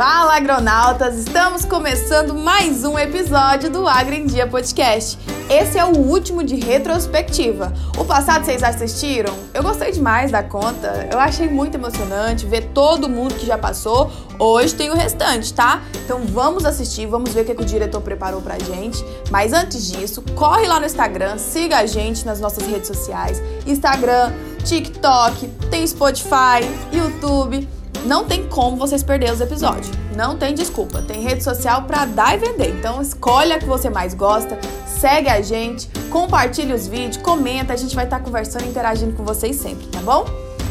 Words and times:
Fala, 0.00 0.34
agronautas! 0.34 1.18
Estamos 1.18 1.66
começando 1.66 2.34
mais 2.34 2.84
um 2.84 2.98
episódio 2.98 3.68
do 3.68 3.86
Agro 3.86 4.14
em 4.14 4.24
Dia 4.24 4.46
Podcast. 4.46 5.18
Esse 5.50 5.78
é 5.78 5.84
o 5.84 5.94
último 5.94 6.42
de 6.42 6.56
retrospectiva. 6.56 7.70
O 7.98 8.04
passado 8.06 8.46
vocês 8.46 8.62
assistiram? 8.62 9.36
Eu 9.52 9.62
gostei 9.62 9.92
demais 9.92 10.30
da 10.30 10.42
conta. 10.42 11.06
Eu 11.12 11.18
achei 11.20 11.50
muito 11.50 11.74
emocionante 11.74 12.46
ver 12.46 12.68
todo 12.72 13.10
mundo 13.10 13.34
que 13.34 13.44
já 13.44 13.58
passou. 13.58 14.10
Hoje 14.38 14.74
tem 14.74 14.88
o 14.88 14.94
restante, 14.94 15.52
tá? 15.52 15.82
Então 16.02 16.20
vamos 16.24 16.64
assistir, 16.64 17.04
vamos 17.04 17.34
ver 17.34 17.42
o 17.42 17.44
que, 17.44 17.54
que 17.54 17.62
o 17.62 17.66
diretor 17.66 18.00
preparou 18.00 18.40
pra 18.40 18.58
gente. 18.58 19.04
Mas 19.30 19.52
antes 19.52 19.86
disso, 19.92 20.24
corre 20.34 20.66
lá 20.66 20.80
no 20.80 20.86
Instagram, 20.86 21.36
siga 21.36 21.76
a 21.76 21.84
gente 21.84 22.24
nas 22.24 22.40
nossas 22.40 22.66
redes 22.66 22.88
sociais: 22.88 23.42
Instagram, 23.66 24.32
TikTok, 24.64 25.46
tem 25.70 25.86
Spotify, 25.86 26.64
YouTube. 26.90 27.68
Não 28.04 28.24
tem 28.24 28.46
como 28.46 28.76
vocês 28.76 29.02
perderem 29.02 29.34
os 29.34 29.40
episódios. 29.40 29.90
Não 30.16 30.36
tem 30.36 30.54
desculpa. 30.54 31.02
Tem 31.02 31.22
rede 31.22 31.44
social 31.44 31.82
para 31.82 32.06
dar 32.06 32.34
e 32.34 32.38
vender. 32.38 32.70
Então 32.78 33.00
escolha 33.02 33.56
a 33.56 33.58
que 33.58 33.66
você 33.66 33.90
mais 33.90 34.14
gosta, 34.14 34.58
segue 34.86 35.28
a 35.28 35.42
gente, 35.42 35.88
compartilha 36.08 36.74
os 36.74 36.86
vídeos, 36.86 37.18
comenta. 37.18 37.72
A 37.72 37.76
gente 37.76 37.94
vai 37.94 38.04
estar 38.04 38.20
conversando, 38.20 38.66
interagindo 38.66 39.12
com 39.12 39.22
vocês 39.22 39.56
sempre, 39.56 39.86
tá 39.88 40.00
bom? 40.00 40.24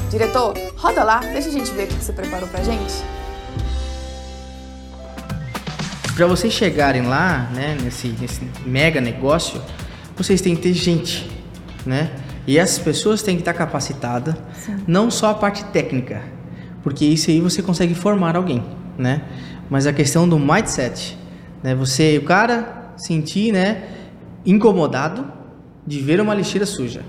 Diretor, 0.09 0.58
roda 0.76 1.03
lá, 1.03 1.20
deixa 1.20 1.50
a 1.50 1.52
gente 1.52 1.72
ver 1.72 1.84
o 1.84 1.88
que 1.88 1.94
você 1.94 2.12
preparou 2.12 2.50
pra 2.50 2.63
gente. 2.63 2.94
Para 6.16 6.25
vocês 6.25 6.52
chegarem 6.52 7.03
lá, 7.03 7.50
né, 7.53 7.77
nesse, 7.81 8.08
nesse 8.20 8.41
mega 8.66 9.00
negócio, 9.00 9.61
vocês 10.17 10.41
têm 10.41 10.55
que 10.55 10.64
ter 10.64 10.73
gente, 10.73 11.30
né? 11.86 12.11
E 12.48 12.58
essas 12.58 12.80
pessoas 12.80 13.22
têm 13.22 13.36
que 13.36 13.41
estar 13.41 13.53
capacitadas, 13.53 14.36
não 14.88 15.11
só 15.11 15.30
a 15.30 15.34
parte 15.36 15.64
técnica, 15.66 16.22
porque 16.83 17.05
isso 17.05 17.29
aí 17.29 17.39
você 17.39 17.61
consegue 17.61 17.93
formar 17.93 18.35
alguém, 18.35 18.63
né? 18.97 19.21
Mas 19.69 19.85
a 19.85 19.93
questão 19.93 20.27
do 20.27 20.39
mindset, 20.39 21.17
né? 21.63 21.75
Você, 21.75 22.17
o 22.17 22.23
cara 22.23 22.93
sentir, 22.97 23.52
né, 23.52 23.83
incomodado 24.45 25.25
de 25.86 25.99
ver 25.99 26.19
uma 26.19 26.33
lixeira 26.33 26.66
suja, 26.66 27.02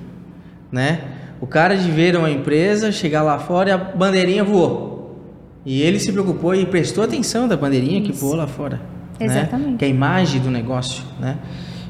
né? 0.71 1.01
O 1.41 1.47
cara 1.47 1.77
de 1.77 1.91
ver 1.91 2.17
uma 2.17 2.31
empresa 2.31 2.93
chegar 2.93 3.23
lá 3.23 3.39
fora 3.39 3.71
e 3.71 3.73
a 3.73 3.79
bandeirinha 3.79 4.45
voou. 4.45 5.19
E 5.65 5.83
ele 5.83 5.99
se 5.99 6.13
preocupou 6.13 6.55
e 6.55 6.65
prestou 6.67 7.05
atenção 7.05 7.47
da 7.49 7.57
bandeirinha 7.57 8.01
que 8.03 8.13
voou 8.13 8.35
lá 8.35 8.47
fora. 8.47 8.81
né? 9.19 9.27
Exatamente. 9.27 9.79
Que 9.79 9.85
é 9.85 9.89
a 9.89 9.91
imagem 9.91 10.41
do 10.41 10.51
negócio, 10.51 11.03
né? 11.19 11.37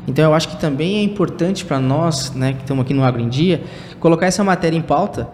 Então 0.09 0.25
eu 0.25 0.35
acho 0.35 0.49
que 0.49 0.57
também 0.59 0.97
é 0.99 1.03
importante 1.03 1.65
para 1.65 1.79
nós, 1.79 2.33
né, 2.33 2.53
que 2.55 2.61
estamos 2.63 2.85
aqui 2.85 2.95
no 2.95 3.05
Agro 3.05 3.21
em 3.21 3.29
Dia, 3.29 3.63
colocar 4.01 4.27
essa 4.27 4.43
matéria 4.43 4.77
em 4.77 4.83
pauta, 4.83 5.29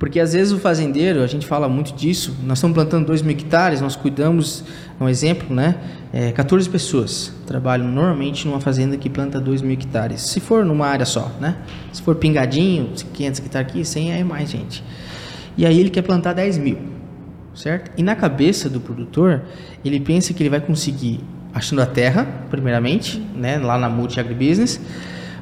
porque 0.00 0.18
às 0.18 0.32
vezes 0.32 0.50
o 0.50 0.58
fazendeiro, 0.58 1.22
a 1.22 1.26
gente 1.26 1.46
fala 1.46 1.68
muito 1.68 1.92
disso, 1.92 2.34
nós 2.42 2.56
estamos 2.56 2.74
plantando 2.74 3.04
2 3.04 3.20
mil 3.20 3.32
hectares, 3.32 3.82
nós 3.82 3.94
cuidamos, 3.94 4.64
um 4.98 5.06
exemplo, 5.06 5.54
né? 5.54 5.76
É, 6.10 6.32
14 6.32 6.70
pessoas 6.70 7.34
trabalham 7.46 7.86
normalmente 7.86 8.48
numa 8.48 8.60
fazenda 8.60 8.96
que 8.96 9.10
planta 9.10 9.38
2 9.38 9.60
mil 9.60 9.74
hectares. 9.74 10.22
Se 10.22 10.40
for 10.40 10.64
numa 10.64 10.86
área 10.86 11.04
só, 11.04 11.30
né? 11.38 11.54
Se 11.92 12.00
for 12.00 12.14
pingadinho, 12.14 12.88
500 13.12 13.40
hectares 13.40 13.68
aqui, 13.68 13.84
100 13.84 14.12
é 14.12 14.24
mais 14.24 14.50
gente. 14.50 14.82
E 15.54 15.66
aí 15.66 15.78
ele 15.78 15.90
quer 15.90 16.00
plantar 16.00 16.32
10 16.32 16.56
mil, 16.56 16.78
certo? 17.54 17.90
E 17.98 18.02
na 18.02 18.16
cabeça 18.16 18.70
do 18.70 18.80
produtor, 18.80 19.42
ele 19.84 20.00
pensa 20.00 20.32
que 20.32 20.42
ele 20.42 20.48
vai 20.48 20.62
conseguir 20.62 21.20
achando 21.52 21.82
a 21.82 21.86
terra, 21.86 22.26
primeiramente, 22.48 23.18
né? 23.36 23.58
Lá 23.58 23.76
na 23.76 23.90
Multi 23.90 24.18
Agribusiness, 24.18 24.80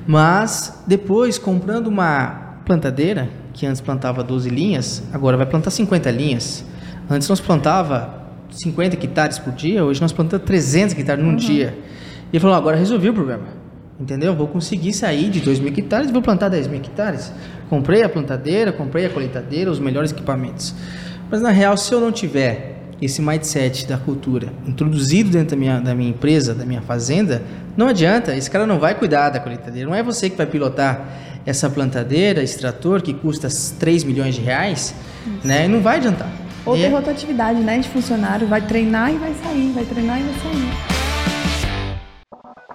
mas 0.05 0.83
depois 0.84 1.39
comprando 1.39 1.86
uma 1.86 2.47
plantadeira 2.69 3.30
que 3.55 3.66
antes 3.66 3.80
plantava 3.80 4.22
12 4.22 4.50
linhas, 4.50 5.02
agora 5.12 5.36
vai 5.36 5.47
plantar 5.47 5.70
50 5.70 6.11
linhas. 6.11 6.64
Antes 7.11 7.27
nós 7.28 7.41
plantava 7.41 8.28
50 8.50 8.94
hectares 8.94 9.38
por 9.38 9.52
dia, 9.55 9.83
hoje 9.84 10.00
nós 10.00 10.12
plantamos 10.12 10.44
300 10.47 10.96
hectares 10.96 11.24
num 11.24 11.34
dia. 11.34 11.77
E 12.30 12.36
ele 12.36 12.41
falou, 12.41 12.55
agora 12.55 12.77
resolvi 12.77 13.08
o 13.08 13.14
problema. 13.14 13.44
Entendeu? 13.98 14.36
Vou 14.36 14.46
conseguir 14.46 14.92
sair 14.92 15.30
de 15.30 15.41
2 15.41 15.58
mil 15.58 15.72
hectares 15.72 16.11
e 16.11 16.12
vou 16.12 16.22
plantar 16.22 16.50
10 16.50 16.68
mil 16.68 16.79
hectares. 16.79 17.33
Comprei 17.68 18.02
a 18.02 18.08
plantadeira, 18.08 18.70
comprei 18.70 19.06
a 19.06 19.11
colheitadeira, 19.11 19.70
os 19.70 19.80
melhores 19.80 20.12
equipamentos. 20.12 20.74
Mas 21.30 21.40
na 21.40 21.50
real, 21.50 21.77
se 21.77 21.92
eu 21.92 22.00
não 22.00 22.12
tiver 22.12 22.77
esse 23.00 23.23
mindset 23.23 23.86
da 23.86 23.96
cultura 23.96 24.48
introduzido 24.67 25.30
dentro 25.30 25.50
da 25.50 25.56
minha, 25.56 25.80
da 25.80 25.95
minha 25.95 26.11
empresa, 26.11 26.55
da 26.55 26.64
minha 26.64 26.83
fazenda, 26.83 27.42
não 27.77 27.86
adianta, 27.86 28.36
esse 28.36 28.50
cara 28.50 28.67
não 28.67 28.79
vai 28.79 28.95
cuidar 28.95 29.30
da 29.30 29.40
colheitadeira. 29.40 29.89
Não 29.89 29.95
é 29.95 30.02
você 30.02 30.29
que 30.29 30.36
vai 30.36 30.46
pilotar 30.46 31.37
essa 31.48 31.70
plantadeira, 31.70 32.42
esse 32.42 32.59
trator 32.59 33.01
que 33.01 33.14
custa 33.14 33.48
3 33.79 34.05
milhões 34.05 34.35
de 34.35 34.42
reais, 34.42 34.95
né? 35.42 35.64
E 35.64 35.69
não 35.69 35.81
vai 35.81 35.97
adiantar. 35.97 36.31
Ou 36.67 36.77
E 36.77 36.81
ter 36.81 36.86
é- 36.86 36.91
rotatividade, 36.91 37.59
né? 37.61 37.79
De 37.79 37.89
funcionário. 37.89 38.47
Vai 38.47 38.61
treinar 38.61 39.11
e 39.13 39.17
vai 39.17 39.33
sair, 39.42 39.73
vai 39.73 39.85
treinar 39.85 40.20
e 40.20 40.23
vai 40.25 40.35
sair. 40.42 40.98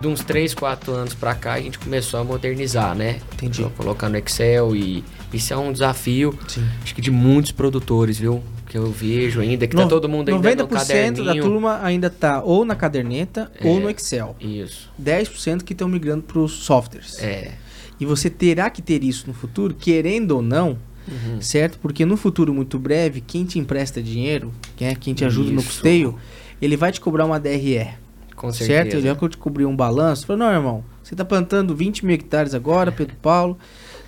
de 0.02 0.08
uns 0.10 0.22
3, 0.22 0.54
4 0.54 0.92
anos 0.92 1.14
pra 1.14 1.34
cá, 1.34 1.54
a 1.54 1.62
gente 1.62 1.80
começou 1.80 2.20
a 2.20 2.26
modernizar, 2.26 2.94
né? 2.94 3.20
Entendi. 3.36 3.62
Só 3.64 3.70
Colocar 3.70 4.10
no 4.10 4.18
Excel 4.18 4.76
e 4.76 5.02
isso 5.32 5.54
é 5.54 5.58
um 5.58 5.72
desafio, 5.72 6.38
Sim. 6.46 6.66
acho 6.84 6.94
que 6.94 7.00
de 7.02 7.10
muitos 7.10 7.54
produtores, 7.54 8.18
viu? 8.20 8.44
Que 8.68 8.78
eu 8.78 8.92
vejo 8.92 9.40
ainda, 9.40 9.66
que 9.66 9.74
tá 9.78 9.84
No- 9.84 9.88
todo 9.88 10.10
mundo 10.10 10.28
ainda 10.28 10.38
no 10.40 10.44
90% 10.68 10.68
da 11.24 11.26
caderninho. 11.32 11.44
turma 11.46 11.80
ainda 11.82 12.10
tá 12.10 12.42
ou 12.44 12.66
na 12.66 12.76
caderneta 12.76 13.50
ou 13.64 13.78
É. 13.78 13.80
no 13.80 13.90
Excel. 13.90 14.36
Isso, 14.42 14.92
10% 14.98 15.64
que 15.64 15.72
estão 15.72 15.88
migrando 15.88 16.24
para 16.24 16.40
os 16.40 16.52
softwares. 16.52 17.18
é. 17.24 17.52
E 18.00 18.06
você 18.06 18.30
terá 18.30 18.70
que 18.70 18.81
ter 18.81 19.04
isso 19.04 19.26
no 19.28 19.34
futuro, 19.34 19.74
querendo 19.74 20.31
ou 20.31 20.42
não, 20.42 20.78
Uhum. 21.08 21.42
certo? 21.42 21.78
Porque 21.80 22.06
no 22.06 22.16
futuro 22.18 22.54
muito 22.54 22.80
breve, 22.80 23.22
quem 23.22 23.46
te 23.46 23.59
empresta 23.59 24.02
dinheiro, 24.02 24.52
que 24.76 24.86
é 24.86 24.96
quem 24.96 25.14
te 25.14 25.26
ajuda 25.26 25.52
no 25.52 25.59
Isso. 25.59 25.68
custeio, 25.68 26.18
ele 26.62 26.78
vai 26.78 26.92
te 26.92 27.00
cobrar 27.02 27.26
uma 27.26 27.40
DRE. 27.40 27.88
Com 28.36 28.52
certo? 28.52 28.68
certeza. 28.68 28.98
Ele 29.08 29.14
vai 29.14 29.30
te 29.30 29.38
cobrir 29.38 29.66
um 29.66 29.76
balanço. 29.76 30.26
Falou, 30.26 30.40
não, 30.48 30.54
irmão, 30.54 30.84
você 31.04 31.16
tá 31.16 31.24
plantando 31.26 31.76
20 31.76 32.06
mil 32.06 32.16
hectares 32.16 32.54
agora, 32.54 32.92
Pedro 32.92 33.16
Paulo. 33.22 33.58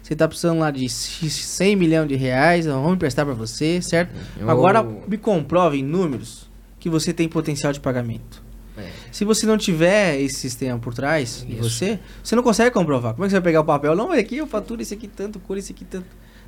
Você 0.02 0.16
tá 0.16 0.28
precisando 0.28 0.60
lá 0.60 0.70
de 0.72 0.88
100 0.90 1.76
milhões 1.76 2.08
de 2.08 2.16
reais, 2.16 2.66
vamos 2.66 2.94
emprestar 2.94 3.26
para 3.26 3.34
você, 3.34 3.82
certo? 3.82 4.12
Eu- 4.40 4.50
Agora 4.50 4.84
me 5.08 5.18
comprove 5.18 5.78
em 5.80 5.84
números 5.84 6.50
que 6.80 6.90
você 6.90 7.12
tem 7.14 7.28
potencial 7.28 7.74
de 7.74 7.80
pagamento. 7.80 8.42
É. 8.78 8.90
Se 9.12 9.24
você 9.24 9.46
não 9.46 9.58
tiver 9.58 10.20
esse 10.20 10.36
sistema 10.36 10.78
por 10.80 10.94
trás 10.94 11.46
de 11.48 11.54
Isso. 11.60 11.70
você, 11.70 12.00
você 12.24 12.36
não 12.36 12.44
consegue 12.44 12.72
comprovar. 12.72 13.14
Como 13.14 13.24
é 13.24 13.28
que 13.28 13.32
você 13.32 13.36
vai 13.38 13.44
pegar 13.44 13.62
o 13.62 13.66
papel? 13.66 13.96
Não, 13.96 14.12
aqui 14.12 14.38
eu 14.38 14.48
faturo 14.48 14.82
esse 14.82 14.94
aqui 14.94 15.08
tanto, 15.08 15.40
cura 15.40 15.60
esse 15.60 15.72
aqui 15.72 15.86
tanto. 15.86 16.08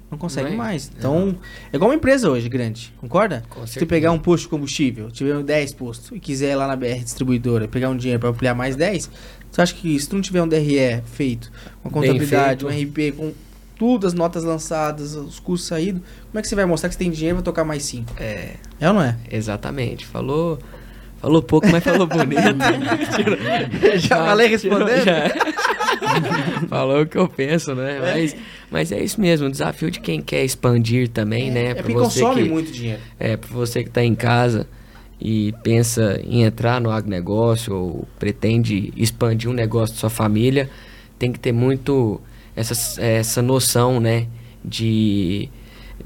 Não 0.09 0.17
consegue 0.17 0.47
Não 0.47 0.53
é? 0.53 0.57
mais. 0.57 0.89
Então, 0.97 1.37
é 1.71 1.75
igual 1.75 1.89
uma 1.91 1.95
empresa 1.95 2.29
hoje 2.29 2.47
grande, 2.47 2.93
concorda? 2.97 3.43
Com 3.49 3.67
Se 3.67 3.73
você 3.73 3.85
pegar 3.85 4.11
um 4.13 4.19
posto 4.19 4.43
de 4.43 4.49
combustível, 4.49 5.11
tiver 5.11 5.43
10 5.43 5.73
postos 5.73 6.11
e 6.15 6.19
quiser 6.19 6.51
ir 6.51 6.55
lá 6.55 6.65
na 6.65 6.77
BR 6.77 7.03
distribuidora 7.03 7.67
pegar 7.67 7.89
um 7.89 7.97
dinheiro 7.97 8.19
para 8.19 8.29
ampliar 8.29 8.55
mais 8.55 8.77
10, 8.77 9.09
você 9.51 9.61
acha 9.61 9.73
que 9.73 9.99
se 9.99 10.07
tu 10.07 10.15
não 10.15 10.21
tiver 10.21 10.41
um 10.41 10.47
DRE 10.47 11.01
feito, 11.13 11.51
uma 11.83 11.91
contabilidade, 11.91 12.65
um. 12.65 12.69
RP 12.69 13.11
com 13.17 13.33
tudo, 13.77 14.07
as 14.07 14.13
notas 14.13 14.43
lançadas, 14.45 15.13
os 15.13 15.39
custos 15.39 15.67
saídos, 15.67 16.01
como 16.31 16.39
é 16.39 16.41
que 16.41 16.47
você 16.47 16.55
vai 16.55 16.65
mostrar 16.65 16.87
que 16.89 16.95
você 16.95 16.99
tem 16.99 17.11
dinheiro 17.11 17.35
para 17.37 17.43
tocar 17.43 17.65
mais 17.65 17.83
5? 17.83 18.13
É, 18.17 18.55
É 18.79 18.87
ou 18.87 18.93
não 18.93 19.01
é? 19.01 19.17
exatamente. 19.29 20.05
Falou, 20.05 20.57
falou 21.21 21.41
pouco, 21.41 21.67
mas 21.67 21.83
falou 21.83 22.07
bonito. 22.07 22.41
Já 23.99 24.15
falei 24.25 24.47
respondendo? 24.47 25.03
Já. 25.03 25.23
Falou 26.69 27.01
o 27.01 27.05
que 27.05 27.17
eu 27.17 27.27
penso, 27.27 27.73
né? 27.75 27.99
Mas, 28.01 28.35
mas 28.69 28.91
é 28.91 29.01
isso 29.03 29.19
mesmo, 29.21 29.47
o 29.47 29.51
desafio 29.51 29.89
de 29.89 29.99
quem 29.99 30.21
quer 30.21 30.43
expandir 30.43 31.07
também, 31.09 31.49
né? 31.51 31.67
É 31.71 31.73
porque 31.75 31.93
você 31.93 32.19
consome 32.21 32.43
que- 32.43 32.49
muito 32.49 32.71
dinheiro. 32.71 32.99
É, 33.19 33.37
para 33.37 33.49
você 33.49 33.83
que 33.83 33.89
está 33.89 34.03
em 34.03 34.13
casa 34.15 34.67
e 35.19 35.53
pensa 35.63 36.19
em 36.23 36.43
entrar 36.43 36.79
no 36.81 36.91
agronegócio 36.91 37.73
ou 37.75 38.07
pretende 38.19 38.91
expandir 38.97 39.49
um 39.49 39.53
negócio 39.53 39.95
de 39.95 39.99
sua 40.01 40.09
família, 40.09 40.69
tem 41.17 41.31
que 41.31 41.39
ter 41.39 41.51
muito 41.51 42.19
essa, 42.55 43.01
essa 43.01 43.41
noção, 43.41 43.99
né? 43.99 44.27
De, 44.63 45.49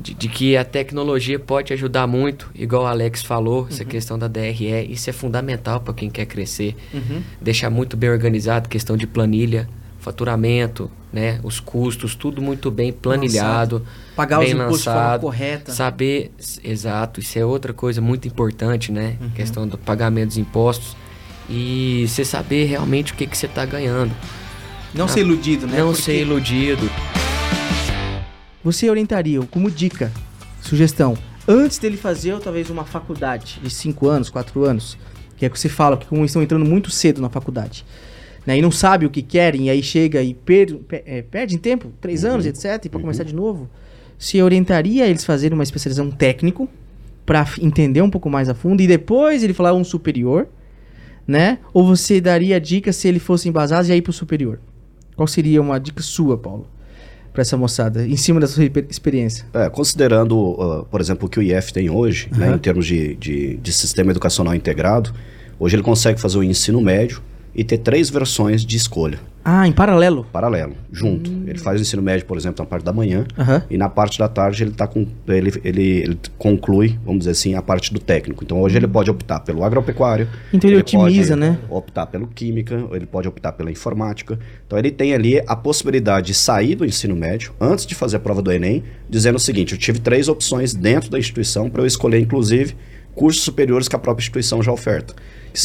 de, 0.02 0.14
de 0.14 0.28
que 0.28 0.58
a 0.58 0.66
tecnologia 0.66 1.38
pode 1.40 1.72
ajudar 1.74 2.08
muito, 2.08 2.50
igual 2.56 2.84
o 2.84 2.88
Alex 2.88 3.22
falou, 3.22 3.68
essa 3.70 3.86
questão 3.86 4.18
da 4.18 4.28
DRE, 4.28 4.88
isso 4.90 5.10
é 5.10 5.14
fundamental 5.14 5.80
para 5.80 5.94
quem 5.94 6.10
quer 6.10 6.26
crescer. 6.26 6.76
Uhum. 6.94 7.22
Deixar 7.40 7.70
muito 7.70 7.96
bem 7.96 8.10
organizado, 8.10 8.68
questão 8.68 8.98
de 8.98 9.06
planilha, 9.06 9.70
faturamento, 10.00 10.90
né? 11.14 11.40
Os 11.44 11.60
custos, 11.60 12.16
tudo 12.16 12.42
muito 12.42 12.72
bem 12.72 12.92
planilhado. 12.92 13.86
Pagar 14.16 14.40
os 14.40 14.46
bem 14.46 14.56
impostos 14.56 14.80
de 14.80 14.84
forma 14.86 15.00
lançado, 15.00 15.22
correta. 15.22 15.72
Saber, 15.72 16.32
exato, 16.64 17.20
isso 17.20 17.38
é 17.38 17.46
outra 17.46 17.72
coisa 17.72 18.02
muito 18.02 18.28
importante, 18.28 18.92
né? 18.92 19.18
Uhum. 19.22 19.30
Questão 19.30 19.68
do 19.68 19.78
pagamento 19.78 20.30
dos 20.30 20.38
impostos. 20.38 20.96
E 21.50 22.06
você 22.08 22.26
saber 22.26 22.66
realmente 22.66 23.14
o 23.14 23.16
que, 23.16 23.28
que 23.28 23.38
você 23.38 23.46
está 23.46 23.66
ganhando. 23.66 24.12
Não 24.94 25.08
ser 25.08 25.22
iludido, 25.22 25.68
né? 25.68 25.80
Não 25.80 25.88
Porque 25.88 26.02
ser 26.02 26.22
iludido. 26.22 26.90
Você 28.64 28.90
orientaria, 28.90 29.42
como 29.48 29.72
dica, 29.72 30.12
sugestão, 30.62 31.18
antes 31.48 31.80
dele 31.80 31.98
fazer 31.98 32.38
talvez 32.40 32.70
uma 32.70 32.86
faculdade 32.86 33.60
de 33.62 33.70
5 33.70 34.08
anos, 34.08 34.30
4 34.30 34.64
anos, 34.64 34.98
que 35.36 35.46
é 35.46 35.48
o 35.48 35.52
que 35.52 35.60
você 35.60 35.70
fala, 35.70 35.98
que 35.98 36.06
como 36.06 36.24
estão 36.24 36.44
entrando 36.44 36.66
muito 36.66 36.92
cedo 36.92 37.22
na 37.22 37.30
faculdade, 37.30 37.86
né, 38.46 38.58
e 38.58 38.62
não 38.62 38.72
sabe 38.72 39.06
o 39.06 39.10
que 39.10 39.22
querem, 39.22 39.66
e 39.66 39.70
aí 39.70 39.82
chega 39.82 40.22
e 40.22 40.34
per, 40.34 40.76
per, 40.78 41.04
é, 41.06 41.22
perde 41.22 41.56
em 41.56 41.58
tempo, 41.58 41.92
3 42.00 42.26
anos, 42.26 42.46
etc, 42.46 42.86
e 42.86 42.90
para 42.90 43.00
começar 43.00 43.24
de 43.24 43.34
novo, 43.34 43.68
você 44.18 44.42
orientaria 44.44 45.08
eles 45.08 45.26
fazerem 45.26 45.58
uma 45.58 45.64
especialização 45.64 46.12
técnico, 46.12 46.70
para 47.26 47.48
entender 47.62 48.02
um 48.02 48.10
pouco 48.10 48.30
mais 48.30 48.50
a 48.50 48.54
fundo 48.54 48.82
e 48.82 48.88
depois 48.88 49.44
ele 49.44 49.54
falar 49.54 49.74
um 49.74 49.84
superior, 49.84 50.48
né? 51.28 51.60
Ou 51.74 51.86
você 51.86 52.20
daria 52.20 52.60
dica 52.60 52.92
se 52.92 53.08
ele 53.08 53.20
fosse 53.20 53.48
embasado 53.48 53.88
e 53.88 53.92
aí 53.92 54.02
pro 54.02 54.12
superior? 54.12 54.60
Qual 55.16 55.28
seria 55.28 55.62
uma 55.62 55.80
dica 55.80 56.02
sua, 56.02 56.38
Paulo, 56.38 56.68
para 57.32 57.42
essa 57.42 57.56
moçada, 57.56 58.06
em 58.06 58.18
cima 58.18 58.40
da 58.40 58.48
sua 58.48 58.64
experiência? 58.90 59.46
É, 59.54 59.70
considerando, 59.70 60.38
uh, 60.38 60.86
por 60.86 61.00
exemplo, 61.00 61.28
o 61.28 61.30
que 61.30 61.40
o 61.40 61.42
IF 61.42 61.72
tem 61.72 61.90
hoje, 61.90 62.30
né, 62.36 62.48
Aham. 62.48 62.56
em 62.56 62.60
termos 62.60 62.86
de, 62.86 63.16
de, 63.16 63.58
de 63.58 63.74
sistema 63.74 64.12
educacional 64.12 64.54
integrado, 64.54 65.14
hoje 65.60 65.76
ele 65.76 65.84
consegue 65.84 66.20
fazer 66.20 66.38
o 66.38 66.44
ensino 66.44 66.82
médio 66.82 67.22
e 67.54 67.64
ter 67.64 67.78
três 67.80 68.10
versões 68.10 68.66
de 68.66 68.78
escolha, 68.78 69.20
Ah, 69.44 69.68
em 69.68 69.72
paralelo. 69.72 70.26
paralelo, 70.32 70.74
junto. 70.92 71.30
Ele 71.48 71.58
faz 71.58 71.80
o 71.80 71.82
ensino 71.82 72.02
médio, 72.02 72.26
por 72.26 72.38
exemplo, 72.38 72.64
na 72.64 72.70
parte 72.70 72.84
da 72.86 72.94
manhã, 72.94 73.26
Aham. 73.38 73.64
e 73.70 73.78
na 73.78 73.90
parte 73.90 74.18
da 74.20 74.28
tarde 74.28 74.64
ele, 74.64 74.72
tá 74.72 74.86
com, 74.88 75.06
ele, 75.28 75.52
ele, 75.64 75.82
ele 76.04 76.20
conclui, 76.38 76.98
vamos 77.04 77.20
dizer 77.20 77.32
assim, 77.32 77.56
a 77.56 77.62
parte 77.62 77.94
do 77.94 78.00
técnico. 78.00 78.44
Então 78.44 78.62
hoje 78.62 78.78
ele 78.78 78.88
pode 78.88 79.10
optar 79.10 79.40
pelo 79.42 79.64
agropecuário. 79.64 80.30
Então 80.54 80.70
ele 80.70 80.78
otimiza, 80.80 81.36
pode 81.36 81.40
né? 81.52 81.58
Optar 81.70 82.06
pelo 82.06 82.28
química, 82.28 82.86
ele 82.92 83.06
pode 83.06 83.28
optar 83.28 83.52
pela 83.52 83.72
informática. 83.72 84.40
Então 84.66 84.78
ele 84.80 84.92
tem 84.92 85.14
ali 85.14 85.42
a 85.48 85.56
possibilidade 85.56 86.28
de 86.28 86.34
sair 86.36 86.76
do 86.76 86.86
ensino 86.86 87.16
médio, 87.16 87.52
antes 87.60 87.86
de 87.86 87.96
fazer 87.96 88.18
a 88.18 88.20
prova 88.20 88.42
do 88.42 88.52
Enem, 88.52 88.84
dizendo 89.10 89.36
o 89.36 89.40
seguinte, 89.40 89.74
eu 89.74 89.78
tive 89.80 90.00
três 90.00 90.28
opções 90.30 90.74
dentro 90.74 91.10
da 91.10 91.18
instituição 91.20 91.70
para 91.70 91.82
eu 91.82 91.88
escolher, 91.88 92.20
inclusive, 92.20 92.76
cursos 93.16 93.44
superiores 93.44 93.88
que 93.88 93.96
a 93.96 94.00
própria 94.00 94.22
instituição 94.24 94.62
já 94.62 94.72
oferta. 94.72 95.14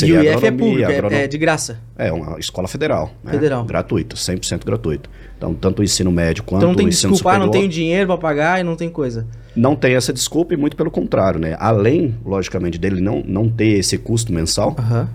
E 0.03 0.13
o 0.13 0.21
IF 0.21 0.45
é 0.45 0.51
público, 0.51 0.91
é- 0.91 1.23
é, 1.23 1.27
de 1.29 1.39
graça. 1.39 1.79
é 1.97 2.13
uma 2.13 2.39
escola 2.41 2.67
federal. 2.67 3.15
né? 3.23 3.33
Federal. 3.33 3.65
Gratuita, 3.65 4.17
100% 4.17 4.65
gratuita. 4.65 5.09
Então, 5.39 5.55
tanto 5.55 5.81
o 5.81 5.85
ensino 5.85 6.11
médio 6.11 6.43
quanto 6.43 6.61
Então 6.63 6.71
não 6.71 6.77
tem 6.77 6.87
o 6.87 6.89
ensino 6.89 7.13
desculpa, 7.13 7.31
ah, 7.31 7.35
superior... 7.35 7.47
não 7.47 7.61
tenho 7.61 7.69
dinheiro 7.71 8.07
pra 8.07 8.17
pagar 8.17 8.59
e 8.61 8.65
não 8.65 8.75
tem 8.75 8.89
coisa. 8.91 9.27
Não 9.55 9.77
tem 9.77 9.95
essa 9.95 10.13
desculpa 10.13 10.55
e 10.55 10.57
muito 10.57 10.77
pelo 10.77 10.91
contrário, 10.91 11.39
né? 11.39 11.57
Além, 11.61 12.17
logicamente, 12.25 12.79
dele 12.79 13.01
não, 13.01 13.23
não 13.25 13.49
ter 13.49 13.79
esse 13.79 13.97
custo 13.97 14.33
mensal, 14.33 14.75
Aham. 14.79 15.09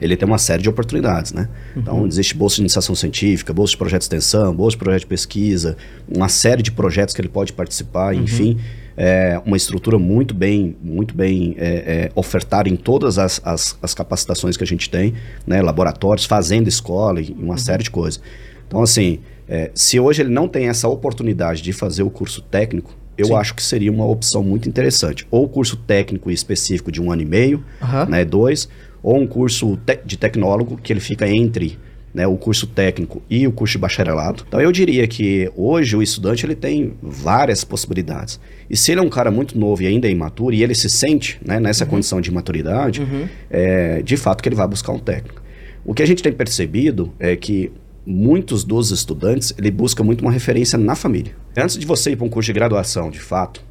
ele 0.00 0.16
tem 0.16 0.26
uma 0.26 0.38
série 0.38 0.62
de 0.62 0.68
oportunidades, 0.68 1.32
né? 1.32 1.48
Então, 1.76 2.06
existe 2.06 2.34
bolsa 2.36 2.56
de 2.56 2.62
iniciação 2.62 2.94
científica, 2.94 3.52
bolsa 3.52 3.72
de 3.72 3.78
projeto 3.78 4.00
de 4.02 4.04
extensão, 4.04 4.54
bolsa 4.54 4.76
de 4.76 4.78
projeto 4.84 5.00
de 5.00 5.06
pesquisa, 5.06 5.76
uma 6.08 6.28
série 6.28 6.62
de 6.62 6.70
projetos 6.70 7.14
que 7.14 7.20
ele 7.20 7.28
pode 7.28 7.52
participar, 7.52 8.14
enfim, 8.14 8.58
é 8.96 9.40
uma 9.44 9.56
estrutura 9.56 9.98
muito 9.98 10.34
bem, 10.34 10.76
muito 10.82 11.14
bem 11.14 11.54
é, 11.58 11.66
é, 11.66 12.10
ofertada 12.14 12.68
em 12.68 12.76
todas 12.76 13.18
as, 13.18 13.40
as, 13.44 13.76
as 13.82 13.92
capacitações 13.94 14.56
que 14.56 14.64
a 14.64 14.66
gente 14.66 14.88
tem, 14.88 15.14
né? 15.46 15.60
Laboratórios, 15.60 16.24
fazenda 16.24 16.68
escola 16.68 17.20
e 17.20 17.30
uma 17.38 17.58
série 17.58 17.82
de 17.82 17.90
coisas. 17.90 18.20
Então, 18.66 18.82
assim, 18.82 19.20
é, 19.48 19.70
se 19.74 20.00
hoje 20.00 20.22
ele 20.22 20.30
não 20.30 20.48
tem 20.48 20.68
essa 20.68 20.88
oportunidade 20.88 21.62
de 21.62 21.72
fazer 21.72 22.02
o 22.02 22.10
curso 22.10 22.40
técnico, 22.42 22.94
eu 23.18 23.26
Sim. 23.26 23.34
acho 23.34 23.54
que 23.54 23.62
seria 23.62 23.90
uma 23.92 24.06
opção 24.06 24.42
muito 24.42 24.68
interessante. 24.68 25.26
Ou 25.30 25.48
curso 25.48 25.76
técnico 25.76 26.30
específico 26.30 26.90
de 26.90 27.00
um 27.00 27.10
ano 27.12 27.22
e 27.22 27.26
meio, 27.26 27.64
Aham. 27.80 28.06
né, 28.06 28.24
dois, 28.24 28.68
ou 29.02 29.16
um 29.18 29.26
curso 29.26 29.76
te- 29.86 30.00
de 30.04 30.16
tecnólogo 30.16 30.76
que 30.82 30.92
ele 30.92 31.00
fica 31.00 31.28
entre 31.28 31.78
né, 32.16 32.26
o 32.26 32.34
curso 32.38 32.66
técnico 32.66 33.20
e 33.28 33.46
o 33.46 33.52
curso 33.52 33.72
de 33.72 33.78
bacharelado. 33.78 34.42
Então 34.48 34.58
eu 34.58 34.72
diria 34.72 35.06
que 35.06 35.52
hoje 35.54 35.94
o 35.94 36.02
estudante 36.02 36.46
ele 36.46 36.54
tem 36.54 36.94
várias 37.02 37.62
possibilidades. 37.62 38.40
E 38.70 38.76
se 38.76 38.90
ele 38.90 39.00
é 39.00 39.02
um 39.02 39.10
cara 39.10 39.30
muito 39.30 39.58
novo 39.58 39.82
e 39.82 39.86
ainda 39.86 40.08
é 40.08 40.10
imaturo 40.10 40.54
e 40.54 40.62
ele 40.62 40.74
se 40.74 40.88
sente 40.88 41.38
né, 41.44 41.60
nessa 41.60 41.84
condição 41.84 42.18
de 42.18 42.30
imaturidade, 42.30 43.06
é, 43.50 44.00
de 44.02 44.16
fato 44.16 44.42
que 44.42 44.48
ele 44.48 44.56
vai 44.56 44.66
buscar 44.66 44.92
um 44.92 44.98
técnico. 44.98 45.42
O 45.84 45.92
que 45.92 46.02
a 46.02 46.06
gente 46.06 46.22
tem 46.22 46.32
percebido 46.32 47.12
é 47.20 47.36
que 47.36 47.70
muitos 48.06 48.64
dos 48.64 48.90
estudantes 48.90 49.52
ele 49.58 49.70
busca 49.70 50.02
muito 50.02 50.22
uma 50.22 50.32
referência 50.32 50.78
na 50.78 50.94
família. 50.94 51.32
Antes 51.54 51.76
de 51.76 51.84
você 51.84 52.12
ir 52.12 52.16
para 52.16 52.24
um 52.24 52.30
curso 52.30 52.46
de 52.46 52.54
graduação, 52.54 53.10
de 53.10 53.20
fato, 53.20 53.62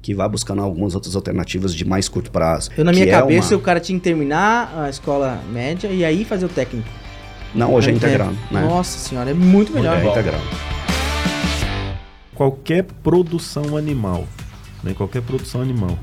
que 0.00 0.14
vai 0.14 0.28
buscando 0.30 0.62
algumas 0.62 0.94
outras 0.94 1.14
alternativas 1.14 1.74
de 1.74 1.84
mais 1.84 2.08
curto 2.08 2.30
prazo. 2.30 2.70
Eu, 2.76 2.84
na 2.86 2.92
minha 2.92 3.04
é 3.04 3.10
cabeça, 3.10 3.54
uma- 3.54 3.60
o 3.60 3.62
cara 3.62 3.80
tinha 3.80 3.98
que 3.98 4.04
terminar 4.04 4.72
a 4.78 4.88
escola 4.88 5.42
média 5.52 5.88
e 5.88 6.04
aí 6.04 6.24
fazer 6.24 6.46
o 6.46 6.48
técnico. 6.48 6.88
Não, 7.56 7.72
hoje 7.72 7.90
é 7.90 7.94
integrado, 7.94 8.36
né? 8.50 8.60
Nossa 8.60 8.98
senhora, 8.98 9.30
é 9.30 9.34
muito 9.34 9.72
melhor. 9.72 9.96
é 9.96 10.06
integrado. 10.06 10.44
qualquer 12.34 12.84
produção 12.84 13.78
animal, 13.78 14.26
né? 14.84 14.92
Qualquer 14.92 15.22
produção 15.22 15.62
animal, 15.62 15.98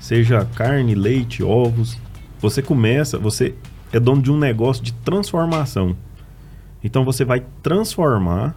seja 0.00 0.44
carne, 0.56 0.96
leite, 0.96 1.40
ovos, 1.40 1.96
você 2.40 2.60
começa, 2.60 3.16
você 3.16 3.54
é 3.92 4.00
dono 4.00 4.20
de 4.20 4.32
um 4.32 4.36
negócio 4.36 4.82
de 4.82 4.92
transformação. 4.92 5.96
Então 6.82 7.04
você 7.04 7.24
vai 7.24 7.44
transformar 7.62 8.56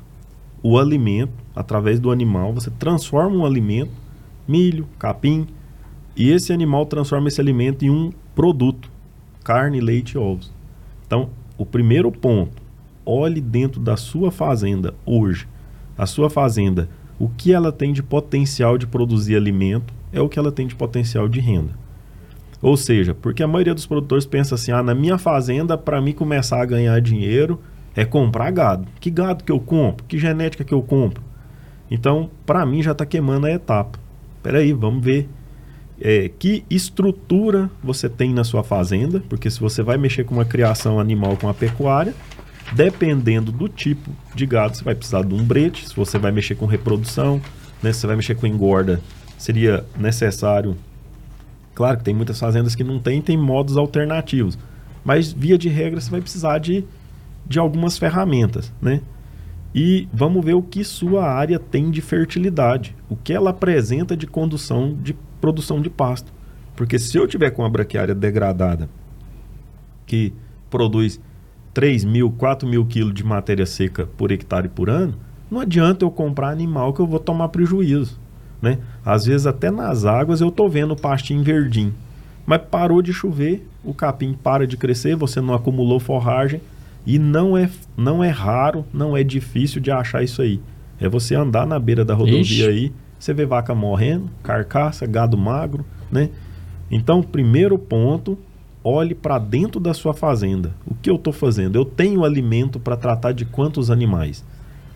o 0.63 0.79
alimento 0.79 1.33
através 1.55 1.99
do 1.99 2.09
animal, 2.09 2.51
você 2.51 2.71
transforma 2.71 3.35
um 3.35 3.45
alimento, 3.45 3.91
milho, 4.47 4.87
capim, 4.97 5.45
e 6.15 6.31
esse 6.31 6.51
animal 6.51 6.87
transforma 6.87 7.27
esse 7.27 7.39
alimento 7.39 7.85
em 7.85 7.91
um 7.91 8.11
produto, 8.33 8.89
carne, 9.43 9.79
leite 9.79 10.13
e 10.13 10.17
ovos. 10.17 10.51
Então, 11.05 11.29
o 11.57 11.65
primeiro 11.65 12.11
ponto, 12.11 12.61
olhe 13.05 13.39
dentro 13.39 13.79
da 13.79 13.95
sua 13.95 14.31
fazenda 14.31 14.93
hoje. 15.05 15.47
A 15.97 16.05
sua 16.05 16.29
fazenda, 16.29 16.89
o 17.17 17.29
que 17.29 17.53
ela 17.53 17.71
tem 17.71 17.93
de 17.93 18.03
potencial 18.03 18.77
de 18.77 18.85
produzir 18.87 19.35
alimento 19.35 19.93
é 20.11 20.19
o 20.19 20.27
que 20.27 20.37
ela 20.37 20.51
tem 20.51 20.67
de 20.67 20.75
potencial 20.75 21.27
de 21.27 21.39
renda. 21.39 21.73
Ou 22.61 22.75
seja, 22.75 23.13
porque 23.13 23.43
a 23.43 23.47
maioria 23.47 23.73
dos 23.73 23.85
produtores 23.85 24.25
pensa 24.25 24.55
assim: 24.55 24.71
ah, 24.71 24.83
na 24.83 24.95
minha 24.95 25.17
fazenda, 25.17 25.77
para 25.77 26.01
mim 26.01 26.13
começar 26.13 26.61
a 26.61 26.65
ganhar 26.65 26.99
dinheiro, 26.99 27.59
é 27.95 28.03
comprar 28.03 28.51
gado. 28.51 28.87
Que 28.99 29.09
gado 29.09 29.43
que 29.43 29.51
eu 29.51 29.59
compro? 29.59 30.05
Que 30.05 30.17
genética 30.17 30.63
que 30.63 30.73
eu 30.73 30.81
compro? 30.81 31.23
Então, 31.89 32.29
para 32.45 32.65
mim, 32.65 32.81
já 32.81 32.91
está 32.91 33.05
queimando 33.05 33.45
a 33.45 33.51
etapa. 33.51 33.99
Peraí, 34.41 34.73
vamos 34.73 35.03
ver 35.03 35.29
é, 35.99 36.29
que 36.29 36.63
estrutura 36.69 37.69
você 37.83 38.09
tem 38.09 38.33
na 38.33 38.43
sua 38.43 38.63
fazenda, 38.63 39.23
porque 39.29 39.49
se 39.49 39.59
você 39.59 39.81
vai 39.81 39.97
mexer 39.97 40.23
com 40.23 40.35
uma 40.35 40.45
criação 40.45 40.99
animal 40.99 41.37
com 41.37 41.47
a 41.47 41.53
pecuária, 41.53 42.13
dependendo 42.73 43.51
do 43.51 43.69
tipo 43.69 44.09
de 44.33 44.45
gado, 44.45 44.75
você 44.75 44.83
vai 44.83 44.95
precisar 44.95 45.23
de 45.23 45.33
um 45.33 45.43
brete, 45.43 45.87
se 45.87 45.95
você 45.95 46.17
vai 46.17 46.31
mexer 46.31 46.55
com 46.55 46.65
reprodução, 46.65 47.41
né, 47.81 47.93
se 47.93 47.99
você 47.99 48.07
vai 48.07 48.15
mexer 48.15 48.35
com 48.35 48.47
engorda, 48.47 48.99
seria 49.37 49.85
necessário. 49.97 50.75
Claro 51.73 51.97
que 51.97 52.03
tem 52.03 52.13
muitas 52.13 52.39
fazendas 52.39 52.75
que 52.75 52.83
não 52.83 52.99
tem, 52.99 53.21
tem 53.21 53.37
modos 53.37 53.77
alternativos, 53.77 54.57
mas 55.03 55.31
via 55.31 55.57
de 55.57 55.69
regra 55.69 55.99
você 55.99 56.09
vai 56.09 56.21
precisar 56.21 56.57
de, 56.57 56.83
de 57.45 57.59
algumas 57.59 57.97
ferramentas, 57.97 58.71
né? 58.81 59.01
E 59.77 60.07
vamos 60.13 60.43
ver 60.43 60.53
o 60.53 60.61
que 60.61 60.85
sua 60.85 61.29
área 61.29 61.59
tem 61.59 61.91
de 61.91 61.99
fertilidade, 61.99 62.95
o 63.09 63.15
que 63.15 63.33
ela 63.33 63.49
apresenta 63.49 64.15
de 64.15 64.25
condução 64.25 64.97
de 65.03 65.13
produção 65.45 65.79
de 65.79 65.91
pasto. 65.91 66.33
Porque 66.75 66.97
se 66.97 67.15
eu 67.15 67.27
tiver 67.27 67.51
com 67.51 67.61
uma 67.61 67.69
braquiária 67.69 68.15
degradada 68.15 68.89
que 70.07 70.33
produz 70.71 71.21
3 71.71 72.03
mil, 72.03 72.31
4 72.31 72.67
mil 72.67 72.83
quilos 72.83 73.13
de 73.13 73.23
matéria 73.23 73.65
seca 73.65 74.07
por 74.17 74.31
hectare 74.31 74.67
por 74.67 74.89
ano, 74.89 75.13
não 75.49 75.59
adianta 75.59 76.03
eu 76.03 76.09
comprar 76.09 76.49
animal 76.49 76.93
que 76.93 76.99
eu 76.99 77.05
vou 77.05 77.19
tomar 77.19 77.49
prejuízo. 77.49 78.19
Né? 78.59 78.79
Às 79.05 79.25
vezes 79.25 79.45
até 79.45 79.69
nas 79.69 80.03
águas 80.03 80.41
eu 80.41 80.49
tô 80.49 80.67
vendo 80.67 80.95
pastinho 80.95 81.43
verdinho. 81.43 81.93
Mas 82.43 82.61
parou 82.63 83.03
de 83.03 83.13
chover, 83.13 83.67
o 83.83 83.93
capim 83.93 84.33
para 84.33 84.65
de 84.65 84.77
crescer, 84.77 85.15
você 85.15 85.39
não 85.39 85.53
acumulou 85.53 85.99
forragem 85.99 86.59
e 87.05 87.19
não 87.19 87.55
é, 87.55 87.69
não 87.95 88.23
é 88.23 88.29
raro, 88.29 88.83
não 88.91 89.15
é 89.15 89.23
difícil 89.23 89.79
de 89.79 89.91
achar 89.91 90.23
isso 90.23 90.41
aí. 90.41 90.59
É 90.99 91.07
você 91.07 91.35
andar 91.35 91.67
na 91.67 91.77
beira 91.77 92.03
da 92.03 92.15
rodovia 92.15 92.41
Ixi. 92.41 92.67
aí, 92.67 92.91
você 93.19 93.33
vê 93.33 93.45
vaca 93.45 93.73
morrendo, 93.73 94.29
carcaça, 94.43 95.05
gado 95.05 95.37
magro, 95.37 95.85
né? 96.11 96.29
Então, 96.91 97.23
primeiro 97.23 97.77
ponto, 97.77 98.37
olhe 98.83 99.15
para 99.15 99.39
dentro 99.39 99.79
da 99.79 99.93
sua 99.93 100.13
fazenda. 100.13 100.73
O 100.85 100.93
que 100.93 101.09
eu 101.09 101.15
estou 101.15 101.33
fazendo? 101.33 101.75
Eu 101.75 101.85
tenho 101.85 102.23
alimento 102.23 102.79
para 102.79 102.95
tratar 102.95 103.31
de 103.31 103.45
quantos 103.45 103.89
animais? 103.89 104.45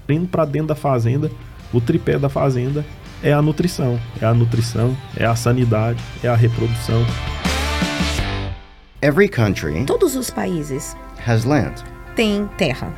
Indo 0.07 0.27
para 0.27 0.45
dentro 0.45 0.69
da 0.69 0.75
fazenda, 0.75 1.31
o 1.73 1.81
tripé 1.81 2.17
da 2.17 2.29
fazenda 2.29 2.85
é 3.21 3.33
a 3.33 3.41
nutrição. 3.41 3.99
É 4.21 4.25
a 4.25 4.33
nutrição, 4.33 4.95
é 5.15 5.25
a 5.25 5.35
sanidade, 5.35 6.01
é 6.23 6.27
a 6.27 6.35
reprodução. 6.35 7.03
Every 9.01 9.29
country 9.29 9.85
Todos 9.85 10.15
os 10.15 10.29
países 10.29 10.95
has 11.25 11.45
land, 11.45 11.83
têm 12.15 12.49
terra, 12.57 12.91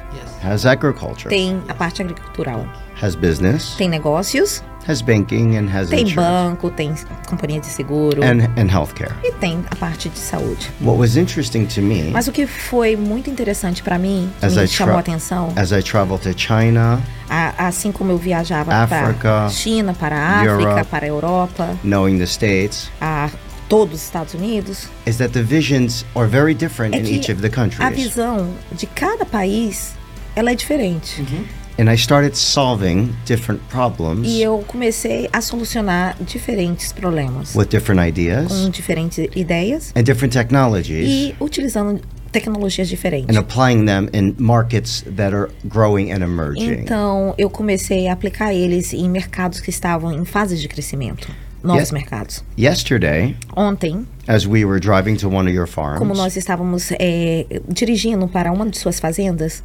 has 0.43 0.65
agriculture, 0.65 1.29
tem 1.29 1.61
a 1.67 1.73
parte 1.73 2.01
agricultural, 2.01 2.65
has 3.01 3.15
business, 3.15 3.75
tem 3.77 3.87
negócios, 3.89 4.63
has 4.87 5.01
banking, 5.01 5.57
and 5.57 5.67
has 5.69 5.89
tem 5.89 6.03
insurance, 6.03 6.15
banco, 6.15 6.69
tem 6.71 6.93
companhia 7.27 7.59
de 7.59 7.67
seguro. 7.67 8.23
And, 8.23 8.45
and 8.59 8.67
healthcare. 8.71 9.11
e 9.23 9.31
tem 9.33 9.63
a 9.69 9.75
parte 9.75 10.09
de 10.09 10.17
saúde. 10.17 10.69
What 10.81 10.99
was 10.99 11.15
interesting 11.17 11.65
to 11.67 11.81
me 11.81 12.09
Mas 12.11 12.27
o 12.27 12.31
que 12.31 12.47
foi 12.47 12.95
muito 12.95 13.29
interessante 13.29 13.83
para 13.83 13.99
mim, 13.99 14.31
que 14.39 14.45
As 14.45 14.55
me 14.55 14.63
I 14.63 14.67
chamou 14.67 14.97
a 14.97 14.99
atenção, 14.99 15.53
as 15.55 15.71
I 15.71 15.83
travel 15.83 16.17
to 16.19 16.33
China, 16.35 16.99
a- 17.29 17.67
assim 17.67 17.91
como 17.91 18.11
eu 18.11 18.17
viajava 18.17 18.87
para 18.87 19.49
China, 19.49 19.93
para 19.93 20.15
a 20.17 20.39
África, 20.39 20.51
Europe. 20.63 20.87
para 20.89 21.05
a 21.05 21.09
Europa, 21.09 21.69
knowing 21.83 22.17
the 22.17 22.25
States, 22.25 22.89
a 22.99 23.29
todos 23.71 23.95
os 23.95 24.03
Estados 24.03 24.33
Unidos, 24.33 24.89
is 25.07 25.17
that 25.17 25.31
the 25.33 25.41
visions 25.41 26.05
are 26.15 26.27
very 26.27 26.53
different 26.53 26.93
é 26.93 26.99
in 26.99 27.05
each 27.07 27.31
of 27.31 27.41
the 27.41 27.47
a 27.47 27.49
countries. 27.49 27.95
visão 27.95 28.53
de 28.71 28.85
cada 28.85 29.25
país 29.25 29.93
ela 30.35 30.51
é 30.51 30.55
diferente. 30.55 31.21
And 31.21 31.61
And 31.79 31.89
I 31.89 31.95
started 31.95 32.35
solving 32.37 33.15
different 33.25 33.61
problems 33.69 34.27
E 34.27 34.41
eu 34.43 34.63
comecei 34.67 35.29
a 35.31 35.41
solucionar 35.41 36.15
diferentes 36.19 36.91
problemas 36.91 37.55
with 37.55 37.67
different 37.69 37.99
com 38.01 38.07
ideas 38.07 38.69
diferentes 38.69 39.17
ideias 39.35 39.91
and 39.95 40.03
different 40.03 40.33
technologies 40.33 41.07
e 41.07 41.35
utilizando 41.39 42.01
tecnologias 42.31 42.87
diferentes. 42.89 43.35
and 43.35 43.39
applying 43.39 43.85
them 43.85 44.09
in 44.13 44.35
markets 44.37 45.03
that 45.15 45.33
are 45.33 45.49
growing 45.65 46.11
and 46.11 46.21
emerging. 46.21 46.81
Então, 46.83 47.33
eu 47.37 47.49
comecei 47.49 48.07
a 48.09 48.13
aplicar 48.13 48.53
eles 48.53 48.93
em 48.93 49.09
mercados 49.09 49.59
que 49.61 49.69
estavam 49.69 50.11
em 50.11 50.25
fases 50.25 50.61
de 50.61 50.67
crescimento, 50.67 51.29
novos 51.63 51.89
Yeah. 51.89 51.93
mercados. 51.93 52.43
Yesterday, 52.57 53.35
Ontem, 53.55 54.05
as 54.27 54.45
we 54.47 54.65
were 54.65 54.79
driving 54.79 55.15
to 55.17 55.27
one 55.27 55.47
of 55.49 55.55
your 55.55 55.67
farms, 55.67 55.99
como 55.99 56.13
nós 56.13 56.35
estávamos 56.35 56.89
é, 56.99 57.45
dirigindo 57.67 58.27
para 58.27 58.51
uma 58.51 58.65
de 58.69 58.77
suas 58.77 58.99
fazendas, 58.99 59.63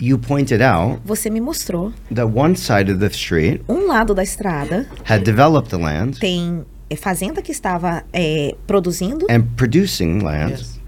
you 0.00 0.18
pointed 0.18 0.60
out 0.62 1.00
você 1.04 1.30
me 1.30 1.40
mostrou 1.40 1.92
that 2.12 2.26
one 2.34 2.56
side 2.56 2.90
of 2.90 2.98
the 2.98 3.06
street 3.08 3.60
um 3.68 3.86
lado 3.86 4.12
da 4.14 4.22
estrada 4.24 4.86
had 5.08 5.22
developed 5.22 5.70
the 5.70 5.76
land 5.76 6.18
tem 6.18 6.64
é, 6.90 6.96
fazenda 6.96 7.40
que 7.40 7.52
estava 7.52 8.02
é, 8.12 8.54
produzindo 8.66 9.26
and 9.30 9.42
producing 9.56 10.18
land, 10.20 10.52
Yes. 10.54 10.80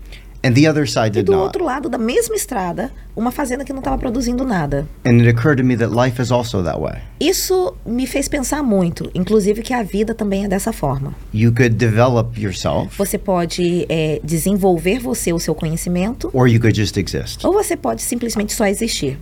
And 0.45 0.53
the 0.55 0.69
other 0.69 0.87
side 0.87 1.09
e 1.09 1.11
did 1.11 1.25
do 1.27 1.33
not. 1.33 1.45
outro 1.47 1.65
lado 1.65 1.89
da 1.89 1.97
mesma 1.99 2.37
estrada 2.37 2.93
uma 3.17 3.31
fazenda 3.31 3.65
que 3.65 3.73
não 3.73 3.79
estava 3.81 3.97
produzindo 3.97 4.45
nada. 4.45 4.87
And 5.07 5.21
it 5.21 5.29
occurred 5.29 5.57
to 5.63 5.65
me 5.67 5.77
that 5.77 5.93
life 5.95 6.21
is 6.21 6.31
also 6.31 6.63
that 6.63 6.79
way. 6.79 7.01
Isso 7.19 7.75
me 7.87 8.07
fez 8.07 8.29
pensar 8.29 8.63
muito, 8.63 9.11
inclusive 9.15 9.63
que 9.63 9.73
a 9.73 9.83
vida 9.83 10.15
também 10.15 10.45
é 10.45 10.49
dessa 10.49 10.73
forma. 10.73 11.15
You 11.33 11.53
could 11.53 11.77
develop 11.77 12.39
yourself, 12.41 12.97
Você 12.99 13.17
pode 13.17 13.87
é, 13.89 14.21
desenvolver 14.23 14.99
você 14.99 15.33
o 15.33 15.39
seu 15.39 15.55
conhecimento 15.55 16.29
or 16.33 16.47
you 16.49 16.61
could 16.61 16.77
just 16.79 16.97
exist. 16.97 17.45
ou 17.47 17.53
você 17.53 17.77
pode 17.77 18.03
simplesmente 18.03 18.53
só 18.53 18.67
existir. 18.67 19.19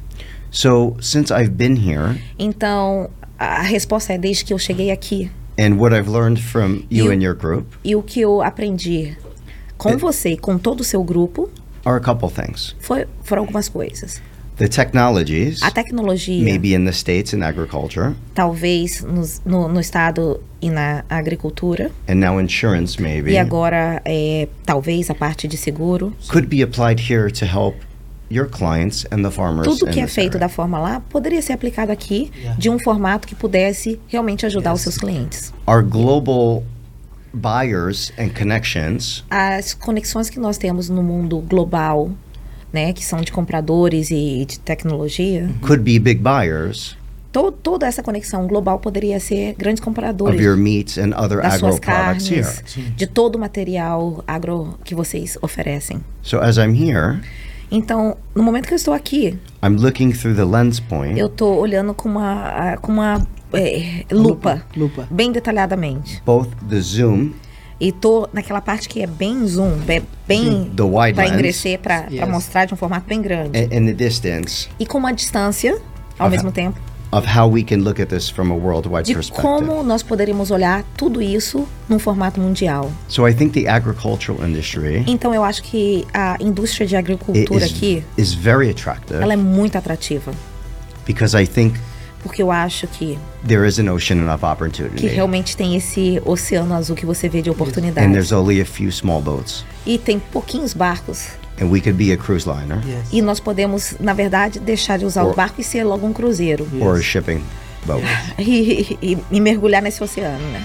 So, 0.51 0.97
since 1.01 1.33
I've 1.33 1.51
been 1.53 1.77
here, 1.77 2.21
Então, 2.39 3.09
a 3.39 3.63
resposta 3.63 4.13
é 4.13 4.19
desde 4.19 4.45
que 4.45 4.53
eu 4.53 4.59
cheguei 4.59 4.91
aqui 4.91 5.31
and 5.59 5.77
what 5.79 5.95
I've 5.95 6.09
learned 6.11 6.41
from 6.43 6.83
you 6.91 7.07
You- 7.07 7.13
and 7.13 7.23
your 7.23 7.35
group 7.35 7.67
e 7.85 7.95
o 7.95 8.03
que 8.03 8.21
eu 8.21 8.43
aprendi 8.43 9.17
com 9.83 9.97
você 9.99 10.31
e 10.31 10.37
com 10.37 10.59
todo 10.59 10.81
o 10.81 10.85
seu 10.85 11.03
grupo 11.03 11.51
are 11.85 11.97
a 11.97 12.01
couple 12.01 12.29
things. 12.31 12.77
foi, 12.81 13.07
foram 13.23 13.43
algumas 13.43 13.69
coisas. 13.69 14.21
The 14.57 14.69
technologies, 14.69 15.63
A 15.63 15.71
tecnologia, 15.71 16.45
maybe 16.45 16.75
in 16.75 16.85
the 16.85 16.93
States 16.93 17.33
in 17.33 17.43
agriculture, 17.43 18.15
talvez 18.35 19.03
nos- 19.03 19.41
no, 19.45 19.67
no 19.67 19.81
estado 19.81 20.41
e 20.61 20.71
na 20.71 21.05
agricultura, 21.09 21.91
and 22.09 22.17
now 22.17 22.39
insurance, 22.41 23.01
maybe, 23.01 23.33
e 23.33 23.39
agora 23.39 24.01
é, 24.05 24.47
talvez 24.65 25.09
a 25.11 25.15
parte 25.15 25.49
de 25.49 25.57
seguro. 25.57 26.13
could 26.29 26.47
be 26.49 26.63
applied 26.63 27.01
here 27.11 27.31
to 27.31 27.45
help 27.47 27.77
your 28.31 28.47
clients 28.47 29.07
and 29.11 29.23
the 29.23 29.31
farmers. 29.31 29.67
Tudo 29.67 29.91
que 29.91 30.01
é 30.01 30.07
feito 30.07 30.37
area. 30.37 30.41
da 30.41 30.49
forma 30.49 30.79
lá 30.79 31.01
poderia 31.09 31.41
ser 31.43 31.55
aplicado 31.55 31.91
aqui 31.91 32.31
de 32.59 32.69
um 32.71 32.79
formato 32.79 33.27
que 33.27 33.35
pudesse 33.35 33.99
realmente 34.07 34.45
ajudar 34.47 34.75
os 34.75 34.83
seus 34.83 34.97
clientes. 34.99 35.53
Our 35.67 35.83
global 35.83 36.63
buyers 37.33 38.13
and 38.19 38.31
connections. 38.31 39.25
As 39.31 39.75
conexões 39.75 40.29
que 40.31 40.39
nós 40.39 40.59
temos 40.59 40.89
no 40.89 41.03
mundo 41.03 41.39
global, 41.41 42.11
né, 42.73 42.93
que 42.93 43.05
são 43.05 43.21
de 43.21 43.33
compradores 43.33 44.11
e 44.11 44.45
de 44.47 44.59
tecnologia, 44.61 45.49
could 45.61 45.83
be 45.83 45.99
big 45.99 46.21
buyers. 46.21 46.97
To, 47.33 47.51
toda 47.51 47.87
essa 47.87 48.03
conexão 48.03 48.47
global 48.47 48.79
poderia 48.79 49.19
ser 49.19 49.55
grandes 49.57 49.83
compradores 49.83 50.35
of 50.35 50.45
your 50.45 50.57
meats 50.57 50.99
and 50.99 51.15
other 51.17 51.41
das 51.41 51.55
agro 51.55 51.69
suas 51.69 51.81
products 51.81 52.31
here. 52.31 52.43
carnes, 52.43 52.95
de 52.95 53.07
todo 53.07 53.37
o 53.37 53.39
material 53.39 54.23
agro 54.27 54.79
que 54.85 54.95
vocês 54.95 55.39
oferecem. 55.41 56.01
So 56.23 56.39
as 56.39 56.59
I'm 56.59 56.75
here, 56.75 57.21
Então, 57.71 58.19
no 58.35 58.43
momento 58.43 58.67
que 58.67 58.75
eu 58.75 58.77
estou 58.77 58.93
aqui, 58.93 59.39
I'm 59.65 59.77
looking 59.77 60.13
through 60.13 60.35
the 60.37 60.45
lens 60.45 60.81
point 60.81 61.19
eu 61.19 61.27
estou 61.27 61.59
olhando 61.59 61.95
com 61.95 62.09
uma, 62.09 62.77
com 62.81 62.93
uma 62.93 63.27
é, 63.53 64.05
lupa, 64.11 64.63
Lupa. 64.77 65.07
bem 65.11 65.31
detalhadamente. 65.31 66.23
both 66.25 66.49
the 66.69 66.81
zoom 66.81 67.33
E 67.81 67.91
tô 67.93 68.29
naquela 68.33 68.61
parte 68.61 68.89
que 68.89 69.03
é 69.03 69.07
bem 69.07 69.45
zoom, 69.47 69.77
be- 69.79 70.03
bem 70.27 70.71
The 70.77 70.83
wide 70.85 71.15
para 71.15 71.29
engrecer, 71.29 71.79
para 71.81 72.07
Yes. 72.11 72.29
mostrar 72.29 72.65
de 72.65 72.75
um 72.75 72.77
formato 72.77 73.07
bem 73.09 73.21
grande. 73.21 73.59
and, 73.59 73.65
and 73.77 73.87
the 73.87 73.93
distance 73.93 74.69
E 74.79 74.87
com 74.87 74.99
uma 74.99 75.13
distância, 75.13 75.73
ao 76.19 76.27
Aham. 76.27 76.31
mesmo 76.31 76.53
tempo, 76.53 76.79
of 77.13 77.27
how 77.27 77.47
we 77.47 77.63
can 77.63 77.83
look 77.85 78.01
at 78.01 78.09
this 78.09 78.29
from 78.31 78.51
a 78.51 78.55
worldwide 78.57 79.05
de 79.05 79.15
perspective. 79.15 79.43
como 79.43 79.83
nós 79.83 80.03
poderíamos 80.03 80.51
olhar 80.51 80.83
tudo 80.97 81.21
isso 81.21 81.69
num 81.89 81.99
formato 81.99 82.41
mundial. 82.41 82.91
So 83.09 83.29
I 83.29 83.35
think 83.35 83.53
the 83.53 83.69
agricultural 83.69 84.43
industry 84.47 85.05
Então 85.07 85.35
eu 85.35 85.45
acho 85.45 85.63
que 85.63 86.07
a 86.15 86.37
indústria 86.41 86.87
de 86.87 86.97
agricultura 86.97 87.65
is, 87.67 87.73
aqui, 87.73 88.03
is 88.17 88.33
very 88.33 88.71
attractive 88.71 89.23
ela 89.23 89.35
é 89.35 89.37
muito 89.37 89.77
atrativa, 89.77 90.33
because 91.07 91.37
I 91.41 91.47
think 91.47 91.79
porque 92.23 92.41
eu 92.41 92.53
acho 92.53 92.87
que 92.87 93.19
there 93.47 93.67
is 93.67 93.79
an 93.81 93.91
ocean 93.93 94.33
of 94.33 94.39
que 94.41 94.47
opportunity. 94.47 95.07
realmente 95.09 95.57
tem 95.57 95.75
esse 95.75 96.23
oceano 96.25 96.73
azul 96.73 96.95
que 96.95 97.05
você 97.05 97.29
vê 97.29 97.43
de 97.43 97.51
And 97.51 97.53
oportunidades. 97.53 98.13
there's 98.13 98.33
only 98.33 98.61
a 98.61 98.65
few 98.65 98.91
small 98.93 99.21
boats. 99.21 99.65
E 99.85 99.99
tem 99.99 100.21
pouquinhos 100.21 100.73
barcos. 100.73 101.31
And 101.63 101.71
we 101.71 101.81
could 101.81 101.97
be 101.97 102.13
a 102.13 102.17
cruise 102.17 102.49
liner 102.49 102.79
Yes. 102.85 103.09
E 103.13 103.23
nós 103.23 103.39
podemos, 103.39 103.95
na 104.01 104.13
verdade, 104.13 104.59
deixar 104.59 104.99
de 104.99 105.05
usar 105.05 105.23
o 105.25 105.29
Or- 105.29 105.35
barco 105.37 105.61
e 105.61 105.65
ser 105.65 105.85
logo 105.85 106.07
um 106.07 106.13
cruzeiro. 106.13 106.67
or 106.81 106.97
a 106.97 107.01
shipping 107.03 107.41
boat. 107.87 108.03
E, 108.39 108.97
e- 109.01 109.19
e 109.31 109.41
mergulhar 109.41 109.81
nesse 109.83 110.03
oceano, 110.03 110.45
né? 110.51 110.65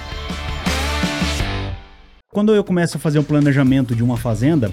Quando 2.29 2.53
eu 2.53 2.63
começo 2.63 2.97
a 2.97 2.99
fazer 2.99 3.17
um 3.19 3.23
planejamento 3.23 3.95
de 3.95 4.03
uma 4.03 4.15
fazenda, 4.17 4.71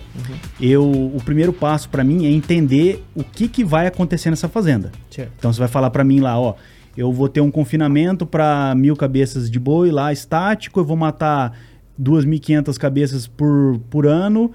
eu 0.60 0.84
o 0.86 1.18
primeiro 1.24 1.52
passo 1.52 1.88
para 1.88 2.04
mim 2.04 2.26
é 2.26 2.30
entender 2.30 3.02
o 3.14 3.24
que, 3.24 3.48
que 3.48 3.64
vai 3.64 3.86
acontecer 3.86 4.28
nessa 4.28 4.48
fazenda. 4.48 4.92
Certo. 5.10 5.32
Então 5.38 5.52
você 5.52 5.60
vai 5.60 5.68
falar 5.68 5.88
para 5.90 6.04
mim 6.04 6.20
lá, 6.20 6.38
ó, 6.38 6.54
eu 6.96 7.10
vou 7.12 7.28
ter 7.28 7.40
um 7.40 7.50
confinamento 7.50 8.26
para 8.26 8.74
mil 8.76 8.94
cabeças 8.96 9.50
de 9.50 9.58
boi 9.58 9.90
lá 9.90 10.12
estático, 10.12 10.78
eu 10.80 10.84
vou 10.84 10.96
matar 10.96 11.56
2.500 12.00 12.76
cabeças 12.76 13.26
por, 13.26 13.78
por 13.88 14.06
ano, 14.06 14.52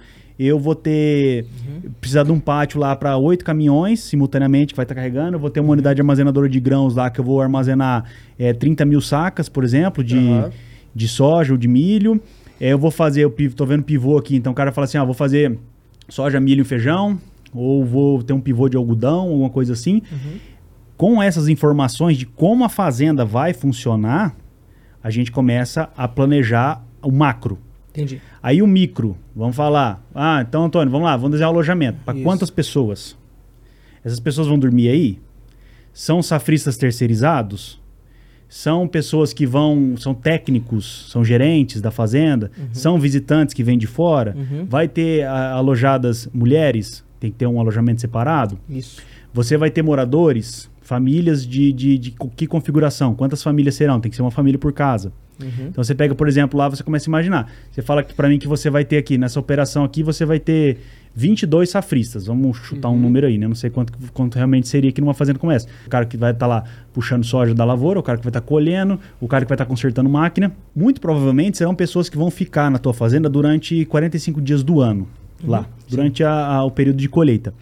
eu 0.48 0.58
vou 0.58 0.74
ter 0.74 1.46
precisar 2.00 2.24
de 2.24 2.32
um 2.32 2.40
pátio 2.40 2.80
lá 2.80 2.96
para 2.96 3.18
oito 3.18 3.44
caminhões 3.44 4.00
simultaneamente 4.00 4.74
que 4.74 4.78
vai 4.78 4.86
estar 4.86 4.96
carregando, 4.96 5.36
eu 5.36 5.40
vou 5.40 5.50
ter 5.50 5.60
uma 5.60 5.74
unidade 5.74 6.00
armazenadora 6.00 6.48
de 6.48 6.60
grãos 6.60 6.96
lá 6.96 7.10
que 7.10 7.20
eu 7.20 7.26
vou 7.26 7.42
armazenar 7.42 8.06
é, 8.38 8.54
30 8.54 8.86
mil 8.86 9.02
sacas, 9.02 9.50
por 9.50 9.66
exemplo, 9.66 10.02
de, 10.04 10.18
Aham. 10.18 10.52
de 10.96 11.08
soja 11.08 11.52
ou 11.52 11.58
de 11.58 11.68
milho. 11.68 12.22
É, 12.60 12.70
eu 12.70 12.78
vou 12.80 12.92
fazer, 12.92 13.24
eu 13.26 13.36
tô 13.56 13.66
vendo 13.66 13.84
pivô 13.84 14.18
aqui, 14.18 14.36
então 14.36 14.52
o 14.54 14.56
cara 14.56 14.72
fala 14.72 14.86
assim, 14.86 14.98
ah, 14.98 15.04
vou 15.04 15.14
fazer 15.14 15.58
soja, 16.08 16.40
milho 16.40 16.62
e 16.62 16.66
feijão, 16.66 17.20
ou 17.54 17.86
vou 17.86 18.24
ter 18.24 18.34
um 18.34 18.42
pivô 18.42 18.70
de 18.70 18.78
algodão, 18.78 19.30
alguma 19.30 19.50
coisa 19.50 19.74
assim. 19.74 20.02
Com 20.98 21.22
essas 21.22 21.48
informações 21.48 22.18
de 22.18 22.26
como 22.26 22.64
a 22.64 22.70
fazenda 22.70 23.24
vai 23.24 23.54
funcionar, 23.54 24.36
a 25.02 25.10
gente 25.10 25.32
começa 25.32 25.90
a 25.96 26.08
planejar 26.08 26.84
o 27.02 27.12
macro. 27.12 27.58
Entendi. 27.90 28.22
Aí 28.42 28.62
o 28.62 28.68
micro, 28.68 29.18
vamos 29.36 29.56
falar. 29.56 30.04
Ah, 30.14 30.44
então, 30.48 30.66
Antônio, 30.66 30.92
vamos 30.92 31.06
lá, 31.06 31.16
vamos 31.18 31.32
desenhar 31.32 31.50
o 31.50 31.54
alojamento. 31.54 32.00
Para 32.06 32.20
quantas 32.22 32.50
pessoas? 32.50 33.18
Essas 34.04 34.20
pessoas 34.20 34.48
vão 34.48 34.58
dormir 34.58 34.90
aí? 34.90 35.20
São 35.92 36.22
safristas 36.22 36.78
terceirizados? 36.78 37.80
São 38.48 38.88
pessoas 38.88 39.34
que 39.34 39.46
vão. 39.46 39.96
São 39.98 40.14
técnicos, 40.14 41.08
são 41.12 41.24
gerentes 41.24 41.82
da 41.82 41.92
fazenda? 41.92 42.52
São 42.72 43.00
visitantes 43.00 43.54
que 43.54 43.64
vêm 43.64 43.78
de 43.78 43.88
fora? 43.88 44.36
Vai 44.68 44.88
ter 44.88 45.24
ah, 45.26 45.54
alojadas 45.54 46.28
mulheres? 46.34 47.04
Tem 47.20 47.32
que 47.32 47.38
ter 47.38 47.48
um 47.48 47.60
alojamento 47.60 48.02
separado? 48.02 48.58
Isso. 48.70 49.02
Você 49.34 49.58
vai 49.58 49.70
ter 49.70 49.84
moradores? 49.84 50.70
Famílias 50.90 51.46
de, 51.46 51.72
de, 51.72 51.98
de 52.00 52.16
que 52.36 52.48
configuração? 52.48 53.14
Quantas 53.14 53.44
famílias 53.44 53.76
serão? 53.76 54.00
Tem 54.00 54.10
que 54.10 54.16
ser 54.16 54.24
uma 54.24 54.32
família 54.32 54.58
por 54.58 54.74
casa. 54.74 55.12
Então 55.70 55.84
você 55.84 55.94
pega, 55.94 56.16
por 56.16 56.28
exemplo, 56.28 56.58
lá 56.58 56.68
você 56.68 56.82
começa 56.84 57.08
a 57.08 57.12
imaginar. 57.12 57.52
Você 57.72 57.84
fala 57.84 58.02
para 58.04 58.28
mim 58.28 58.40
que 58.40 58.48
você 58.48 58.72
vai 58.72 58.84
ter 58.84 58.98
aqui, 58.98 59.16
nessa 59.16 59.40
operação 59.40 59.84
aqui, 59.84 60.02
você 60.02 60.26
vai 60.26 60.40
ter 60.40 60.78
22 61.16 61.70
safristas. 61.70 62.26
Vamos 62.26 62.58
chutar 62.58 62.90
um 62.90 62.98
número 63.00 63.28
aí, 63.28 63.38
né? 63.38 63.48
Não 63.48 63.54
sei 63.56 63.70
quanto, 63.70 63.94
quanto 64.14 64.36
realmente 64.36 64.68
seria 64.68 64.90
aqui 64.90 65.00
numa 65.00 65.14
fazenda 65.14 65.38
como 65.38 65.52
essa. 65.52 65.68
O 65.86 65.90
cara 65.90 66.06
que 66.06 66.18
vai 66.18 66.32
estar 66.32 66.48
lá 66.48 66.64
puxando 66.92 67.24
soja 67.24 67.54
da 67.54 67.64
lavoura, 67.64 68.00
o 68.00 68.04
cara 68.04 68.18
que 68.18 68.24
vai 68.24 68.32
estar 68.32 68.42
colhendo, 68.42 69.00
o 69.22 69.28
cara 69.28 69.46
que 69.46 69.50
vai 69.50 69.56
estar 69.56 69.66
consertando 69.68 70.10
máquina. 70.10 70.52
Muito 70.76 71.00
provavelmente 71.00 71.56
serão 71.60 71.76
pessoas 71.76 72.10
que 72.10 72.18
vão 72.18 72.32
ficar 72.32 72.72
na 72.72 72.80
tua 72.80 72.96
fazenda 72.96 73.30
durante 73.30 73.86
45 73.86 74.42
dias 74.42 74.64
do 74.64 74.82
ano, 74.82 75.08
lá, 75.44 75.68
durante 75.88 76.24
a- 76.24 76.48
a- 76.48 76.64
o 76.66 76.72
período 76.72 76.98
de 76.98 77.08
colheita. 77.08 77.54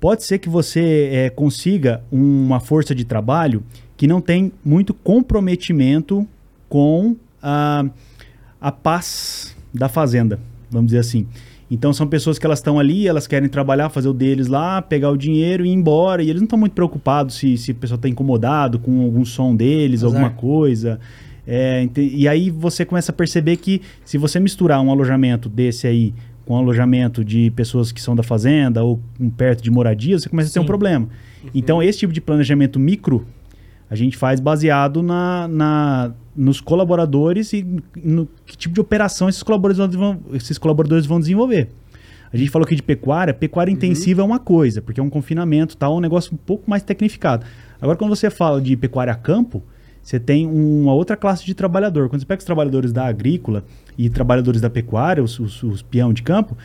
Pode 0.00 0.24
ser 0.24 0.38
que 0.38 0.48
você 0.48 1.10
eh, 1.12 1.30
consiga 1.30 2.02
uma 2.10 2.58
força 2.58 2.94
de 2.94 3.04
trabalho 3.04 3.62
que 3.98 4.06
não 4.06 4.20
tem 4.20 4.50
muito 4.64 4.94
comprometimento 4.94 6.26
com 6.70 7.14
a, 7.42 7.84
a 8.58 8.72
paz 8.72 9.54
da 9.74 9.90
fazenda, 9.90 10.40
vamos 10.70 10.86
dizer 10.86 11.00
assim. 11.00 11.26
Então 11.70 11.92
são 11.92 12.06
pessoas 12.06 12.38
que 12.38 12.46
elas 12.46 12.58
estão 12.58 12.78
ali, 12.78 13.06
elas 13.06 13.26
querem 13.26 13.48
trabalhar, 13.48 13.90
fazer 13.90 14.08
o 14.08 14.12
deles 14.12 14.48
lá, 14.48 14.82
pegar 14.82 15.10
o 15.10 15.16
dinheiro 15.16 15.64
e 15.64 15.68
ir 15.68 15.72
embora. 15.72 16.22
E 16.22 16.30
eles 16.30 16.40
não 16.40 16.46
estão 16.46 16.58
muito 16.58 16.72
preocupados 16.72 17.36
se, 17.36 17.56
se 17.56 17.70
a 17.70 17.74
pessoa 17.74 17.96
está 17.96 18.08
incomodado 18.08 18.78
com 18.78 19.02
algum 19.02 19.24
som 19.24 19.54
deles, 19.54 20.02
Azar. 20.02 20.20
alguma 20.20 20.30
coisa. 20.34 20.98
É, 21.46 21.88
e 21.96 22.26
aí 22.26 22.50
você 22.50 22.84
começa 22.84 23.12
a 23.12 23.14
perceber 23.14 23.56
que 23.56 23.82
se 24.04 24.18
você 24.18 24.40
misturar 24.40 24.80
um 24.80 24.90
alojamento 24.90 25.48
desse 25.48 25.86
aí 25.86 26.14
com 26.50 26.56
alojamento 26.56 27.24
de 27.24 27.48
pessoas 27.52 27.92
que 27.92 28.02
são 28.02 28.16
da 28.16 28.24
fazenda 28.24 28.82
ou 28.82 28.98
perto 29.36 29.62
de 29.62 29.70
moradia, 29.70 30.18
você 30.18 30.28
começa 30.28 30.50
a 30.50 30.52
ter 30.52 30.58
um 30.58 30.62
Sim. 30.64 30.66
problema. 30.66 31.08
Então, 31.54 31.80
esse 31.80 32.00
tipo 32.00 32.12
de 32.12 32.20
planejamento 32.20 32.76
micro, 32.76 33.24
a 33.88 33.94
gente 33.94 34.16
faz 34.16 34.40
baseado 34.40 35.00
na, 35.00 35.46
na- 35.46 36.12
nos 36.34 36.60
colaboradores 36.60 37.52
e 37.52 37.64
no 38.02 38.26
que 38.44 38.56
tipo 38.58 38.74
de 38.74 38.80
operação 38.80 39.28
esses 39.28 39.44
colaboradores 39.44 39.94
vão, 39.94 40.18
esses 40.32 40.58
colaboradores 40.58 41.06
vão 41.06 41.20
desenvolver. 41.20 41.68
A 42.32 42.36
gente 42.36 42.50
falou 42.50 42.66
aqui 42.66 42.74
de 42.74 42.82
pecuária, 42.82 43.32
pecuária 43.32 43.70
intensiva 43.70 44.20
é 44.20 44.24
uma 44.24 44.40
coisa, 44.40 44.82
porque 44.82 44.98
é 44.98 45.02
um 45.04 45.08
confinamento, 45.10 45.76
tal, 45.76 45.94
é 45.94 45.96
um 45.98 46.00
negócio 46.00 46.34
um 46.34 46.36
pouco 46.36 46.68
mais 46.68 46.82
tecnificado. 46.82 47.46
Agora, 47.80 47.96
quando 47.96 48.10
você 48.10 48.28
fala 48.28 48.60
de 48.60 48.76
pecuária 48.76 49.12
a 49.12 49.16
campo, 49.16 49.62
você 50.02 50.18
tem 50.18 50.46
uma 50.46 50.92
outra 50.94 51.16
classe 51.16 51.44
de 51.44 51.54
trabalhador. 51.54 52.08
Quando 52.08 52.20
você 52.20 52.26
pega 52.26 52.38
os 52.40 52.44
trabalhadores 52.44 52.92
da 52.92 53.06
agrícola 53.06 53.64
e 53.98 54.08
trabalhadores 54.08 54.60
da 54.60 54.70
pecuária, 54.70 55.22
os, 55.22 55.38
os, 55.38 55.62
os 55.62 55.82
peão 55.82 56.12
de 56.12 56.22
campo, 56.22 56.56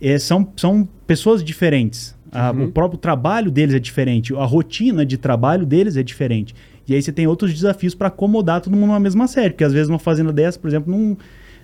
eh, 0.00 0.18
são, 0.18 0.46
são 0.56 0.86
pessoas 1.06 1.42
diferentes. 1.42 2.14
A- 2.30 2.50
O 2.50 2.68
próprio 2.72 2.98
trabalho 2.98 3.50
deles 3.50 3.74
é 3.74 3.78
diferente, 3.78 4.34
a 4.34 4.44
rotina 4.44 5.06
de 5.06 5.16
trabalho 5.16 5.64
deles 5.64 5.96
é 5.96 6.02
diferente. 6.02 6.54
E 6.86 6.94
aí 6.94 7.00
você 7.00 7.10
tem 7.12 7.26
outros 7.26 7.52
desafios 7.54 7.94
para 7.94 8.08
acomodar 8.08 8.60
todo 8.60 8.72
mundo 8.74 8.86
numa 8.88 9.00
mesma 9.00 9.26
série, 9.26 9.50
porque 9.50 9.64
às 9.64 9.72
vezes 9.72 9.88
uma 9.88 9.98
fazenda 9.98 10.32
dessa, 10.32 10.58
por 10.58 10.68
exemplo, 10.68 10.92
não, 10.92 11.16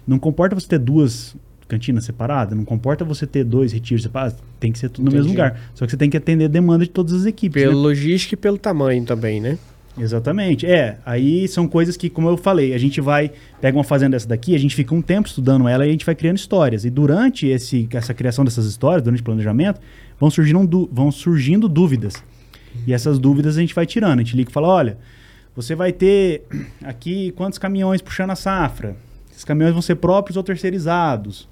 não 0.06 0.18
comporta 0.18 0.54
você 0.54 0.66
ter 0.68 0.78
duas 0.78 1.36
cantinas 1.68 2.04
separadas, 2.04 2.56
não 2.56 2.64
comporta 2.64 3.04
você 3.04 3.26
ter 3.26 3.44
dois 3.44 3.72
retiros 3.72 4.02
separados, 4.02 4.36
tem 4.58 4.72
que 4.72 4.78
ser 4.78 4.88
tudo 4.88 5.04
no 5.04 5.10
mesmo 5.12 5.26
Entendi. 5.32 5.42
lugar. 5.42 5.60
Só 5.74 5.84
que 5.84 5.90
você 5.92 5.96
tem 5.96 6.08
que 6.08 6.16
atender 6.16 6.46
a 6.46 6.48
demanda 6.48 6.84
de 6.84 6.90
todas 6.90 7.12
as 7.12 7.26
equipes. 7.26 7.62
Pela 7.62 7.74
né? 7.74 7.78
logística 7.80 8.34
e 8.34 8.36
pelo 8.36 8.56
tamanho 8.58 9.04
também, 9.04 9.40
né? 9.40 9.58
Exatamente. 10.00 10.66
É, 10.66 10.98
aí 11.04 11.46
são 11.46 11.68
coisas 11.68 11.96
que, 11.96 12.08
como 12.08 12.28
eu 12.28 12.36
falei, 12.36 12.72
a 12.72 12.78
gente 12.78 13.00
vai, 13.00 13.30
pega 13.60 13.76
uma 13.76 13.84
fazenda 13.84 14.16
dessa 14.16 14.26
daqui, 14.26 14.54
a 14.54 14.58
gente 14.58 14.74
fica 14.74 14.94
um 14.94 15.02
tempo 15.02 15.28
estudando 15.28 15.68
ela 15.68 15.84
e 15.84 15.90
a 15.90 15.92
gente 15.92 16.06
vai 16.06 16.14
criando 16.14 16.38
histórias. 16.38 16.84
E 16.84 16.90
durante 16.90 17.46
esse, 17.46 17.88
essa 17.92 18.14
criação 18.14 18.44
dessas 18.44 18.64
histórias, 18.64 19.02
durante 19.02 19.20
o 19.20 19.24
planejamento, 19.24 19.80
vão 20.18 20.30
surgindo, 20.30 20.88
vão 20.90 21.12
surgindo 21.12 21.68
dúvidas. 21.68 22.22
E 22.86 22.92
essas 22.92 23.18
dúvidas 23.18 23.56
a 23.56 23.60
gente 23.60 23.74
vai 23.74 23.84
tirando. 23.84 24.20
A 24.20 24.22
gente 24.22 24.36
liga 24.36 24.50
e 24.50 24.52
fala, 24.52 24.68
olha, 24.68 24.98
você 25.54 25.74
vai 25.74 25.92
ter 25.92 26.44
aqui 26.82 27.32
quantos 27.32 27.58
caminhões 27.58 28.00
puxando 28.00 28.30
a 28.30 28.36
safra? 28.36 28.96
Esses 29.30 29.44
caminhões 29.44 29.72
vão 29.72 29.82
ser 29.82 29.96
próprios 29.96 30.36
ou 30.36 30.42
terceirizados? 30.42 31.48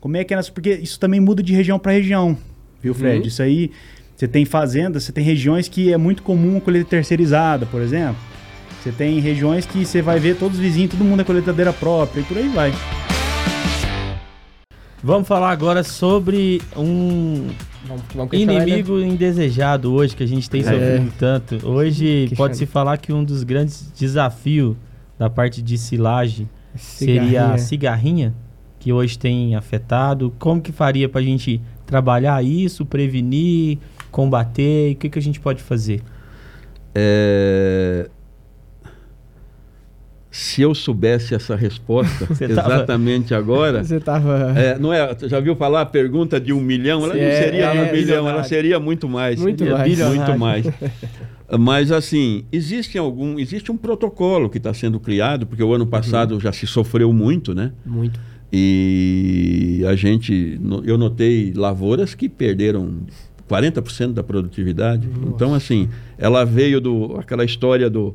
Como 0.00 0.16
é 0.16 0.24
que 0.24 0.34
é? 0.34 0.42
Porque 0.42 0.74
isso 0.74 0.98
também 0.98 1.20
muda 1.20 1.42
de 1.42 1.52
região 1.52 1.78
para 1.78 1.92
região, 1.92 2.36
viu, 2.82 2.94
Fred? 2.94 3.20
Uhum. 3.20 3.26
Isso 3.26 3.42
aí, 3.42 3.70
você 4.18 4.26
tem 4.26 4.44
fazendas, 4.44 5.04
você 5.04 5.12
tem 5.12 5.22
regiões 5.22 5.68
que 5.68 5.92
é 5.92 5.96
muito 5.96 6.24
comum 6.24 6.56
a 6.56 6.60
colheita 6.60 6.90
terceirizada, 6.90 7.66
por 7.66 7.80
exemplo. 7.80 8.16
Você 8.82 8.90
tem 8.90 9.20
regiões 9.20 9.64
que 9.64 9.84
você 9.84 10.02
vai 10.02 10.18
ver 10.18 10.34
todos 10.36 10.56
os 10.58 10.60
vizinhos, 10.60 10.90
todo 10.90 11.04
mundo 11.04 11.20
é 11.20 11.24
colheitadeira 11.24 11.72
própria 11.72 12.20
e 12.20 12.24
por 12.24 12.36
aí 12.36 12.48
vai. 12.48 12.72
Vamos 15.00 15.28
falar 15.28 15.50
agora 15.52 15.84
sobre 15.84 16.60
um 16.76 17.46
Vamos, 17.86 18.02
vamos 18.12 18.32
né? 18.32 18.38
inimigo 18.40 18.98
indesejado 18.98 19.92
hoje 19.94 20.16
que 20.16 20.24
a 20.24 20.26
gente 20.26 20.50
tem 20.50 20.62
É. 20.62 20.64
sofrido 20.64 21.12
tanto. 21.16 21.64
Hoje 21.68 22.28
pode-se 22.36 22.66
falar 22.66 22.98
que 22.98 23.12
um 23.12 23.22
dos 23.22 23.44
grandes 23.44 23.92
desafios 23.96 24.76
da 25.16 25.30
parte 25.30 25.62
de 25.62 25.78
silagem 25.78 26.48
seria 26.74 27.20
a 27.20 27.22
Cigarrinha. 27.22 27.58
cigarrinha, 27.58 28.34
que 28.80 28.92
hoje 28.92 29.16
tem 29.16 29.54
afetado. 29.54 30.34
Como 30.40 30.60
que 30.60 30.72
faria 30.72 31.08
para 31.08 31.20
a 31.20 31.24
gente 31.24 31.60
trabalhar 31.86 32.44
isso, 32.44 32.84
prevenir, 32.84 33.78
combater? 34.10 34.90
E 34.90 34.92
o 34.92 34.96
que, 34.96 35.08
que 35.08 35.18
a 35.18 35.22
gente 35.22 35.38
pode 35.40 35.62
fazer? 35.62 36.00
É, 36.94 38.08
Se 40.30 40.62
eu 40.62 40.74
soubesse 40.74 41.34
essa 41.34 41.56
resposta 41.56 42.26
tava- 42.54 42.74
exatamente 42.74 43.34
agora. 43.34 43.82
Você 43.82 43.98
tava. 43.98 44.52
É, 44.56 44.78
não 44.78 44.92
é, 44.92 45.16
já 45.22 45.40
viu 45.40 45.56
falar 45.56 45.80
a 45.82 45.86
pergunta 45.86 46.38
de 46.40 46.52
um 46.52 46.60
milhão? 46.60 47.04
Ela 47.04 47.14
não 47.14 47.20
É, 47.20 47.42
seria 47.42 47.64
é, 47.64 47.82
um 47.88 47.92
milhão, 47.92 48.28
ela 48.28 48.44
seria 48.44 48.78
muito 48.78 49.08
mais. 49.08 49.40
Muito 49.40 49.64
Seria 49.64 49.78
mais. 49.78 49.98
Muito 49.98 50.38
mais. 50.38 50.66
Mas 51.58 51.90
assim, 51.90 52.44
existe 52.52 52.98
algum, 52.98 53.38
existe 53.38 53.72
um 53.72 53.76
protocolo 53.76 54.50
que 54.50 54.58
está 54.58 54.74
sendo 54.74 55.00
criado, 55.00 55.46
porque 55.46 55.62
o 55.62 55.72
ano 55.72 55.86
passado 55.86 56.38
já 56.38 56.52
se 56.52 56.66
sofreu 56.66 57.10
muito, 57.10 57.54
né? 57.54 57.72
Muito. 57.86 58.20
E 58.52 59.82
a 59.88 59.96
gente, 59.96 60.60
eu 60.84 60.98
notei 60.98 61.52
lavouras 61.56 62.14
que 62.14 62.28
perderam 62.28 62.98
40% 63.48 64.12
da 64.12 64.22
produtividade. 64.22 65.08
Então, 65.26 65.54
assim, 65.54 65.88
ela 66.18 66.44
veio 66.44 66.80
do 66.80 67.16
aquela 67.18 67.44
história 67.44 67.88
do, 67.88 68.14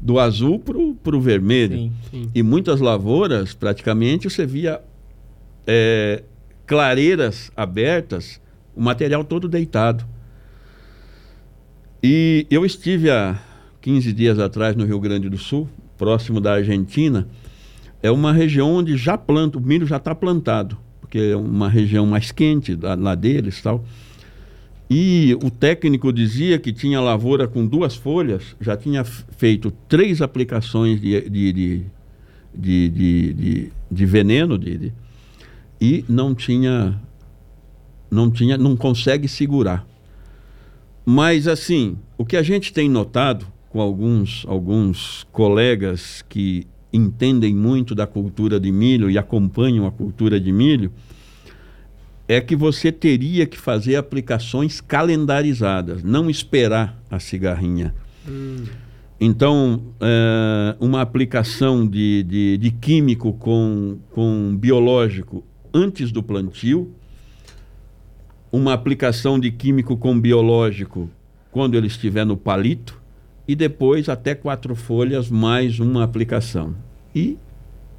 do 0.00 0.18
azul 0.18 0.58
para 0.58 1.16
o 1.16 1.20
vermelho. 1.20 1.76
Sim. 1.76 1.92
Sim. 2.10 2.30
E 2.34 2.42
muitas 2.42 2.80
lavouras, 2.80 3.54
praticamente, 3.54 4.28
você 4.28 4.44
via 4.44 4.80
é, 5.66 6.22
clareiras 6.66 7.50
abertas, 7.56 8.40
o 8.74 8.82
material 8.82 9.24
todo 9.24 9.48
deitado. 9.48 10.04
E 12.02 12.46
eu 12.50 12.64
estive 12.64 13.10
há 13.10 13.40
15 13.80 14.12
dias 14.12 14.38
atrás 14.38 14.76
no 14.76 14.84
Rio 14.84 15.00
Grande 15.00 15.28
do 15.28 15.38
Sul, 15.38 15.68
próximo 15.96 16.40
da 16.40 16.54
Argentina. 16.54 17.26
É 18.02 18.10
uma 18.10 18.32
região 18.32 18.70
onde 18.74 18.96
já 18.96 19.16
planta, 19.16 19.58
o 19.58 19.60
milho 19.60 19.86
já 19.86 19.96
está 19.96 20.14
plantado, 20.14 20.76
porque 21.00 21.18
é 21.18 21.36
uma 21.36 21.68
região 21.68 22.06
mais 22.06 22.30
quente 22.30 22.76
lá, 22.76 22.94
lá 22.94 23.14
deles 23.14 23.60
tal. 23.62 23.84
E 24.88 25.36
o 25.42 25.50
técnico 25.50 26.12
dizia 26.12 26.58
que 26.58 26.72
tinha 26.72 27.00
lavoura 27.00 27.48
com 27.48 27.66
duas 27.66 27.96
folhas, 27.96 28.54
já 28.60 28.76
tinha 28.76 29.04
feito 29.04 29.72
três 29.88 30.22
aplicações 30.22 31.00
de, 31.00 31.28
de, 31.28 31.52
de, 31.52 31.82
de, 33.90 34.06
veneno 34.06 34.56
de- 34.56 34.92
e 35.80 36.04
não 36.08 36.34
tinha, 36.34 37.00
não 38.10 38.30
tinha, 38.30 38.56
não 38.56 38.76
consegue 38.76 39.26
segurar. 39.26 39.86
Mas 41.04 41.48
assim, 41.48 41.96
o 42.16 42.24
que 42.24 42.36
a 42.36 42.42
gente 42.42 42.72
tem 42.72 42.88
notado 42.88 43.46
com 43.68 43.80
alguns, 43.80 44.44
alguns 44.48 45.26
colegas 45.32 46.24
que 46.28 46.66
entendem 46.92 47.54
muito 47.54 47.94
da 47.94 48.06
cultura 48.06 48.58
de 48.58 48.72
milho 48.72 49.10
e 49.10 49.18
acompanham 49.18 49.86
a 49.86 49.90
cultura 49.90 50.40
de 50.40 50.50
milho, 50.50 50.90
é 52.28 52.40
que 52.40 52.56
você 52.56 52.90
teria 52.90 53.46
que 53.46 53.56
fazer 53.56 53.96
aplicações 53.96 54.80
calendarizadas, 54.80 56.02
não 56.02 56.28
esperar 56.28 57.00
a 57.10 57.18
cigarrinha. 57.18 57.94
Então, 59.20 59.82
eh, 60.00 60.76
uma 60.80 61.00
aplicação 61.00 61.86
de, 61.86 62.22
de, 62.24 62.58
de 62.58 62.70
químico 62.70 63.32
com, 63.32 63.98
com 64.10 64.56
biológico 64.56 65.44
antes 65.72 66.10
do 66.10 66.22
plantio, 66.22 66.92
uma 68.50 68.72
aplicação 68.72 69.38
de 69.38 69.50
químico 69.50 69.96
com 69.96 70.18
biológico 70.18 71.08
quando 71.50 71.76
ele 71.76 71.86
estiver 71.86 72.26
no 72.26 72.36
palito, 72.36 73.00
e 73.48 73.54
depois 73.54 74.08
até 74.08 74.34
quatro 74.34 74.74
folhas 74.74 75.30
mais 75.30 75.78
uma 75.78 76.02
aplicação. 76.02 76.74
E 77.14 77.38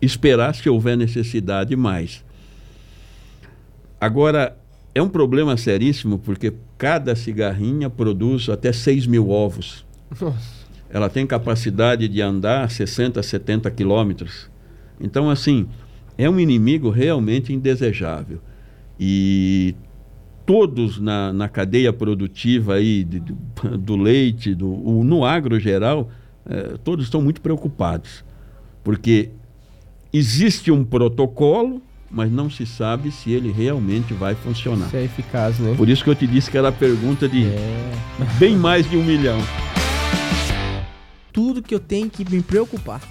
esperar 0.01 0.53
se 0.53 0.69
houver 0.69 0.97
necessidade 0.97 1.75
mais. 1.75 2.23
Agora, 3.99 4.57
é 4.93 5.01
um 5.01 5.09
problema 5.09 5.57
seríssimo 5.57 6.17
porque 6.19 6.53
cada 6.77 7.15
cigarrinha 7.15 7.89
produz 7.89 8.49
até 8.49 8.71
6 8.71 9.05
mil 9.07 9.29
ovos. 9.29 9.85
Nossa. 10.19 10.57
Ela 10.89 11.09
tem 11.09 11.25
capacidade 11.27 12.07
de 12.07 12.21
andar 12.21 12.69
60, 12.71 13.21
70 13.21 13.69
quilômetros. 13.71 14.49
Então, 14.99 15.29
assim, 15.29 15.67
é 16.17 16.29
um 16.29 16.39
inimigo 16.39 16.89
realmente 16.89 17.51
indesejável. 17.53 18.39
E 18.99 19.75
todos 20.45 20.97
na, 20.99 21.33
na 21.33 21.49
cadeia 21.49 21.91
produtiva 21.91 22.75
aí 22.75 23.03
de- 23.03 23.19
do, 23.19 23.37
do 23.77 23.95
leite, 23.97 24.55
do, 24.55 24.67
o- 24.69 25.03
no 25.03 25.25
agro 25.25 25.59
geral, 25.59 26.09
eh, 26.49 26.75
todos 26.83 27.05
estão 27.05 27.21
muito 27.21 27.41
preocupados. 27.41 28.23
Porque 28.83 29.29
existe 30.13 30.71
um 30.71 30.85
protocolo, 30.85 31.81
mas 32.09 32.31
não 32.31 32.49
se 32.49 32.65
sabe 32.65 33.11
se 33.11 33.31
ele 33.31 33.51
realmente 33.51 34.13
vai 34.13 34.33
funcionar. 34.35 34.87
Isso 34.87 34.95
é 34.97 35.03
eficaz, 35.03 35.59
né? 35.59 35.73
Por 35.77 35.89
isso 35.89 36.03
que 36.03 36.09
eu 36.09 36.15
te 36.15 36.25
disse 36.27 36.49
que 36.49 36.57
era 36.57 36.69
a 36.69 36.71
pergunta 36.71 37.27
de 37.27 37.45
bem 38.39 38.55
mais 38.55 38.89
de 38.89 38.95
um 38.97 39.03
milhão. 39.03 39.39
tudo 41.31 41.61
que 41.61 41.75
eu 41.75 41.79
tenho 41.79 42.09
que 42.09 42.27
me 42.29 42.41
preocupar. 42.41 43.01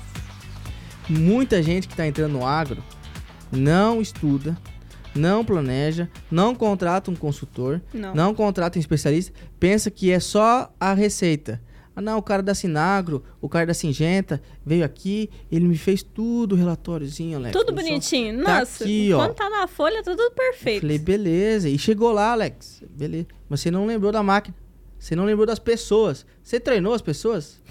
Muita 1.09 1.63
gente 1.63 1.87
que 1.87 1.93
está 1.95 2.07
entrando 2.07 2.33
no 2.33 2.45
agro 2.45 2.83
não 3.53 4.01
estuda, 4.01 4.57
não 5.15 5.45
planeja, 5.45 6.09
não 6.31 6.53
contrata 6.55 7.11
um 7.11 7.15
consultor, 7.15 7.81
Não. 7.95 8.15
não 8.15 8.35
contrata 8.35 8.79
um 8.79 8.81
especialista, 8.81 9.33
pensa 9.61 9.91
que 9.91 10.11
é 10.11 10.19
só 10.19 10.73
a 10.81 10.93
receita. 10.95 11.61
Ah, 11.99 12.03
não, 12.03 12.19
o 12.19 12.23
cara 12.23 12.43
da 12.43 12.55
Sinagro, 12.55 13.25
o 13.41 13.49
cara 13.49 13.65
da 13.65 13.73
Singenta 13.73 14.43
veio 14.65 14.85
aqui, 14.85 15.31
ele 15.51 15.67
me 15.67 15.79
fez 15.79 16.03
tudo, 16.03 16.55
relatóriozinho, 16.55 17.39
Alex. 17.39 17.57
Tudo 17.57 17.73
bonitinho. 17.73 18.45
Tá 18.45 18.59
Nossa, 18.61 18.85
aqui, 18.85 19.11
ó. 19.15 19.17
quando 19.17 19.35
tá 19.35 19.49
na 19.49 19.67
folha, 19.67 20.03
tá 20.03 20.11
tudo 20.15 20.31
perfeito. 20.33 20.83
Falei, 20.83 20.99
beleza. 20.99 21.71
E 21.71 21.79
chegou 21.79 22.13
lá, 22.13 22.33
Alex. 22.33 22.83
Beleza. 22.91 23.27
Mas 23.49 23.61
você 23.61 23.71
não 23.71 23.87
lembrou 23.87 24.13
da 24.13 24.23
máquina. 24.23 24.55
Você 24.99 25.17
não 25.17 25.25
lembrou 25.25 25.47
das 25.47 25.59
pessoas. 25.59 26.27
Você 26.43 26.61
treinou 26.61 26.93
as 26.93 27.01
pessoas? 27.01 27.63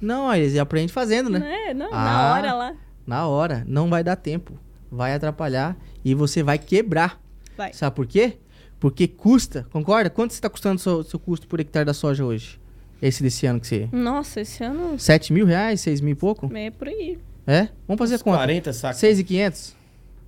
Não, 0.00 0.28
aí 0.30 0.40
eles 0.42 0.56
aprendem 0.58 0.88
fazendo, 0.88 1.28
né? 1.28 1.38
Né? 1.40 1.74
Não, 1.74 1.88
Ah. 1.92 2.04
na 2.04 2.32
hora 2.34 2.54
lá. 2.54 2.74
Na 3.06 3.26
hora. 3.26 3.64
Não 3.68 3.90
vai 3.90 4.02
dar 4.02 4.16
tempo. 4.16 4.58
Vai 4.90 5.12
atrapalhar 5.14 5.76
e 6.02 6.14
você 6.14 6.42
vai 6.42 6.58
quebrar. 6.58 7.20
Vai. 7.54 7.72
Sabe 7.74 7.94
por 7.94 8.06
quê? 8.06 8.38
Porque 8.80 9.06
custa, 9.06 9.66
concorda? 9.70 10.08
Quanto 10.08 10.30
está 10.30 10.48
custando 10.48 10.76
o 10.76 10.78
seu, 10.78 11.02
seu 11.02 11.18
custo 11.18 11.46
por 11.46 11.60
hectare 11.60 11.84
da 11.84 11.92
soja 11.94 12.24
hoje? 12.24 12.58
Esse 13.02 13.22
desse 13.22 13.46
ano 13.46 13.60
que 13.60 13.66
você... 13.66 13.88
Nossa, 13.92 14.40
esse 14.40 14.62
ano 14.64 14.98
7 14.98 15.32
mil 15.32 15.44
reais, 15.46 15.80
6 15.82 16.00
mil 16.00 16.12
e 16.12 16.16
pouco? 16.16 16.50
é 16.56 16.70
por 16.70 16.88
aí. 16.88 17.18
É? 17.46 17.68
Vamos 17.86 17.98
fazer 17.98 18.14
a 18.14 18.18
conta. 18.18 18.38
40 18.38 18.72
sacos. 18.72 18.98
6,500? 19.00 19.76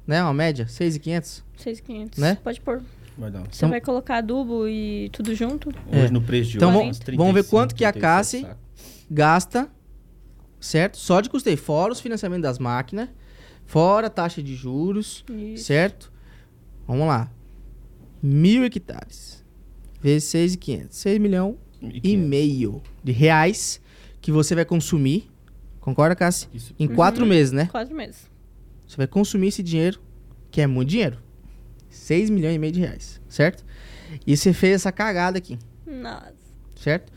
Né? 0.07 0.23
Uma 0.23 0.35
média? 0.35 0.67
6,500? 0.69 1.43
6,500. 1.57 2.19
Né? 2.19 2.39
Pode 2.45 2.61
pôr. 2.61 2.83
Vai 3.17 3.31
dar. 3.31 3.41
Você 3.51 3.57
Então- 3.57 3.71
vai 3.71 3.81
colocar 3.81 4.19
adubo 4.19 4.69
e 4.69 5.09
tudo 5.11 5.35
junto? 5.35 5.71
Hoje 5.91 6.13
no 6.13 6.21
preço 6.21 6.51
de 6.51 6.57
Então 6.59 6.69
hoje, 6.69 6.79
vamos, 6.79 6.99
uns 6.99 7.17
vamos 7.17 7.35
ver 7.35 7.43
35, 7.43 7.51
quanto 7.51 7.75
que 7.75 7.85
a 7.85 7.93
37 7.93 8.43
Cassi 8.45 8.47
gasta, 9.11 9.71
certo? 10.61 10.99
Só 10.99 11.21
de 11.23 11.31
custeio, 11.31 11.57
fora 11.57 11.93
os 11.93 12.01
financiamentos 12.01 12.43
das 12.43 12.59
máquinas, 12.59 13.09
fora 13.65 14.09
a 14.09 14.11
taxa 14.11 14.43
de 14.43 14.55
juros, 14.55 15.25
Isso. 15.31 15.65
certo? 15.65 16.13
Vamos 16.87 17.07
lá. 17.07 17.31
Mil 18.23 18.65
hectares, 18.65 19.43
vezes 20.03 20.29
6,500. 20.29 20.97
6 20.99 21.19
milhão 21.19 21.57
e 22.03 22.17
meio 22.17 22.83
de 23.03 23.13
reais 23.13 23.81
que 24.21 24.31
você 24.33 24.55
vai 24.55 24.65
consumir, 24.65 25.31
concorda, 25.81 26.15
Cassi? 26.17 26.49
Em 26.79 26.87
quatro 26.89 27.23
Uhum. 27.23 27.29
meses, 27.29 27.53
né? 27.53 27.67
Quatro 27.67 27.95
meses. 27.95 28.29
Você 28.87 28.97
vai 28.97 29.07
consumir 29.07 29.49
esse 29.49 29.63
dinheiro, 29.63 30.01
que 30.51 30.61
é 30.61 30.67
muito 30.67 30.89
dinheiro. 30.91 31.19
6 31.89 32.31
milhões 32.31 32.55
e 32.55 32.59
meio 32.59 32.73
de 32.73 32.81
reais, 32.81 33.21
certo? 33.29 33.65
E 34.27 34.37
você 34.37 34.53
fez 34.53 34.75
essa 34.77 34.93
cagada 34.93 35.39
aqui, 35.39 35.59
Nossa. 35.87 36.33
certo? 36.77 37.13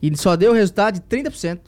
E 0.00 0.16
só 0.16 0.34
deu 0.36 0.50
o 0.52 0.54
resultado 0.54 0.94
de 0.94 1.00
30%. 1.02 1.60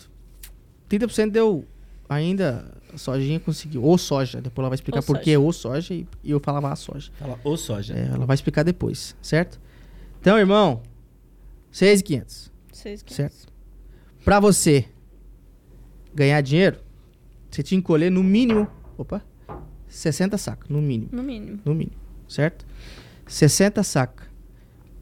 30% 0.88 1.30
deu 1.30 1.64
ainda 2.08 2.72
a 2.92 2.98
sojinha 2.98 3.38
conseguiu. 3.40 3.82
Ou 3.84 3.96
soja, 3.98 4.40
depois 4.40 4.62
ela 4.62 4.70
vai 4.70 4.74
explicar 4.76 4.98
Ou 5.00 5.04
por 5.04 5.18
que 5.18 5.36
ou 5.36 5.52
soja 5.52 5.94
e, 5.94 6.06
eu 6.24 6.40
falava 6.40 6.72
a 6.72 6.76
soja. 6.76 7.10
Fala, 7.18 7.38
ô 7.44 7.56
soja. 7.56 7.94
É, 7.94 8.06
ela 8.12 8.26
vai 8.26 8.34
explicar 8.34 8.62
depois, 8.62 9.14
certo? 9.22 9.60
Então, 10.20 10.38
irmão, 10.38 10.82
6,500. 11.74 12.52
6,500. 12.72 13.16
Certo? 13.16 13.52
Pra 14.24 14.38
você 14.38 14.84
ganhar 16.14 16.40
dinheiro, 16.40 16.78
você 17.50 17.64
tinha 17.64 17.80
que 17.80 17.86
colher 17.86 18.12
no 18.12 18.22
mínimo, 18.22 18.68
opa, 18.96 19.24
60 19.88 20.38
sacos, 20.38 20.68
no 20.70 20.80
mínimo. 20.80 21.08
No 21.10 21.20
mínimo. 21.24 21.60
No 21.64 21.74
mínimo, 21.74 21.96
certo? 22.28 22.64
60 23.26 23.82
saca, 23.82 24.24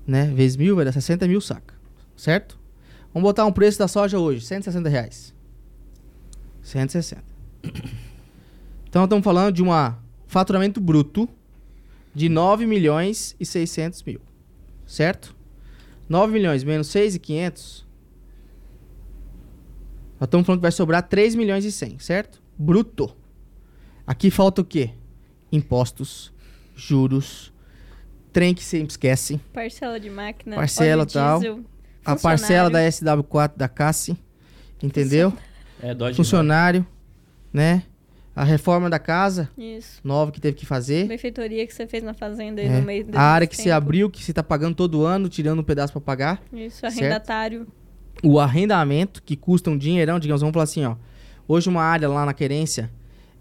né? 0.06 0.32
Vezes 0.34 0.56
mil 0.56 0.74
vai 0.74 0.86
dar 0.86 0.92
60 0.92 1.28
mil 1.28 1.42
saca, 1.42 1.74
certo? 2.16 2.58
Vamos 3.12 3.28
botar 3.28 3.44
um 3.44 3.52
preço 3.52 3.78
da 3.78 3.86
soja 3.86 4.18
hoje, 4.18 4.40
160 4.46 4.88
reais. 4.88 5.34
160. 6.62 7.22
Então 8.88 9.04
estamos 9.04 9.24
falando 9.24 9.54
de 9.54 9.62
um 9.62 9.68
faturamento 10.26 10.78
bruto 10.78 11.26
de 12.14 12.28
9 12.28 12.66
milhões 12.66 13.34
e 13.40 13.46
600 13.46 14.02
mil, 14.02 14.20
certo? 14.86 15.34
9 16.12 16.30
milhões 16.30 16.62
menos 16.62 16.88
6,500. 16.88 17.86
Nós 20.20 20.26
estamos 20.26 20.46
falando 20.46 20.58
que 20.58 20.62
vai 20.62 20.70
sobrar 20.70 21.02
3 21.02 21.34
milhões 21.34 21.64
e 21.64 21.72
100, 21.72 22.00
certo? 22.00 22.42
Bruto. 22.56 23.16
Aqui 24.06 24.30
falta 24.30 24.60
o 24.60 24.64
quê? 24.64 24.90
Impostos, 25.50 26.30
juros, 26.76 27.50
trem 28.30 28.52
que 28.52 28.62
sempre 28.62 28.90
esquece, 28.90 29.40
Parcela 29.54 29.98
de 29.98 30.10
máquina. 30.10 30.54
parcela 30.54 31.02
óleo 31.02 31.10
tal, 31.10 31.40
diesel, 31.40 31.64
a 32.04 32.14
parcela 32.14 32.68
da 32.68 32.84
funcionário. 32.84 33.22
SW4 33.24 33.52
da 33.56 33.68
Cassi, 33.68 34.16
entendeu? 34.82 35.32
É, 35.80 35.94
Dodge 35.94 36.16
Funcionário, 36.16 36.86
né? 37.50 37.84
A 38.34 38.44
reforma 38.44 38.88
da 38.88 38.98
casa, 38.98 39.50
Isso. 39.58 40.00
nova 40.02 40.32
que 40.32 40.40
teve 40.40 40.56
que 40.56 40.64
fazer. 40.64 41.06
Benfeitoria 41.06 41.66
que 41.66 41.74
você 41.74 41.86
fez 41.86 42.02
na 42.02 42.14
fazenda 42.14 42.62
aí 42.62 42.66
É. 42.66 42.78
no 42.80 42.82
meio 42.86 43.04
desse 43.04 43.18
A 43.18 43.22
área 43.22 43.46
que 43.46 43.54
tempo. 43.56 43.64
você 43.64 43.70
abriu, 43.70 44.08
que 44.08 44.24
você 44.24 44.32
tá 44.32 44.42
pagando 44.42 44.74
todo 44.74 45.04
ano, 45.04 45.28
tirando 45.28 45.58
um 45.58 45.62
pedaço 45.62 45.92
para 45.92 46.00
pagar. 46.00 46.42
Isso, 46.52 46.80
certo? 46.80 46.98
arrendatário. 46.98 47.66
o 48.22 48.38
arrendamento, 48.40 49.22
que 49.22 49.36
custa 49.36 49.68
um 49.70 49.76
dinheirão, 49.76 50.18
digamos, 50.18 50.40
vamos 50.40 50.52
falar 50.54 50.64
assim, 50.64 50.84
ó. 50.84 50.96
Hoje 51.48 51.68
uma 51.68 51.82
área 51.82 52.08
lá 52.08 52.24
na 52.24 52.32
querência 52.32 52.90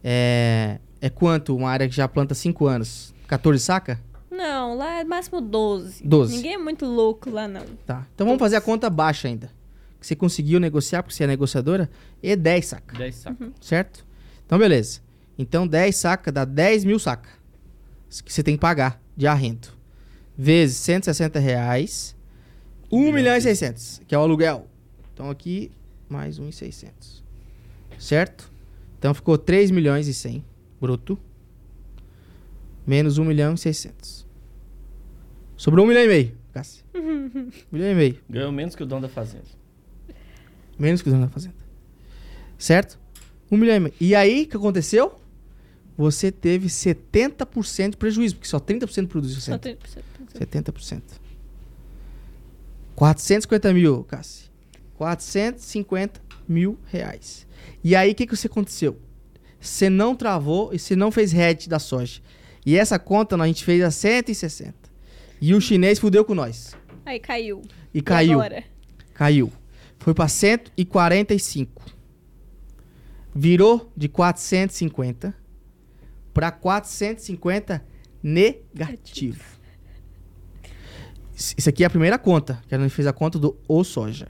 é, 0.03 0.79
é 0.99 1.09
quanto? 1.09 1.55
Uma 1.55 1.69
área 1.69 1.87
que 1.87 1.95
já 1.95 2.07
planta 2.07 2.33
5 2.33 2.65
anos? 2.65 3.13
14 3.27 3.63
saca? 3.63 3.99
Não, 4.29 4.75
lá 4.75 4.99
é 4.99 5.03
máximo 5.03 5.39
12. 5.39 6.03
12. 6.03 6.35
Ninguém 6.37 6.53
é 6.55 6.57
muito 6.57 6.85
louco 6.85 7.29
lá, 7.29 7.47
não. 7.47 7.65
Tá. 7.85 8.05
Então 8.15 8.25
vamos 8.25 8.39
fazer 8.39 8.55
a 8.55 8.61
conta 8.61 8.89
baixa 8.89 9.27
ainda. 9.27 9.51
Que 9.99 10.07
você 10.07 10.15
conseguiu 10.15 10.59
negociar, 10.59 11.03
porque 11.03 11.15
você 11.15 11.25
é 11.25 11.27
negociadora, 11.27 11.89
é 12.23 12.35
10 12.35 12.65
saca. 12.65 12.97
10 12.97 13.15
sacos. 13.15 13.39
Uhum. 13.47 13.53
Certo? 13.61 14.03
Então 14.51 14.59
beleza. 14.59 14.99
Então 15.39 15.65
10 15.65 15.95
saca 15.95 16.29
dá 16.29 16.43
10 16.43 16.83
mil 16.83 16.99
saca. 16.99 17.29
Que 18.21 18.33
você 18.33 18.43
tem 18.43 18.55
que 18.55 18.59
pagar 18.59 19.01
de 19.15 19.25
arrendo. 19.25 19.69
Vezes 20.37 20.75
160 20.75 21.39
reais. 21.39 22.13
1 22.91 23.13
milhão 23.13 23.33
e 23.33 23.39
600, 23.39 24.01
que 24.05 24.13
é 24.13 24.17
o 24.17 24.21
aluguel. 24.21 24.67
Então 25.13 25.29
aqui, 25.29 25.71
mais 26.09 26.37
1,600. 26.37 27.23
Certo? 27.97 28.51
Então 28.99 29.13
ficou 29.13 29.37
3 29.37 29.71
milhões 29.71 30.09
e 30.09 30.13
100 30.13 30.43
bruto. 30.81 31.17
Menos 32.85 33.17
1 33.17 33.23
milhão 33.23 33.53
e 33.53 33.57
600. 33.57 34.27
Sobrou 35.55 35.85
1 35.85 35.87
milhão 35.87 36.03
e 36.03 36.07
meio, 36.09 36.37
Cássio. 36.51 36.83
1 36.93 37.51
milhão 37.71 37.89
e 37.89 37.95
meio. 37.95 38.19
Ganhou 38.29 38.51
menos 38.51 38.75
que 38.75 38.83
o 38.83 38.85
dono 38.85 39.03
da 39.03 39.09
fazenda. 39.09 39.45
Menos 40.77 41.01
que 41.01 41.07
o 41.07 41.11
dono 41.13 41.27
da 41.27 41.31
fazenda. 41.31 41.55
Certo? 42.57 43.00
1 43.51 43.57
milhão 43.57 43.75
e 43.75 43.79
meio. 43.79 43.93
E 43.99 44.15
aí, 44.15 44.43
o 44.43 44.47
que 44.47 44.55
aconteceu? 44.55 45.19
Você 45.97 46.31
teve 46.31 46.67
70% 46.67 47.91
de 47.91 47.97
prejuízo, 47.97 48.35
porque 48.35 48.47
só 48.47 48.59
30% 48.59 49.07
produz 49.07 49.33
Só 49.43 49.57
60%. 49.57 49.77
30%. 50.33 50.71
70%. 50.73 51.01
450 52.95 53.73
mil, 53.73 54.03
Cassi. 54.05 54.49
450 54.95 56.21
mil 56.47 56.77
reais. 56.85 57.45
E 57.83 57.95
aí, 57.95 58.11
o 58.11 58.15
que, 58.15 58.25
que 58.25 58.35
você 58.35 58.47
aconteceu? 58.47 58.97
Você 59.59 59.89
não 59.89 60.15
travou 60.15 60.73
e 60.73 60.79
você 60.79 60.95
não 60.95 61.11
fez 61.11 61.33
hedge 61.33 61.67
da 61.67 61.77
soja. 61.77 62.21
E 62.65 62.77
essa 62.77 62.97
conta 62.97 63.35
a 63.35 63.47
gente 63.47 63.63
fez 63.63 63.83
a 63.83 63.91
160. 63.91 64.73
E 65.41 65.53
o 65.53 65.61
chinês 65.61 65.99
fudeu 65.99 66.23
com 66.23 66.35
nós. 66.35 66.75
Aí 67.05 67.19
caiu. 67.19 67.61
E 67.93 68.01
caiu. 68.01 68.39
agora? 68.39 68.63
Caiu. 69.13 69.51
Foi 69.99 70.13
para 70.13 70.27
145. 70.27 71.83
Virou 73.33 73.91
de 73.95 74.09
450 74.09 75.33
para 76.33 76.51
450 76.51 77.83
negativo. 78.21 79.43
Isso 81.33 81.69
aqui 81.69 81.83
é 81.83 81.87
a 81.87 81.89
primeira 81.89 82.19
conta, 82.19 82.61
que 82.67 82.75
a 82.75 82.77
gente 82.77 82.91
fez 82.91 83.07
a 83.07 83.13
conta 83.13 83.39
do 83.39 83.57
o 83.67 83.83
soja. 83.83 84.27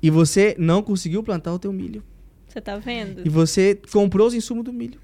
E 0.00 0.10
você 0.10 0.54
não 0.58 0.82
conseguiu 0.82 1.22
plantar 1.22 1.52
o 1.52 1.58
teu 1.58 1.72
milho. 1.72 2.02
Você 2.46 2.60
tá 2.60 2.76
vendo? 2.76 3.22
E 3.24 3.28
você 3.28 3.80
comprou 3.90 4.26
os 4.26 4.34
insumos 4.34 4.64
do 4.64 4.72
milho. 4.72 5.00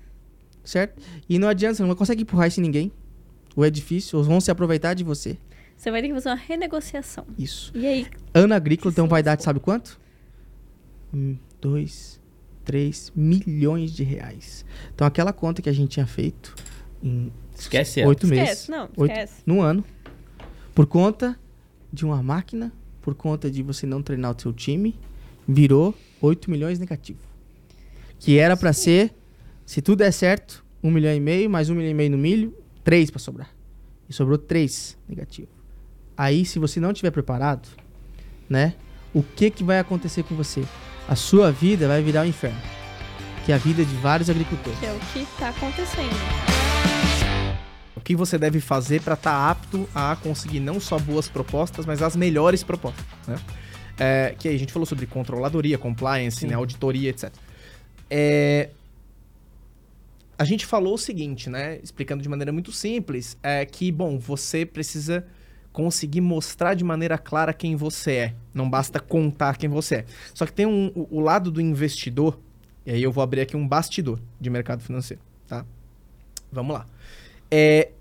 Certo? 0.63 1.01
E 1.29 1.39
não 1.39 1.49
adianta, 1.49 1.77
você 1.77 1.83
não 1.83 1.95
consegue 1.95 2.23
empurrar 2.23 2.49
isso 2.49 2.61
em 2.61 2.63
ninguém. 2.63 2.93
Ou 3.57 3.65
é 3.65 3.71
difícil, 3.71 4.19
ou 4.19 4.25
vão 4.25 4.41
se 4.41 4.51
aproveitar 4.51 4.95
de 4.95 5.03
você. 5.03 5.39
Você 5.77 5.91
vai 5.91 6.03
ter 6.03 6.09
que 6.09 6.15
fazer 6.15 6.29
uma 6.29 6.35
renegociação. 6.35 7.25
Isso. 7.39 7.73
E 7.75 7.87
aí? 7.87 8.07
Ano 8.35 8.53
agrícola 8.53 8.93
então 8.93 9.09
vai 9.09 9.23
dar, 9.23 9.37
de 9.37 9.45
sabe 9.45 9.61
quanto? 9.61 9.99
Um, 11.15 11.39
dois, 11.61 12.21
três 12.69 13.11
milhões 13.17 13.93
de 13.93 14.03
reais. 14.05 14.63
Então 14.95 15.07
aquela 15.07 15.33
conta 15.33 15.63
que 15.63 15.71
a 15.71 15.73
gente 15.73 15.89
tinha 15.93 16.07
feito 16.07 16.55
em 17.03 17.33
Esquece 17.59 18.01
ela. 18.01 18.11
oito 18.11 18.27
Esquece, 18.27 18.43
meses. 18.43 18.69
não, 18.69 18.91
esquece. 19.07 19.43
No 19.47 19.63
ano. 19.63 19.83
Por 20.75 20.87
conta 20.87 21.35
de 21.91 22.05
uma 22.05 22.23
máquina, 22.23 22.71
por 23.01 23.15
conta 23.15 23.51
de 23.51 23.63
você 23.63 23.87
não 23.87 24.03
treinar 24.03 24.37
o 24.37 24.39
seu 24.41 24.53
time, 24.53 24.95
virou 25.49 25.95
8 26.21 26.51
milhões 26.51 26.79
negativo. 26.79 27.19
Que 28.19 28.39
era 28.39 28.55
pra 28.55 28.75
ser, 28.75 29.15
se 29.65 29.81
tudo 29.81 30.01
der 30.01 30.13
certo, 30.13 30.63
um 30.83 30.91
milhão 30.91 31.15
e 31.15 31.21
meio, 31.21 31.49
mais 31.49 31.71
um 31.71 31.75
milhão 31.75 31.91
e 31.91 31.95
meio 31.95 32.11
no 32.11 32.19
milho, 32.19 32.55
três 32.85 33.11
pra 33.11 33.19
sobrar. 33.19 33.49
E 34.11 34.13
sobrou 34.13 34.37
três 34.37 34.99
negativo. 35.09 35.49
Aí, 36.15 36.45
se 36.45 36.59
você 36.59 36.79
não 36.81 36.93
tiver 36.93 37.13
preparado, 37.13 37.67
né? 38.47 38.75
O 39.15 39.23
que 39.23 39.51
que 39.51 39.65
vai 39.65 39.79
acontecer 39.79 40.23
com 40.23 40.35
você? 40.37 40.63
A 41.09 41.17
sua 41.17 41.51
vida 41.51 41.89
vai 41.89 42.03
virar 42.03 42.21
um 42.21 42.27
inferno. 42.27 42.61
Que 43.47 43.53
é 43.53 43.55
a 43.55 43.59
vida 43.59 43.83
de 43.83 43.95
vários 43.97 44.29
agricultores. 44.29 44.79
Que 44.79 44.85
é 44.85 44.93
o 44.93 44.99
que 44.99 45.27
tá 45.39 45.49
acontecendo. 45.49 46.15
O 47.97 48.01
que 48.03 48.15
você 48.15 48.37
deve 48.37 48.61
fazer 48.61 49.01
para 49.01 49.15
estar 49.15 49.51
apto 49.51 49.89
a 49.95 50.17
conseguir 50.17 50.61
não 50.61 50.79
só 50.79 50.99
boas 50.99 51.27
propostas, 51.27 51.87
mas 51.87 52.03
as 52.03 52.15
melhores 52.15 52.63
propostas, 52.63 53.07
né? 53.27 53.37
É, 53.99 54.35
que 54.39 54.49
aí 54.49 54.55
a 54.55 54.59
gente 54.59 54.71
falou 54.71 54.85
sobre 54.85 55.07
controladoria, 55.07 55.79
compliance, 55.79 56.47
né, 56.47 56.55
auditoria, 56.55 57.09
etc. 57.09 57.33
É, 58.11 58.69
a 60.39 60.45
gente 60.45 60.67
falou 60.67 60.95
o 60.95 60.99
seguinte, 60.99 61.49
né, 61.49 61.81
explicando 61.83 62.23
de 62.23 62.29
maneira 62.29 62.53
muito 62.53 62.71
simples, 62.71 63.37
é 63.43 63.65
que, 63.65 63.91
bom, 63.91 64.19
você 64.19 64.67
precisa 64.67 65.27
conseguir 65.79 66.21
mostrar 66.21 66.75
de 66.75 66.83
maneira 66.83 67.17
clara 67.17 67.53
quem 67.53 67.77
você 67.77 68.13
é. 68.13 68.35
Não 68.53 68.69
basta 68.69 68.99
contar 68.99 69.57
quem 69.57 69.71
você 69.71 69.95
é. 69.95 70.05
Só 70.35 70.45
que 70.45 70.53
tem 70.53 70.67
um, 70.67 70.91
o, 70.93 71.19
o 71.19 71.21
lado 71.21 71.53
do 71.53 71.61
investidor, 71.61 72.37
e 72.85 72.91
aí 72.91 73.01
eu 73.01 73.13
vou 73.13 73.23
abrir 73.23 73.43
aqui 73.43 73.57
um 73.57 73.67
bastidor 73.67 74.19
de 74.41 74.51
mercado 74.51 74.83
financeiro, 74.83 75.23
tá? 75.47 75.65
Vamos 76.51 76.75
lá. 76.75 76.85
É, 77.49 77.93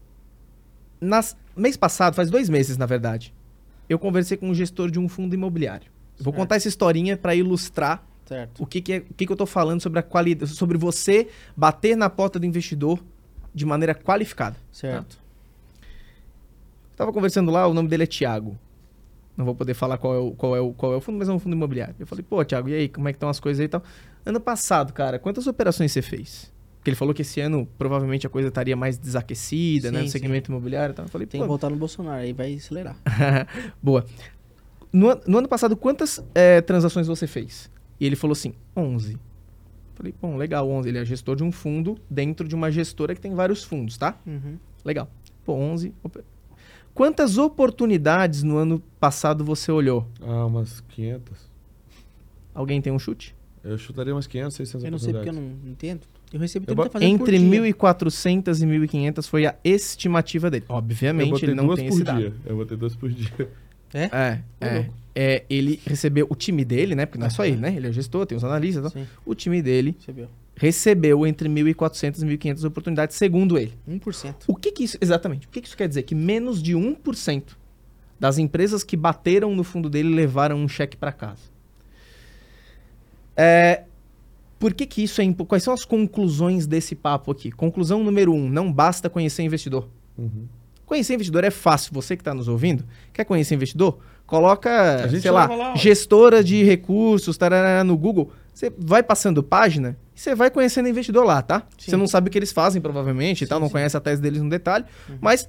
nas, 0.99 1.37
mês 1.55 1.77
passado, 1.77 2.15
faz 2.15 2.31
dois 2.31 2.49
meses, 2.49 2.77
na 2.77 2.87
verdade, 2.87 3.31
eu 3.87 3.99
conversei 3.99 4.37
com 4.37 4.49
um 4.49 4.55
gestor 4.55 4.89
de 4.89 4.97
um 4.97 5.07
fundo 5.07 5.35
imobiliário. 5.35 5.91
Vou 6.19 6.33
contar 6.33 6.55
essa 6.55 6.67
historinha 6.67 7.15
para 7.15 7.35
ilustrar 7.35 8.03
Certo. 8.25 8.63
o 8.63 8.65
que, 8.65 8.81
que, 8.81 8.93
é, 8.93 8.97
o 8.97 9.13
que, 9.13 9.27
que 9.27 9.31
eu 9.31 9.37
tô 9.37 9.45
falando 9.45 9.81
sobre 9.81 9.99
a 9.99 10.03
qualidade, 10.03 10.51
sobre 10.51 10.79
você 10.79 11.27
bater 11.55 11.95
na 11.95 12.09
porta 12.09 12.39
do 12.39 12.45
investidor 12.47 12.99
de 13.53 13.67
maneira 13.67 13.93
qualificada. 13.93 14.55
Certo. 14.71 15.26
Tava 16.97 17.13
conversando 17.13 17.51
lá, 17.51 17.67
o 17.67 17.73
nome 17.75 17.88
dele 17.88 18.03
é 18.03 18.07
Thiago. 18.07 18.57
Não 19.38 19.45
vou 19.45 19.53
poder 19.53 19.75
falar 19.75 19.99
qual 19.99 20.15
é 20.15 20.17
o, 20.17 20.31
qual 20.31 20.55
é 20.55 20.60
o, 20.60 20.73
qual 20.73 20.93
é 20.93 20.95
o 20.95 20.99
fundo, 20.99 21.19
mas 21.19 21.29
é 21.29 21.31
um 21.31 21.38
fundo 21.38 21.55
imobiliário. 21.55 21.93
Eu 21.99 22.07
falei, 22.07 22.25
pô, 22.27 22.43
Thiago, 22.43 22.69
e 22.69 22.73
aí, 22.73 22.89
como 22.89 23.07
é 23.07 23.13
que 23.13 23.17
estão 23.17 23.29
as 23.29 23.39
coisas 23.39 23.60
aí 23.60 23.67
e 23.67 23.69
tal? 23.69 23.83
Ano 24.25 24.41
passado, 24.41 24.91
cara, 24.91 25.19
quantas 25.19 25.45
operações 25.45 25.91
você 25.91 26.01
fez? 26.01 26.51
Porque 26.79 26.89
ele 26.89 26.95
falou 26.95 27.13
que 27.13 27.21
esse 27.21 27.39
ano 27.39 27.67
provavelmente 27.77 28.25
a 28.25 28.29
coisa 28.31 28.47
estaria 28.47 28.75
mais 28.75 28.97
desaquecida, 28.97 29.91
né? 29.91 29.99
Sim, 29.99 30.05
No 30.05 30.12
segmento 30.12 30.49
imobiliário 30.51 30.93
e 30.93 30.95
tal. 30.95 31.05
Eu 31.05 31.10
falei, 31.10 31.27
Tem 31.27 31.39
que 31.39 31.47
voltar 31.47 31.69
no 31.69 31.75
Bolsonaro, 31.75 32.19
aí 32.19 32.33
vai 32.33 32.55
acelerar. 32.55 32.97
Boa. 33.81 34.03
No, 34.91 35.21
no 35.27 35.38
ano 35.38 35.47
passado, 35.47 35.77
quantas 35.77 36.19
eh, 36.33 36.62
transações 36.62 37.05
você 37.05 37.27
fez? 37.27 37.69
E 37.99 38.07
ele 38.07 38.15
falou 38.15 38.31
assim, 38.31 38.55
11. 38.75 39.19
Falei, 39.93 40.15
bom, 40.19 40.36
legal, 40.36 40.67
11. 40.67 40.89
Ele 40.89 40.97
é 40.97 41.05
gestor 41.05 41.36
de 41.36 41.43
um 41.43 41.51
fundo 41.51 41.95
dentro 42.10 42.47
de 42.47 42.55
uma 42.55 42.71
gestora 42.71 43.13
que 43.13 43.21
tem 43.21 43.36
vários 43.36 43.63
fundos, 43.63 43.97
tá? 43.97 44.17
Uhum. 44.25 44.57
Legal. 44.83 45.07
Pô, 45.45 45.53
11. 45.53 45.93
Quantas 46.97 47.38
oportunidades 47.38 48.41
no 48.41 48.57
ano 48.57 48.81
passado 48.99 49.45
você 49.45 49.71
olhou? 49.71 50.07
Ah, 50.19 50.47
umas 50.47 50.81
500. 50.81 51.38
Alguém 52.55 52.81
tem 52.81 52.91
um 52.91 52.97
chute? 52.97 53.36
Eu 53.63 53.77
chutaria 53.77 54.15
umas 54.15 54.25
500, 54.25 54.55
600 54.55 54.83
Eu 54.83 54.89
não 54.91 54.97
sei 54.97 55.13
porque 55.13 55.29
eu 55.29 55.33
não 55.33 55.43
entendo. 55.63 56.01
Eu 56.33 56.39
recebi 56.39 56.63
Eu 56.63 56.73
30 56.75 56.83
bo- 56.83 56.89
fazendo 56.91 57.17
por 57.19 57.29
Entre 57.29 57.38
dia. 57.38 57.62
1.400 57.75 58.63
e 58.63 58.65
1.500 58.65 59.27
foi 59.27 59.45
a 59.45 59.55
estimativa 59.63 60.49
dele. 60.49 60.65
Eu 60.67 60.73
Obviamente, 60.75 61.45
ele 61.45 61.53
não 61.53 61.67
duas 61.67 61.77
tem 61.79 61.88
por 61.88 61.93
esse 61.93 62.03
dia. 62.03 62.13
dado. 62.31 62.33
Eu 62.47 62.55
botei 62.55 62.75
duas 62.75 62.95
por 62.95 63.12
dia. 63.12 63.47
É? 63.93 64.03
É, 64.05 64.41
é, 64.60 64.89
é, 65.15 65.45
ele 65.47 65.79
recebeu, 65.86 66.25
o 66.31 66.36
time 66.36 66.65
dele, 66.65 66.95
né? 66.95 67.05
Porque 67.05 67.19
não 67.19 67.27
é 67.27 67.29
só 67.29 67.45
ele, 67.45 67.57
né? 67.57 67.75
Ele 67.75 67.88
é 67.89 67.91
gestor, 67.91 68.25
tem 68.25 68.36
os 68.36 68.43
analistas 68.43 68.79
e 68.79 68.91
tal. 68.91 69.03
Sim. 69.03 69.07
O 69.23 69.36
time 69.36 69.62
dele 69.62 69.95
Recebeu. 69.99 70.27
Recebeu 70.58 71.26
entre 71.26 71.48
1.400 71.48 72.22
e 72.24 72.38
1.500 72.38 72.63
oportunidades, 72.65 73.15
segundo 73.15 73.58
ele. 73.58 73.74
1%. 73.88 74.36
O 74.48 74.56
que 74.56 74.72
que 74.72 74.84
isso, 74.84 74.98
exatamente, 75.00 75.48
o 75.48 75.50
que 75.50 75.62
que 75.62 75.67
isso 75.67 75.78
quer 75.78 75.88
dizer? 75.88 76.04
Que 76.04 76.15
menos 76.15 76.62
de 76.62 76.74
1% 76.76 77.43
das 78.20 78.38
empresas 78.39 78.84
que 78.84 78.98
bateram 78.98 79.56
no 79.56 79.63
fundo 79.63 79.89
dele 79.89 80.10
levaram 80.13 80.58
um 80.58 80.67
cheque 80.67 80.98
para 80.98 81.12
casa. 81.12 81.43
É, 83.36 83.84
por 84.60 84.74
que 84.74 84.86
que 84.88 85.04
isso 85.04 85.22
é... 85.22 85.24
impo- 85.24 85.46
Quais 85.46 85.63
são 85.63 85.74
as 85.74 85.86
conclusões 85.86 86.65
desse 86.65 86.96
papo 86.96 87.32
aqui? 87.32 87.52
Conclusão 87.52 88.04
número 88.04 88.34
um, 88.34 88.50
não 88.50 88.72
basta 88.74 89.10
conhecer 89.10 89.43
investidor. 89.43 89.88
Uhum. 90.17 90.46
Conhecer 90.86 91.13
investidor 91.13 91.43
é 91.43 91.52
fácil. 91.52 91.93
Você 91.93 92.15
que 92.15 92.22
está 92.22 92.34
nos 92.34 92.48
ouvindo, 92.48 92.84
quer 93.13 93.26
conhecer 93.26 93.54
investidor? 93.54 94.00
Coloca, 94.26 95.08
sei 95.22 95.30
lá, 95.32 95.46
lá, 95.46 95.76
gestora 95.76 96.43
de 96.43 96.63
recursos 96.63 97.38
tarará, 97.38 97.84
no 97.84 97.96
Google. 97.96 98.32
Você 98.58 98.74
vai 98.76 99.04
passando 99.04 99.43
página 99.43 99.96
e 100.15 100.20
você 100.20 100.34
vai 100.34 100.50
conhecendo 100.50 100.89
investidor 100.89 101.24
lá, 101.24 101.43
tá? 101.43 101.62
Sim. 101.78 101.91
Você 101.91 101.96
não 101.96 102.08
sabe 102.08 102.28
o 102.28 102.32
que 102.32 102.39
eles 102.39 102.52
fazem, 102.52 102.82
provavelmente, 102.82 103.43
e 103.43 103.48
tal, 103.48 103.60
não 103.60 103.67
sim. 103.67 103.74
conhece 103.74 103.96
a 103.96 104.00
tese 104.00 104.20
deles 104.20 104.41
no 104.41 104.50
detalhe, 104.50 104.84
mas 105.22 105.48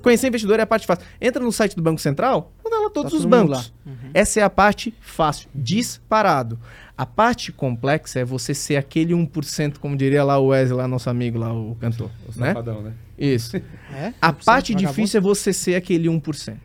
conhecer 0.00 0.28
investidor 0.28 0.60
é 0.60 0.62
a 0.62 0.66
parte 0.66 0.86
fácil. 0.86 1.04
Entra 1.20 1.42
no 1.42 1.50
site 1.50 1.74
do 1.74 1.82
Banco 1.82 2.00
Central, 2.00 2.52
manda 2.64 2.78
lá 2.78 2.88
todos 2.90 3.10
Tá 3.10 3.18
os 3.18 3.24
bancos. 3.24 3.50
lá. 3.84 3.92
Uhum. 3.92 4.10
Essa 4.14 4.38
é 4.38 4.42
a 4.44 4.48
parte 4.48 4.94
fácil, 5.00 5.48
disparado. 5.52 6.56
A 6.96 7.04
parte 7.04 7.50
complexa 7.50 8.20
é 8.20 8.24
você 8.24 8.54
ser 8.54 8.76
aquele 8.76 9.12
1%, 9.12 9.78
como 9.78 9.96
diria 9.96 10.22
lá 10.22 10.38
o 10.38 10.46
Wesley, 10.46 10.76
lá 10.76 10.86
nosso 10.86 11.10
amigo 11.10 11.36
lá, 11.36 11.52
o 11.52 11.74
cantor, 11.80 12.12
O 12.28 12.40
né? 12.40 12.48
safadão, 12.50 12.80
né? 12.80 12.92
Isso. 13.18 13.56
É? 13.92 14.14
A 14.22 14.32
1% 14.32 14.44
parte 14.44 14.72
difícil 14.72 15.18
é 15.18 15.20
você 15.20 15.52
ser 15.52 15.74
aquele 15.74 16.06
1%. 16.08 16.56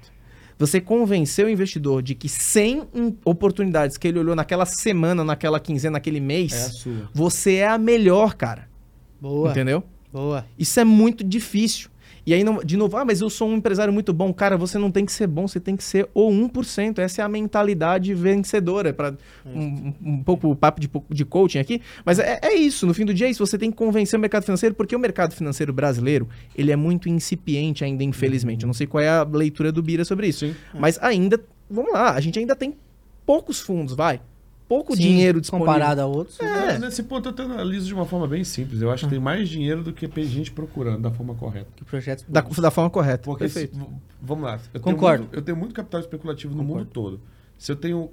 Você 0.58 0.80
convencer 0.80 1.46
o 1.46 1.50
investidor 1.50 2.02
de 2.02 2.16
que 2.16 2.30
100 2.30 2.88
in- 2.94 3.18
oportunidades 3.26 3.98
que 3.98 4.08
ele 4.08 4.20
olhou 4.20 4.36
naquela 4.36 4.66
semana, 4.66 5.24
naquela 5.24 5.60
quinzena, 5.60 5.94
naquele 5.94 6.20
mês, 6.22 6.54
É 6.88 6.90
você 7.14 7.56
é 7.56 7.68
a 7.68 7.78
melhor, 7.78 8.36
cara. 8.36 8.68
Boa. 9.20 9.52
Entendeu? 9.52 9.84
Boa. 10.14 10.46
Isso 10.58 10.80
é 10.80 10.86
muito 10.86 11.24
difícil. 11.24 11.90
E 12.26 12.34
aí, 12.34 12.44
não- 12.44 12.58
de 12.64 12.76
novo, 12.76 12.98
ah, 12.98 13.06
mas 13.06 13.22
eu 13.22 13.30
sou 13.30 13.48
um 13.48 13.56
empresário 13.56 13.94
muito 13.94 14.12
bom. 14.12 14.34
Cara, 14.34 14.58
você 14.58 14.78
não 14.80 14.90
tem 14.90 15.06
que 15.06 15.12
ser 15.12 15.28
bom, 15.28 15.48
você 15.48 15.60
tem 15.60 15.76
que 15.76 15.84
ser 15.84 16.10
o 16.14 16.30
1%. 16.32 16.98
Essa 17.00 17.22
é 17.22 17.26
a 17.26 17.30
mentalidade 17.30 18.14
vencedora. 18.16 18.92
Para 18.94 19.14
um, 19.46 19.94
um- 20.04 20.24
pouco 20.24 20.50
o 20.50 20.56
papo 20.56 20.82
de, 20.82 20.90
de 21.12 21.24
coaching 21.24 21.60
aqui. 21.60 21.82
Mas 22.04 22.18
é, 22.18 22.40
é 22.42 22.56
isso, 22.56 22.88
no 22.88 22.94
fim 22.96 23.06
do 23.06 23.14
dia 23.14 23.28
é 23.28 23.30
isso. 23.30 23.46
Você 23.46 23.58
tem 23.60 23.70
que 23.70 23.78
convencer 23.78 24.18
o 24.18 24.22
mercado 24.22 24.44
financeiro, 24.44 24.74
porque 24.74 24.96
o 24.96 25.00
mercado 25.00 25.36
financeiro 25.36 25.72
brasileiro, 25.72 26.28
ele 26.56 26.72
é 26.72 26.76
muito 26.76 27.08
incipiente 27.08 27.84
ainda, 27.84 28.04
infelizmente. 28.04 28.64
Eu 28.64 28.68
não 28.68 28.74
sei 28.74 28.88
qual 28.88 29.04
é 29.04 29.10
a 29.10 29.24
leitura 29.24 29.72
do 29.72 29.84
Bira 29.84 30.04
sobre 30.04 30.28
isso. 30.28 30.46
Mas 30.74 30.98
ainda, 31.04 31.40
vamos 31.70 31.94
lá, 31.94 32.12
a 32.14 32.20
gente 32.20 32.40
ainda 32.40 32.56
tem 32.56 32.74
poucos 33.26 33.60
fundos, 33.60 33.94
vai. 33.96 34.20
Pouco 34.68 34.96
Sim, 34.96 35.02
dinheiro 35.04 35.40
disponível. 35.40 35.68
comparado 35.74 36.02
a 36.02 36.06
outros. 36.08 36.40
É. 36.40 36.80
Nesse 36.80 37.04
ponto 37.04 37.30
eu 37.30 37.46
analiso 37.46 37.86
de 37.86 37.94
uma 37.94 38.06
forma 38.06 38.28
bem 38.28 38.44
simples. 38.44 38.82
Eu 38.82 38.90
acho 38.92 39.04
que 39.06 39.12
tem 39.12 39.20
mais 39.20 39.48
dinheiro 39.48 39.84
do 39.84 39.94
que 39.94 40.08
gente 40.26 40.52
procurando 40.52 41.02
da 41.04 41.12
forma 41.12 41.36
correta. 41.36 41.68
Que 41.76 41.86
projetos 41.86 42.26
Da, 42.28 42.42
da 42.42 42.72
forma 42.72 42.90
correta. 42.90 43.24
Porque 43.26 43.48
se- 43.48 43.68
Perfeito. 43.68 43.78
v- 43.80 43.96
vamos 44.22 44.44
lá. 44.44 44.60
Eu 44.74 44.80
Concordo. 44.82 45.18
Tenho 45.18 45.20
muito, 45.28 45.36
eu 45.36 45.42
tenho 45.44 45.58
muito 45.58 45.74
capital 45.76 46.00
especulativo 46.02 46.56
no 46.56 46.64
mundo 46.64 46.86
todo. 46.86 47.22
Se 47.58 47.72
eu 47.72 47.76
tenho 47.76 48.10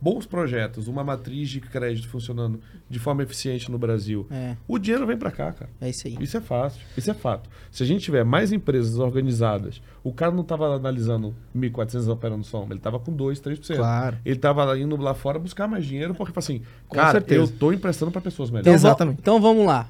bons 0.00 0.24
projetos, 0.26 0.88
uma 0.88 1.04
matriz 1.04 1.48
de 1.50 1.60
crédito 1.60 2.08
funcionando 2.08 2.60
de 2.88 2.98
forma 2.98 3.22
eficiente 3.22 3.70
no 3.70 3.78
Brasil, 3.78 4.26
É. 4.30 4.56
o 4.66 4.78
dinheiro 4.78 5.06
vem 5.06 5.16
para 5.16 5.30
cá, 5.30 5.52
cara. 5.52 5.70
É 5.80 5.90
isso 5.90 6.06
aí. 6.06 6.16
Isso 6.20 6.36
é 6.36 6.40
fácil. 6.40 6.80
Isso 6.96 7.10
é 7.10 7.14
fato. 7.14 7.48
Se 7.70 7.82
a 7.82 7.86
gente 7.86 8.02
tiver 8.02 8.24
mais 8.24 8.50
empresas 8.52 8.98
organizadas, 8.98 9.82
o 10.02 10.12
cara 10.12 10.32
não 10.32 10.40
estava 10.42 10.74
analisando 10.74 11.34
1.400 11.54 12.08
operando 12.08 12.44
só, 12.44 12.64
ele 12.64 12.74
estava 12.76 12.98
com 12.98 13.12
2, 13.12 13.40
3%. 13.40 13.76
Claro. 13.76 14.16
Ele 14.24 14.36
estava 14.36 14.78
indo 14.78 14.96
lá 14.96 15.12
fora 15.14 15.38
buscar 15.38 15.68
mais 15.68 15.84
dinheiro 15.84 16.14
porque, 16.14 16.32
assim, 16.38 16.62
Com 16.88 16.96
cara, 16.96 17.12
certeza. 17.12 17.40
eu 17.42 17.48
tô 17.58 17.72
emprestando 17.72 18.10
para 18.10 18.20
pessoas 18.22 18.50
melhores. 18.50 18.72
Exatamente. 18.72 19.18
Então 19.20 19.40
vamos 19.40 19.66
lá. 19.66 19.88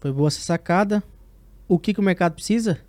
Foi 0.00 0.12
boa 0.12 0.26
essa 0.28 0.40
sacada. 0.40 1.02
O 1.68 1.78
que, 1.78 1.94
que 1.94 2.00
o 2.00 2.02
mercado 2.02 2.34
precisa? 2.34 2.80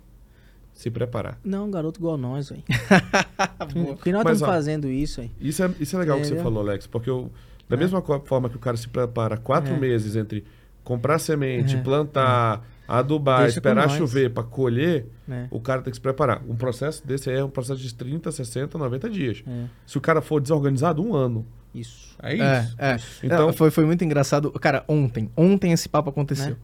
Se 0.74 0.90
preparar. 0.90 1.38
Não, 1.44 1.66
um 1.66 1.70
garoto 1.70 2.00
igual 2.00 2.18
nós, 2.18 2.48
velho. 2.50 2.62
Porque 3.96 4.12
nós 4.12 4.24
Mas, 4.24 4.34
estamos 4.34 4.42
ó, 4.42 4.46
fazendo 4.46 4.88
isso, 4.88 5.20
aí. 5.20 5.30
Isso 5.40 5.62
é, 5.62 5.70
isso 5.80 5.96
é 5.96 5.98
legal 5.98 6.18
que 6.20 6.26
você 6.26 6.36
falou, 6.36 6.62
Alex, 6.62 6.86
porque 6.86 7.08
eu, 7.08 7.30
da 7.68 7.76
É. 7.76 7.78
mesma 7.78 8.02
forma 8.02 8.48
que 8.50 8.56
o 8.56 8.58
cara 8.58 8.76
se 8.76 8.88
prepara 8.88 9.36
quatro 9.36 9.72
É. 9.74 9.78
meses 9.78 10.16
entre 10.16 10.44
comprar 10.82 11.18
semente, 11.18 11.76
É. 11.76 11.80
plantar, 11.80 12.66
adubar, 12.86 13.42
Deixa 13.42 13.58
esperar 13.58 13.88
chover 13.88 14.30
para 14.30 14.42
colher, 14.42 15.06
É. 15.30 15.46
o 15.50 15.60
cara 15.60 15.80
tem 15.80 15.90
que 15.90 15.96
se 15.96 16.00
preparar. 16.00 16.42
Um 16.46 16.56
processo 16.56 17.06
desse 17.06 17.30
aí 17.30 17.36
é 17.38 17.44
um 17.44 17.48
processo 17.48 17.80
de 17.80 17.94
30, 17.94 18.30
60, 18.32 18.76
90 18.76 19.08
dias. 19.08 19.42
É. 19.46 19.64
Se 19.86 19.96
o 19.96 20.00
cara 20.00 20.20
for 20.20 20.40
desorganizado, 20.40 21.02
um 21.02 21.14
ano. 21.14 21.46
Isso. 21.74 22.16
É 22.22 22.34
isso. 22.34 22.42
É, 22.78 22.92
é. 22.92 22.96
Então, 23.22 23.48
É, 23.48 23.52
foi, 23.52 23.70
foi 23.70 23.84
muito 23.86 24.04
engraçado. 24.04 24.50
Cara, 24.52 24.84
ontem, 24.86 25.30
ontem 25.36 25.72
esse 25.72 25.88
papo 25.88 26.10
aconteceu. 26.10 26.50
Né? 26.50 26.56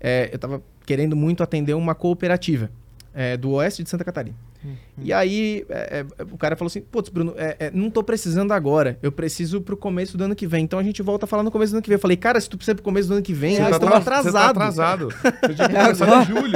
É, 0.00 0.30
eu 0.32 0.38
tava 0.38 0.62
querendo 0.86 1.14
muito 1.14 1.42
atender 1.42 1.74
uma 1.74 1.94
cooperativa 1.94 2.70
é, 3.20 3.36
do 3.36 3.50
oeste 3.50 3.82
de 3.82 3.90
Santa 3.90 4.04
Catarina. 4.04 4.36
Hum, 4.64 4.74
E 5.02 5.12
aí 5.12 5.64
é, 5.68 6.04
é, 6.18 6.22
o 6.30 6.38
cara 6.38 6.54
falou 6.54 6.68
assim, 6.68 6.80
putz, 6.80 7.08
Bruno, 7.08 7.34
é, 7.36 7.56
é, 7.58 7.70
não 7.74 7.90
tô 7.90 8.00
precisando 8.00 8.52
agora. 8.52 8.96
Eu 9.02 9.10
preciso 9.10 9.60
pro 9.60 9.76
começo 9.76 10.16
do 10.16 10.22
ano 10.22 10.36
que 10.36 10.46
vem. 10.46 10.62
Então 10.62 10.78
a 10.78 10.84
gente 10.84 11.02
volta 11.02 11.24
a 11.24 11.26
falar 11.26 11.42
no 11.42 11.50
começo 11.50 11.72
do 11.72 11.76
ano 11.76 11.82
que 11.82 11.88
vem. 11.88 11.96
Eu 11.96 12.00
falei, 12.00 12.16
cara, 12.16 12.40
se 12.40 12.48
tu 12.48 12.56
precisa 12.56 12.76
pro 12.76 12.84
começo 12.84 13.08
do 13.08 13.14
ano 13.14 13.22
que 13.22 13.32
vem, 13.32 13.56
Você 13.56 13.62
nós 13.62 13.70
tá 13.72 13.78
você 13.78 13.90
tá 13.90 13.96
atrasados. 13.96 14.38
atrasado. 14.50 15.08
Tinha 15.56 15.68
que 15.68 15.74
começar 15.74 16.22
em 16.22 16.26
julho. 16.26 16.52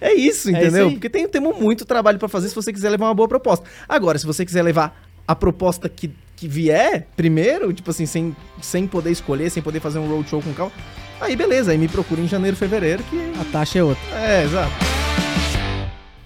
É 0.00 0.14
isso, 0.14 0.48
É 0.48 0.50
isso 0.50 0.50
entendeu? 0.50 0.90
Porque 0.92 1.10
tem, 1.10 1.28
temos 1.28 1.58
muito 1.60 1.84
trabalho 1.84 2.18
pra 2.18 2.26
fazer 2.28 2.48
se 2.48 2.54
você 2.54 2.72
quiser 2.72 2.88
levar 2.88 3.04
uma 3.08 3.14
boa 3.14 3.28
proposta. 3.28 3.66
Agora, 3.86 4.18
se 4.18 4.24
você 4.24 4.46
quiser 4.46 4.62
levar 4.62 4.98
a 5.28 5.34
proposta 5.36 5.90
que, 5.90 6.10
que 6.36 6.48
vier 6.48 7.06
primeiro, 7.14 7.70
tipo 7.74 7.90
assim, 7.90 8.06
sem, 8.06 8.34
sem 8.62 8.86
poder 8.86 9.10
escolher, 9.10 9.50
sem 9.50 9.62
poder 9.62 9.80
fazer 9.80 9.98
um 9.98 10.08
roadshow 10.08 10.40
com 10.40 10.54
calma, 10.54 10.72
aí 11.20 11.36
beleza, 11.36 11.72
aí 11.72 11.76
me 11.78 11.86
procura 11.88 12.22
em 12.22 12.28
janeiro, 12.28 12.56
fevereiro, 12.56 13.02
que. 13.02 13.18
A 13.38 13.44
taxa 13.52 13.78
é 13.78 13.82
outra. 13.84 14.02
É, 14.14 14.44
exato. 14.44 14.95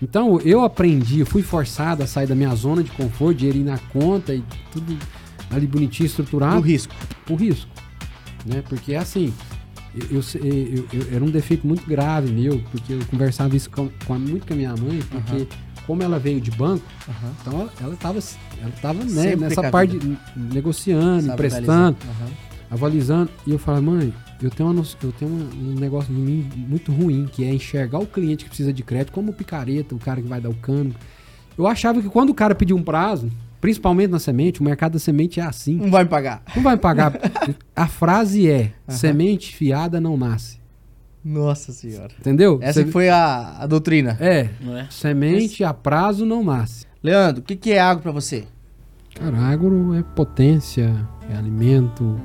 Então 0.03 0.41
eu 0.41 0.65
aprendi, 0.65 1.21
eu 1.21 1.27
fui 1.27 1.43
forçado 1.43 2.03
a 2.03 2.07
sair 2.07 2.27
da 2.27 2.35
minha 2.35 2.55
zona 2.55 2.83
de 2.83 2.91
conforto, 2.91 3.39
dinheirinho 3.39 3.67
na 3.67 3.79
conta 3.93 4.35
e 4.35 4.43
tudo 4.73 4.97
ali 5.51 5.67
bonitinho, 5.67 6.07
estruturado. 6.07 6.57
O 6.59 6.61
risco. 6.61 6.95
O 7.29 7.35
risco. 7.35 7.69
Né? 8.47 8.63
Porque 8.69 8.95
assim, 8.95 9.33
eu, 10.11 10.21
eu, 10.21 10.43
eu- 10.45 10.87
eu- 10.93 11.15
era 11.17 11.25
um 11.25 11.31
defeito 11.31 11.67
muito 11.67 11.87
grave 11.87 12.33
meu, 12.33 12.63
porque 12.71 12.95
eu 12.95 13.01
conversava 13.11 13.55
isso 13.57 13.69
com, 13.71 13.89
com 14.07 14.19
muito 14.19 14.47
com 14.47 14.55
a 14.55 14.57
minha 14.57 14.75
mãe, 14.77 15.01
porque 15.11 15.47
como 15.87 16.03
ela 16.03 16.19
veio 16.19 16.41
de 16.41 16.51
banco, 16.53 16.85
então 17.41 17.61
ela, 17.63 17.73
ela 17.81 17.97
tava, 17.97 18.19
ela 18.63 18.73
tava 18.81 19.05
né, 19.05 19.35
nessa 19.37 19.71
parte 19.71 19.99
de 19.99 20.17
negociando, 20.37 21.23
Sabe 21.23 21.33
emprestando. 21.35 21.97
Aham. 22.05 22.31
avalizando. 22.71 23.31
E 23.47 23.51
eu 23.51 23.59
falava, 23.59 23.83
mãe, 23.83 24.15
eu 24.43 24.51
tenho, 24.51 24.71
uma, 24.71 24.85
eu 25.03 25.13
tenho 25.13 25.31
um, 25.31 25.75
negócio 25.79 26.13
de 26.13 26.21
mim 26.21 26.49
muito 26.57 26.93
ruim, 26.93 27.29
que 27.31 27.45
é 27.45 27.53
enxergar 27.53 27.99
o 27.99 28.07
cliente 28.07 28.45
que 28.45 28.51
precisa 28.51 28.73
de 28.73 28.83
crédito 28.83 29.13
como 29.13 29.31
o 29.31 29.35
picareta, 29.35 29.95
o 29.95 29.99
cara 29.99 30.21
que 30.21 30.29
vai 30.29 30.41
dar 30.41 30.49
o 30.49 30.55
cano. 30.55 30.95
Eu 31.59 31.67
achava 31.67 32.01
que 32.01 32.09
quando 32.09 32.31
o 32.31 32.35
cara 32.35 32.55
pedia 32.55 32.75
um 32.75 32.83
prazo, 32.83 33.31
principalmente 33.61 34.11
na 34.11 34.19
semente, 34.19 34.61
o 34.61 34.65
mercado 34.65 34.93
da 34.93 34.99
semente 34.99 35.41
é 35.41 35.43
assim. 35.43 35.77
Não 35.77 35.91
vai 35.91 36.05
me 36.05 36.11
pagar. 36.11 36.43
Não 36.57 36.63
vai 36.63 36.75
me 36.75 36.81
pagar. 36.81 37.13
A 37.77 37.87
frase 37.87 38.49
é: 38.51 38.73
semente 38.89 39.55
fiada 39.55 40.01
não 40.01 40.17
nasce. 40.17 40.59
Nossa 41.23 41.71
senhora. 41.73 42.13
Entendeu? 42.19 42.59
Essa 42.63 42.83
Você- 42.83 42.91
foi 42.91 43.09
a, 43.11 43.59
a 43.59 43.67
doutrina. 43.67 44.17
É. 44.19 44.49
Não 44.61 44.77
é? 44.77 44.87
Semente 44.91 45.63
a 45.63 45.75
prazo 45.75 46.25
não 46.25 46.43
nasce. 46.43 46.87
Leandro, 47.03 47.43
o 47.43 47.45
que, 47.45 47.57
que 47.57 47.73
é 47.73 47.81
agro 47.81 48.03
pra 48.03 48.13
você? 48.13 48.45
Cara, 49.15 49.37
agro 49.39 49.95
é 49.95 50.03
potência, 50.03 50.95
é 51.31 51.37
alimento, 51.37 52.19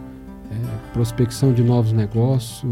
é 0.52 0.94
prospecção 0.94 1.54
de 1.54 1.64
novos 1.64 1.92
negócios, 1.92 2.72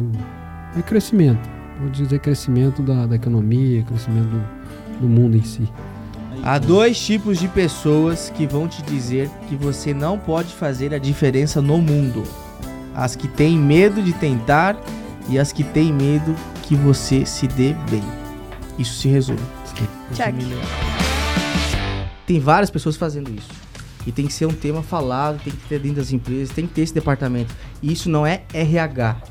é 0.78 0.82
crescimento. 0.82 1.50
Vou 1.80 1.90
dizer 1.90 2.20
crescimento 2.20 2.82
da, 2.82 3.06
da 3.06 3.16
economia, 3.16 3.84
crescimento 3.84 4.28
do, 4.28 5.00
do 5.02 5.08
mundo 5.08 5.36
em 5.36 5.44
si. 5.44 5.68
Há 6.44 6.60
dois 6.60 7.00
tipos 7.00 7.40
de 7.40 7.48
pessoas 7.48 8.30
que 8.30 8.46
vão 8.46 8.68
te 8.68 8.82
dizer 8.84 9.30
que 9.48 9.56
você 9.56 9.94
não 9.94 10.20
pode 10.20 10.54
fazer 10.54 10.94
a 10.94 10.98
diferença 10.98 11.62
no 11.62 11.78
mundo: 11.78 12.24
as 12.94 13.16
que 13.16 13.28
têm 13.28 13.58
medo 13.58 14.02
de 14.02 14.14
tentar 14.14 14.78
e 15.30 15.40
as 15.40 15.52
que 15.52 15.64
têm 15.64 15.92
medo 15.92 16.36
que 16.64 16.76
você 16.76 17.26
se 17.26 17.48
dê 17.48 17.74
bem. 17.90 18.04
Isso 18.78 18.96
se 18.96 19.08
resume. 19.08 19.40
Check. 20.14 20.36
Tem 22.26 22.40
várias 22.40 22.70
pessoas 22.70 22.96
fazendo 22.96 23.30
isso. 23.34 23.63
E 24.06 24.12
tem 24.12 24.28
que 24.28 24.34
ser 24.34 24.46
um 24.46 24.54
tema 24.54 24.84
falado, 24.84 25.42
tem 25.44 25.54
que 25.54 25.68
ter 25.68 25.80
dentro 25.80 25.98
das 25.98 26.12
empresas, 26.12 26.50
tem 26.50 26.68
que 26.68 26.74
ter 26.74 26.82
esse 26.82 26.94
departamento. 26.94 27.56
E 27.82 27.92
isso 27.92 28.10
não 28.10 28.26
é 28.26 28.44
RH. 28.54 29.22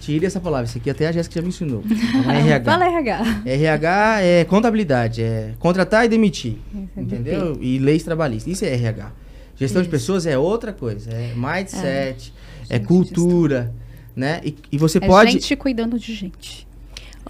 Tire 0.00 0.26
essa 0.26 0.40
palavra, 0.40 0.66
isso 0.66 0.78
aqui 0.78 0.90
até 0.90 1.06
a 1.06 1.12
Jéssica 1.12 1.36
já 1.36 1.42
me 1.42 1.48
ensinou. 1.48 1.82
Não 2.24 2.30
é 2.30 2.40
RH. 2.40 2.64
Fala 2.72 2.86
RH. 2.86 3.42
RH 3.46 4.22
é 4.22 4.44
contabilidade, 4.44 5.22
é 5.22 5.54
contratar 5.58 6.04
e 6.04 6.08
demitir. 6.08 6.56
Isso 6.74 6.88
é 6.96 7.00
entendeu? 7.00 7.58
E 7.60 7.78
leis 7.78 8.02
trabalhistas. 8.02 8.52
Isso 8.52 8.64
é 8.64 8.74
RH. 8.74 9.12
Gestão 9.56 9.80
de 9.80 9.86
Isso. 9.86 9.90
pessoas 9.90 10.26
é 10.26 10.36
outra 10.36 10.72
coisa. 10.72 11.10
É 11.10 11.32
mindset, 11.36 12.32
é, 12.68 12.78
cultura, 12.80 13.72
né? 14.16 14.40
E, 14.44 14.56
e 14.72 14.78
você 14.78 14.98
é 14.98 15.06
pode. 15.06 15.32
gente 15.32 15.54
cuidando 15.54 15.98
de 15.98 16.14
gente. 16.14 16.66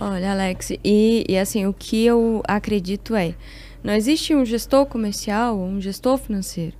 Olha, 0.00 0.32
Alex, 0.32 0.70
e, 0.82 1.24
e 1.28 1.36
assim, 1.36 1.66
o 1.66 1.72
que 1.72 2.04
eu 2.04 2.42
acredito 2.48 3.14
é, 3.14 3.34
não 3.84 3.92
existe 3.92 4.34
um 4.34 4.44
gestor 4.44 4.86
comercial, 4.86 5.58
um 5.58 5.80
gestor 5.80 6.16
financeiro. 6.16 6.74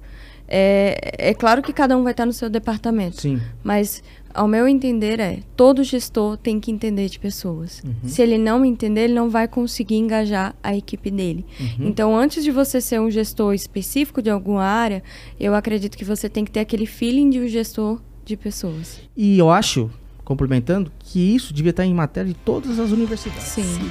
É, 0.55 1.31
é 1.31 1.33
claro 1.33 1.63
que 1.63 1.73
cada 1.73 1.97
um 1.97 2.03
vai 2.03 2.13
estar 2.13 2.27
no 2.27 2.33
seu 2.33 2.51
departamento. 2.51 3.23
Sim. 3.23 3.41
Mas, 3.65 4.03
ao 4.35 4.47
meu 4.47 4.69
entender, 4.69 5.19
é, 5.19 5.39
todo 5.57 5.83
gestor 5.83 6.37
tem 6.37 6.61
que 6.61 6.71
entender 6.71 7.09
de 7.09 7.19
pessoas. 7.19 7.83
Uhum. 7.83 8.07
Se 8.07 8.21
ele 8.21 8.37
não 8.37 8.63
entender, 8.63 9.05
ele 9.05 9.15
não 9.15 9.31
vai 9.31 9.49
conseguir 9.49 9.97
engajar 9.97 10.55
a 10.63 10.77
equipe 10.77 11.11
dele. 11.11 11.47
Uhum. 11.59 11.89
Então, 11.89 12.15
antes 12.15 12.45
de 12.45 12.51
você 12.51 12.83
ser 12.83 13.01
um 13.01 13.11
gestor 13.11 13.55
específico 13.55 14.21
de 14.21 14.29
alguma 14.29 14.63
área, 14.63 15.03
eu 15.41 15.55
acredito 15.55 15.97
que 15.97 16.05
você 16.05 16.29
tem 16.29 16.45
que 16.45 16.51
ter 16.51 16.61
aquele 16.61 16.85
feeling 16.85 17.31
de 17.31 17.41
um 17.41 17.49
gestor 17.49 17.99
de 18.23 18.37
pessoas. 18.37 19.01
E 19.17 19.39
eu 19.39 19.51
acho, 19.51 19.91
complementando, 20.23 20.93
que 20.99 21.35
isso 21.35 21.55
devia 21.55 21.71
estar 21.71 21.87
em 21.87 21.95
matéria 21.95 22.29
de 22.29 22.39
todas 22.39 22.79
as 22.79 22.91
universidades. 22.91 23.45
Sim. 23.45 23.91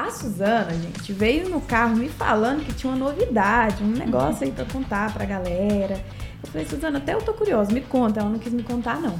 A 0.00 0.10
Suzana, 0.10 0.70
gente, 0.70 1.12
veio 1.12 1.50
no 1.50 1.60
carro 1.60 1.94
me 1.94 2.08
falando 2.08 2.64
que 2.64 2.72
tinha 2.72 2.90
uma 2.90 2.98
novidade, 2.98 3.84
um 3.84 3.88
negócio 3.88 4.46
aí 4.46 4.50
pra 4.50 4.64
contar 4.64 5.12
pra 5.12 5.26
galera. 5.26 6.02
Eu 6.42 6.48
falei, 6.48 6.66
Suzana, 6.66 6.96
até 6.96 7.12
eu 7.12 7.20
tô 7.20 7.34
curiosa, 7.34 7.70
me 7.70 7.82
conta. 7.82 8.20
Ela 8.20 8.30
não 8.30 8.38
quis 8.38 8.50
me 8.50 8.62
contar, 8.62 8.98
não. 8.98 9.14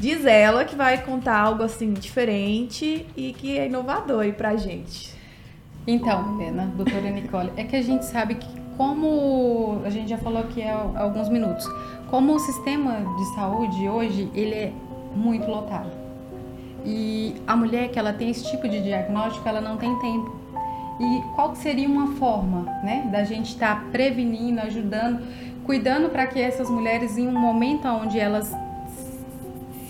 Diz 0.00 0.24
ela 0.26 0.64
que 0.64 0.74
vai 0.74 1.00
contar 1.00 1.38
algo 1.38 1.62
assim 1.62 1.92
diferente 1.92 3.06
e 3.16 3.32
que 3.34 3.56
é 3.56 3.66
inovador 3.66 4.22
aí 4.22 4.32
pra 4.32 4.56
gente. 4.56 5.14
Então, 5.86 6.34
Helena, 6.34 6.72
doutora 6.76 7.08
Nicole, 7.08 7.52
é 7.56 7.62
que 7.62 7.76
a 7.76 7.82
gente 7.82 8.04
sabe 8.04 8.34
que 8.34 8.48
como 8.76 9.80
a 9.84 9.90
gente 9.90 10.10
já 10.10 10.18
falou 10.18 10.40
aqui 10.40 10.60
há 10.60 10.90
alguns 10.96 11.28
minutos, 11.28 11.64
como 12.10 12.34
o 12.34 12.38
sistema 12.40 12.96
de 13.16 13.34
saúde 13.36 13.88
hoje, 13.88 14.28
ele 14.34 14.54
é 14.54 14.72
muito 15.14 15.48
lotado. 15.48 16.05
E 16.86 17.34
a 17.44 17.56
mulher 17.56 17.88
que 17.88 17.98
ela 17.98 18.12
tem 18.12 18.30
esse 18.30 18.48
tipo 18.48 18.68
de 18.68 18.80
diagnóstico, 18.80 19.46
ela 19.48 19.60
não 19.60 19.76
tem 19.76 19.92
tempo. 19.98 20.36
E 21.00 21.22
qual 21.34 21.54
seria 21.56 21.88
uma 21.88 22.14
forma, 22.14 22.62
né, 22.84 23.08
da 23.10 23.24
gente 23.24 23.48
estar 23.48 23.86
prevenindo, 23.90 24.60
ajudando, 24.60 25.20
cuidando 25.64 26.08
para 26.08 26.28
que 26.28 26.40
essas 26.40 26.70
mulheres, 26.70 27.18
em 27.18 27.26
um 27.26 27.38
momento 27.38 27.88
onde 27.88 28.20
elas 28.20 28.54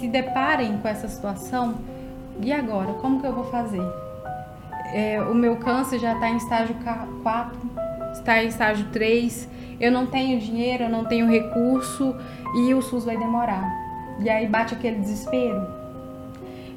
se 0.00 0.08
deparem 0.08 0.78
com 0.78 0.88
essa 0.88 1.06
situação, 1.06 1.74
e 2.42 2.50
agora, 2.50 2.94
como 2.94 3.20
que 3.20 3.26
eu 3.26 3.32
vou 3.32 3.44
fazer? 3.44 3.82
É, 4.94 5.20
o 5.20 5.34
meu 5.34 5.56
câncer 5.56 5.98
já 5.98 6.14
está 6.14 6.30
em 6.30 6.38
estágio 6.38 6.74
4, 7.22 7.58
está 8.14 8.42
em 8.42 8.48
estágio 8.48 8.86
3, 8.90 9.48
eu 9.78 9.92
não 9.92 10.06
tenho 10.06 10.40
dinheiro, 10.40 10.84
eu 10.84 10.88
não 10.88 11.04
tenho 11.04 11.28
recurso 11.28 12.16
e 12.54 12.72
o 12.72 12.80
SUS 12.80 13.04
vai 13.04 13.18
demorar. 13.18 13.70
E 14.18 14.30
aí 14.30 14.46
bate 14.46 14.74
aquele 14.74 14.98
desespero. 14.98 15.85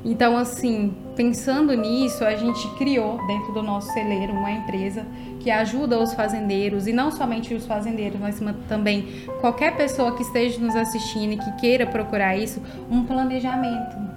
Então, 0.04 0.38
assim, 0.38 0.94
pensando 1.16 1.74
nisso, 1.74 2.24
a 2.24 2.36
gente 2.36 2.68
criou 2.76 3.26
dentro 3.28 3.52
do 3.52 3.62
nosso 3.62 3.92
celeiro 3.92 4.32
uma 4.32 4.52
empresa 4.52 5.06
que 5.40 5.52
ajuda 5.52 6.00
os 6.00 6.14
fazendeiros, 6.14 6.88
e 6.88 6.94
não 6.94 7.12
somente 7.12 7.54
os 7.54 7.66
fazendeiros, 7.66 8.20
mas 8.20 8.42
também 8.68 9.08
qualquer 9.42 9.76
pessoa 9.76 10.16
que 10.16 10.22
esteja 10.22 10.60
nos 10.60 10.76
assistindo 10.76 11.34
e 11.34 11.38
que 11.38 11.52
queira 11.54 11.86
procurar 11.86 12.38
isso, 12.38 12.62
um 12.90 13.04
planejamento 13.06 14.09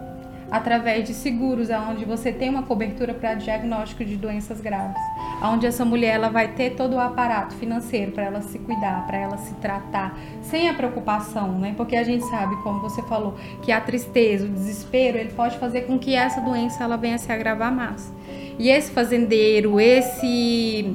através 0.52 1.08
de 1.08 1.14
seguros, 1.14 1.70
aonde 1.70 2.04
você 2.04 2.30
tem 2.30 2.50
uma 2.50 2.62
cobertura 2.62 3.14
para 3.14 3.34
diagnóstico 3.34 4.04
de 4.04 4.16
doenças 4.16 4.60
graves, 4.60 5.00
aonde 5.40 5.66
essa 5.66 5.82
mulher 5.82 6.16
ela 6.16 6.28
vai 6.28 6.48
ter 6.48 6.76
todo 6.76 6.94
o 6.94 7.00
aparato 7.00 7.54
financeiro 7.54 8.12
para 8.12 8.24
ela 8.24 8.42
se 8.42 8.58
cuidar, 8.58 9.06
para 9.06 9.16
ela 9.16 9.38
se 9.38 9.54
tratar, 9.54 10.14
sem 10.42 10.68
a 10.68 10.74
preocupação, 10.74 11.58
né? 11.58 11.72
Porque 11.74 11.96
a 11.96 12.04
gente 12.04 12.24
sabe, 12.26 12.54
como 12.62 12.80
você 12.80 13.02
falou, 13.04 13.34
que 13.62 13.72
a 13.72 13.80
tristeza, 13.80 14.44
o 14.44 14.48
desespero, 14.48 15.16
ele 15.16 15.32
pode 15.32 15.56
fazer 15.58 15.82
com 15.86 15.98
que 15.98 16.14
essa 16.14 16.40
doença 16.42 16.84
ela 16.84 16.98
venha 16.98 17.14
a 17.14 17.18
se 17.18 17.32
agravar 17.32 17.74
mais. 17.74 18.12
E 18.58 18.68
esse 18.68 18.90
fazendeiro, 18.90 19.80
esse 19.80 20.94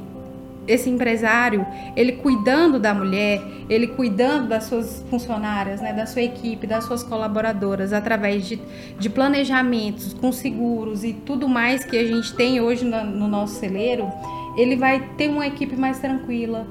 esse 0.67 0.89
empresário, 0.89 1.65
ele 1.95 2.13
cuidando 2.13 2.79
da 2.79 2.93
mulher, 2.93 3.41
ele 3.69 3.87
cuidando 3.87 4.49
das 4.49 4.65
suas 4.65 5.03
funcionárias, 5.09 5.81
né, 5.81 5.93
da 5.93 6.05
sua 6.05 6.21
equipe, 6.21 6.67
das 6.67 6.83
suas 6.83 7.03
colaboradoras, 7.03 7.93
através 7.93 8.45
de, 8.45 8.59
de 8.99 9.09
planejamentos, 9.09 10.13
com 10.13 10.31
seguros 10.31 11.03
e 11.03 11.13
tudo 11.13 11.47
mais 11.47 11.85
que 11.85 11.97
a 11.97 12.05
gente 12.05 12.33
tem 12.35 12.59
hoje 12.59 12.83
no, 12.83 13.03
no 13.03 13.27
nosso 13.27 13.55
celeiro, 13.55 14.11
ele 14.57 14.75
vai 14.75 14.99
ter 15.17 15.29
uma 15.29 15.47
equipe 15.47 15.75
mais 15.75 15.99
tranquila, 15.99 16.67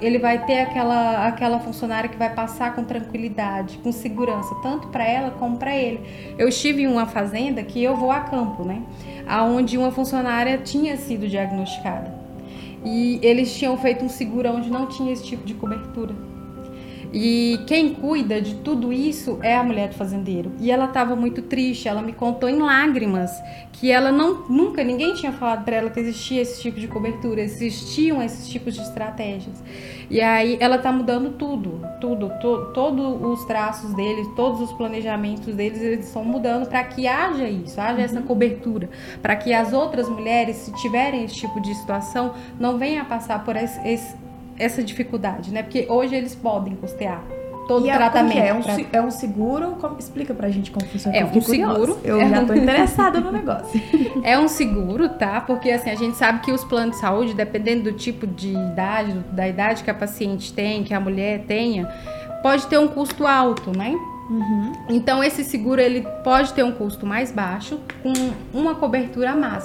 ele 0.00 0.18
vai 0.18 0.44
ter 0.44 0.60
aquela, 0.60 1.26
aquela 1.26 1.58
funcionária 1.58 2.08
que 2.08 2.16
vai 2.16 2.32
passar 2.32 2.74
com 2.76 2.84
tranquilidade, 2.84 3.78
com 3.78 3.90
segurança, 3.90 4.54
tanto 4.62 4.88
para 4.88 5.04
ela 5.04 5.32
como 5.32 5.56
para 5.56 5.74
ele. 5.74 6.00
Eu 6.38 6.48
estive 6.48 6.82
em 6.82 6.86
uma 6.86 7.06
fazenda 7.06 7.62
que 7.62 7.82
eu 7.82 7.96
vou 7.96 8.12
a 8.12 8.20
campo, 8.20 8.64
né? 8.64 8.82
Aonde 9.26 9.76
uma 9.76 9.90
funcionária 9.90 10.58
tinha 10.58 10.96
sido 10.96 11.28
diagnosticada. 11.28 12.23
E 12.84 13.18
eles 13.22 13.56
tinham 13.56 13.76
feito 13.78 14.04
um 14.04 14.08
seguro 14.08 14.50
onde 14.50 14.70
não 14.70 14.86
tinha 14.86 15.12
esse 15.12 15.24
tipo 15.24 15.44
de 15.44 15.54
cobertura. 15.54 16.14
E 17.16 17.60
quem 17.68 17.94
cuida 17.94 18.40
de 18.40 18.56
tudo 18.56 18.92
isso 18.92 19.38
é 19.40 19.56
a 19.56 19.62
mulher 19.62 19.90
do 19.90 19.94
fazendeiro. 19.94 20.50
E 20.58 20.68
ela 20.68 20.86
estava 20.86 21.14
muito 21.14 21.42
triste, 21.42 21.86
ela 21.86 22.02
me 22.02 22.12
contou 22.12 22.48
em 22.48 22.58
lágrimas 22.58 23.30
que 23.72 23.88
ela 23.88 24.10
não 24.10 24.48
nunca 24.48 24.82
ninguém 24.82 25.14
tinha 25.14 25.30
falado 25.30 25.64
para 25.64 25.76
ela 25.76 25.90
que 25.90 26.00
existia 26.00 26.42
esse 26.42 26.60
tipo 26.60 26.80
de 26.80 26.88
cobertura, 26.88 27.40
existiam 27.40 28.20
esses 28.20 28.48
tipos 28.48 28.74
de 28.74 28.80
estratégias. 28.80 29.62
E 30.10 30.20
aí 30.20 30.56
ela 30.58 30.76
tá 30.76 30.90
mudando 30.90 31.30
tudo, 31.38 31.80
tudo, 32.00 32.30
to, 32.40 32.72
todos 32.74 33.22
os 33.22 33.44
traços 33.44 33.94
deles, 33.94 34.26
todos 34.34 34.60
os 34.60 34.72
planejamentos 34.72 35.54
deles, 35.54 35.80
eles 35.80 36.06
estão 36.08 36.24
mudando 36.24 36.66
para 36.68 36.82
que 36.82 37.06
haja 37.06 37.48
isso, 37.48 37.80
haja 37.80 38.02
essa 38.02 38.20
cobertura, 38.22 38.90
para 39.22 39.36
que 39.36 39.52
as 39.52 39.72
outras 39.72 40.08
mulheres, 40.08 40.56
se 40.56 40.72
tiverem 40.74 41.24
esse 41.24 41.36
tipo 41.36 41.60
de 41.60 41.72
situação, 41.76 42.34
não 42.58 42.76
venham 42.76 43.02
a 43.02 43.04
passar 43.04 43.44
por 43.44 43.54
esse- 43.54 43.80
esse- 43.86 44.23
essa 44.58 44.82
dificuldade, 44.82 45.50
né? 45.52 45.62
Porque 45.62 45.86
hoje 45.88 46.14
eles 46.14 46.34
podem 46.34 46.74
custear 46.76 47.22
todo 47.66 47.86
E 47.86 47.88
o 47.88 47.92
é- 47.92 47.96
tratamento. 47.96 48.38
É? 48.38 48.48
É, 48.48 48.54
um, 48.54 48.62
pra- 48.62 48.76
é 48.92 49.02
um 49.02 49.10
seguro? 49.10 49.76
Como- 49.80 49.96
explica 49.98 50.34
pra 50.34 50.50
gente 50.50 50.70
como 50.70 50.84
funciona. 50.86 51.16
É 51.16 51.24
um 51.24 51.40
seguro. 51.40 51.98
Eu 52.04 52.20
É 52.20 52.28
já 52.28 52.40
um- 52.40 52.46
tô 52.46 52.52
interessada 52.54 53.20
no 53.20 53.32
negócio. 53.32 53.80
É 54.22 54.38
um 54.38 54.48
seguro, 54.48 55.08
tá? 55.10 55.40
Porque 55.40 55.70
assim, 55.70 55.90
a 55.90 55.94
gente 55.94 56.16
sabe 56.16 56.40
que 56.40 56.50
os 56.52 56.62
planos 56.64 56.96
de 56.96 57.00
saúde, 57.00 57.34
dependendo 57.34 57.84
do 57.84 57.92
tipo 57.92 58.26
de 58.26 58.52
idade, 58.52 59.12
da 59.32 59.46
idade 59.48 59.82
que 59.84 59.90
a 59.90 59.94
paciente 59.94 60.52
tem, 60.52 60.82
que 60.84 60.94
a 60.94 61.00
mulher 61.00 61.44
tenha, 61.46 61.86
pode 62.42 62.66
ter 62.66 62.78
um 62.78 62.88
custo 62.88 63.26
alto, 63.26 63.76
né? 63.76 63.94
Então 64.88 65.22
esse 65.22 65.44
seguro 65.44 65.80
ele 65.80 66.06
pode 66.22 66.52
ter 66.54 66.62
um 66.62 66.72
custo 66.72 67.04
mais 67.06 67.30
baixo 67.30 67.78
com 68.02 68.12
uma 68.58 68.74
cobertura 68.74 69.32
a 69.32 69.36
mais. 69.36 69.64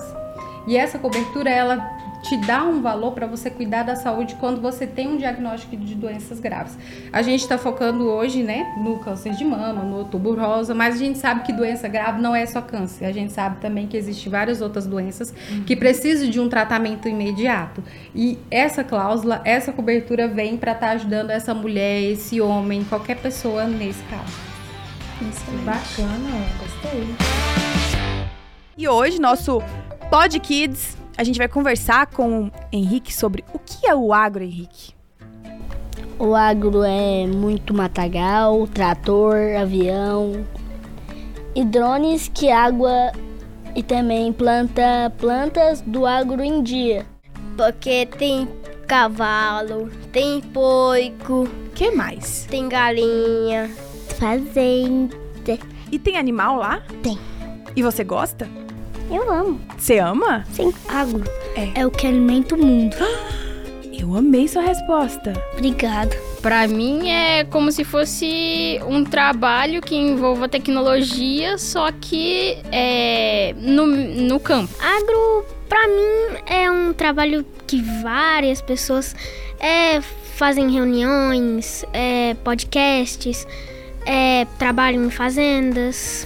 E 0.68 0.76
essa 0.76 1.00
cobertura 1.00 1.50
ela 1.50 1.78
te 2.24 2.38
dá 2.38 2.64
um 2.64 2.82
valor 2.82 3.12
para 3.14 3.26
você 3.26 3.50
cuidar 3.50 3.84
da 3.84 3.96
saúde 3.96 4.36
quando 4.40 4.62
você 4.62 4.86
tem 4.86 5.08
um 5.08 5.18
diagnóstico 5.18 5.76
de 5.78 5.96
doenças 5.96 6.40
graves. 6.40 6.78
A 7.12 7.22
gente 7.22 7.42
está 7.42 7.58
focando 7.58 8.10
hoje, 8.10 8.44
né, 8.44 8.74
no 8.78 9.00
câncer 9.00 9.34
de 9.34 9.46
mama, 9.46 9.84
no 9.84 9.98
outubro 9.98 10.36
rosa, 10.40 10.76
mas 10.76 10.96
a 10.96 10.98
gente 10.98 11.18
sabe 11.18 11.44
que 11.44 11.54
doença 11.54 11.88
grave 11.88 12.22
não 12.22 12.36
é 12.36 12.46
só 12.46 12.62
câncer. 12.62 13.06
A 13.06 13.12
gente 13.12 13.32
sabe 13.32 13.60
também 13.62 13.88
que 13.88 13.98
existem 13.98 14.32
várias 14.32 14.62
outras 14.62 14.86
doenças 14.86 15.34
que 15.66 15.76
precisam 15.76 16.30
de 16.30 16.40
um 16.40 16.50
tratamento 16.50 17.08
imediato. 17.08 17.84
E 18.14 18.38
essa 18.52 18.84
cláusula, 18.84 19.42
essa 19.46 19.72
cobertura 19.72 20.28
vem 20.28 20.58
para 20.58 20.74
estar 20.74 20.90
ajudando 20.92 21.30
essa 21.30 21.54
mulher, 21.54 22.02
esse 22.02 22.42
homem, 22.42 22.84
qualquer 22.84 23.18
pessoa 23.18 23.66
nesse 23.66 24.04
caso. 24.04 24.50
Bacana, 25.66 26.46
gostei. 26.60 27.16
E 28.78 28.88
hoje, 28.88 29.20
nosso 29.20 29.62
Pod 30.10 30.40
Kids, 30.40 30.98
a 31.20 31.24
gente 31.26 31.38
vai 31.38 31.50
conversar 31.50 32.08
com 32.08 32.46
o 32.46 32.52
Henrique 32.72 33.14
sobre 33.14 33.44
o 33.54 33.60
que 33.60 33.86
é 33.86 33.94
o 33.94 34.14
agro, 34.14 34.42
Henrique. 34.42 34.94
O 36.18 36.34
agro 36.34 36.82
é 36.82 37.28
muito 37.28 37.74
matagal, 37.74 38.66
trator, 38.68 39.36
avião 39.60 40.46
e 41.54 41.66
drones 41.66 42.32
que 42.34 42.50
água 42.50 43.12
e 43.76 43.84
também 43.84 44.32
planta 44.32 45.14
plantas 45.18 45.82
do 45.82 46.06
agro 46.06 46.42
em 46.42 46.64
dia. 46.64 47.06
Porque 47.58 48.06
tem 48.06 48.48
cavalo, 48.88 49.90
tem 50.14 50.40
porco. 50.40 51.50
que 51.76 51.92
mais? 51.92 52.46
Tem 52.50 52.70
galinha. 52.70 53.70
Fazenda. 54.18 55.18
E 55.92 56.00
tem 56.00 56.16
animal 56.16 56.56
lá? 56.56 56.82
Tem. 57.04 57.20
E 57.76 57.84
você 57.84 58.06
gosta? 58.06 58.59
Eu 59.10 59.32
amo. 59.32 59.60
Você 59.78 59.98
ama? 59.98 60.46
Sim, 60.52 60.74
agro. 60.88 61.24
É. 61.76 61.86
o 61.86 61.92
que 61.92 62.06
alimenta 62.08 62.56
o 62.56 62.58
mundo. 62.58 62.96
Eu 63.92 64.16
amei 64.16 64.48
sua 64.48 64.62
resposta. 64.62 65.34
Obrigada. 65.54 66.16
Pra 66.42 66.66
mim 66.70 67.10
é 67.10 67.44
como 67.44 67.70
se 67.70 67.84
fosse 67.84 68.80
um 68.88 69.04
trabalho 69.04 69.82
que 69.82 69.94
envolva 69.94 70.48
tecnologia, 70.48 71.58
só 71.58 71.92
que 71.92 72.58
é 72.72 73.54
no, 73.58 73.86
no 73.86 74.40
campo. 74.40 74.74
Agro, 74.80 75.46
pra 75.68 75.86
mim, 75.88 76.40
é 76.48 76.72
um 76.72 76.94
trabalho 76.94 77.46
que 77.68 77.82
várias 78.02 78.62
pessoas 78.62 79.14
é, 79.60 80.00
fazem 80.36 80.72
reuniões, 80.72 81.84
é, 81.92 82.36
podcasts, 82.36 83.46
é, 84.06 84.46
trabalham 84.58 85.04
em 85.04 85.10
fazendas. 85.10 86.26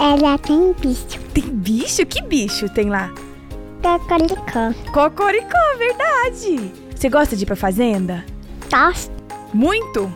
Ela 0.00 0.38
tem 0.38 0.72
bicho. 0.72 1.20
Tem 1.34 1.44
bicho? 1.44 2.06
Que 2.06 2.22
bicho 2.22 2.68
tem 2.70 2.88
lá? 2.88 3.12
Cocoricó. 3.82 4.72
Cocoricó, 4.94 5.58
verdade. 5.76 6.72
Você 6.96 7.10
gosta 7.10 7.36
de 7.36 7.42
ir 7.42 7.46
pra 7.46 7.54
fazenda? 7.54 8.24
Gosto. 8.72 9.12
Muito? 9.52 10.10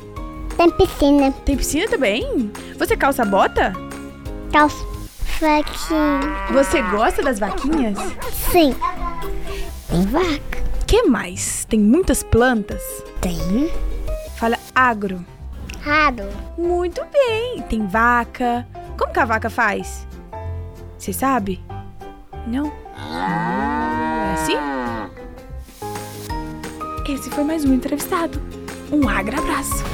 Tem 0.57 0.71
piscina. 0.71 1.33
Tem 1.45 1.55
piscina 1.55 1.87
também? 1.87 2.51
Você 2.79 2.97
calça 2.97 3.27
bota? 3.27 3.75
Calço. 4.51 4.87
Vaquinha. 5.39 6.21
Você 6.53 6.81
gosta 6.81 7.23
das 7.23 7.39
vaquinhas? 7.39 7.99
Sim. 8.51 8.75
Tem 9.91 10.07
vaca. 10.07 10.65
que 10.87 11.03
mais? 11.03 11.67
Tem 11.67 11.79
muitas 11.79 12.23
plantas? 12.23 12.83
Tem. 13.21 13.71
Fala 14.37 14.59
agro. 14.75 15.23
Raro. 15.83 16.29
Muito 16.57 17.03
bem. 17.13 17.61
Tem 17.69 17.87
vaca. 17.87 18.67
Como 18.97 19.13
que 19.13 19.19
a 19.19 19.25
vaca 19.25 19.51
faz? 19.51 20.07
Você 20.97 21.13
sabe? 21.13 21.61
Não? 22.47 22.73
É 22.97 24.35
assim? 24.35 24.57
Esse 27.13 27.31
foi 27.31 27.45
mais 27.45 27.65
um 27.65 27.75
entrevistado. 27.75 28.41
Um 28.93 29.09
agra 29.09 29.39
abraço. 29.39 29.85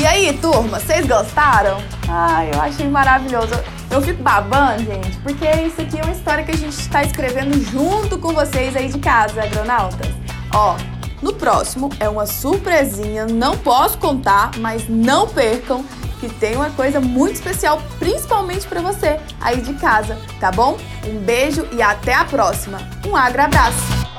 E 0.00 0.06
aí, 0.06 0.32
turma, 0.38 0.78
vocês 0.78 1.06
gostaram? 1.06 1.78
Ai, 2.08 2.50
eu 2.54 2.60
achei 2.60 2.88
maravilhoso. 2.88 3.52
Eu 3.90 4.00
fico 4.02 4.22
babando, 4.22 4.84
gente, 4.84 5.16
porque 5.18 5.44
isso 5.66 5.80
aqui 5.80 5.98
é 5.98 6.02
uma 6.04 6.12
história 6.12 6.44
que 6.44 6.52
a 6.52 6.56
gente 6.56 6.78
está 6.78 7.02
escrevendo 7.02 7.58
junto 7.70 8.18
com 8.18 8.32
vocês 8.32 8.76
aí 8.76 8.88
de 8.88 8.98
casa, 8.98 9.42
agronautas. 9.42 10.08
Ó, 10.54 10.76
no 11.20 11.32
próximo 11.32 11.90
é 11.98 12.08
uma 12.08 12.26
surpresinha, 12.26 13.26
não 13.26 13.58
posso 13.58 13.98
contar, 13.98 14.52
mas 14.58 14.88
não 14.88 15.26
percam 15.26 15.84
que 16.18 16.28
tem 16.28 16.56
uma 16.56 16.70
coisa 16.70 17.00
muito 17.00 17.36
especial, 17.36 17.82
principalmente 17.98 18.66
para 18.66 18.80
você 18.80 19.18
aí 19.40 19.60
de 19.60 19.74
casa, 19.74 20.18
tá 20.40 20.50
bom? 20.50 20.76
Um 21.06 21.18
beijo 21.18 21.66
e 21.72 21.80
até 21.80 22.14
a 22.14 22.24
próxima. 22.24 22.78
Um 23.06 23.16
abraço. 23.16 24.17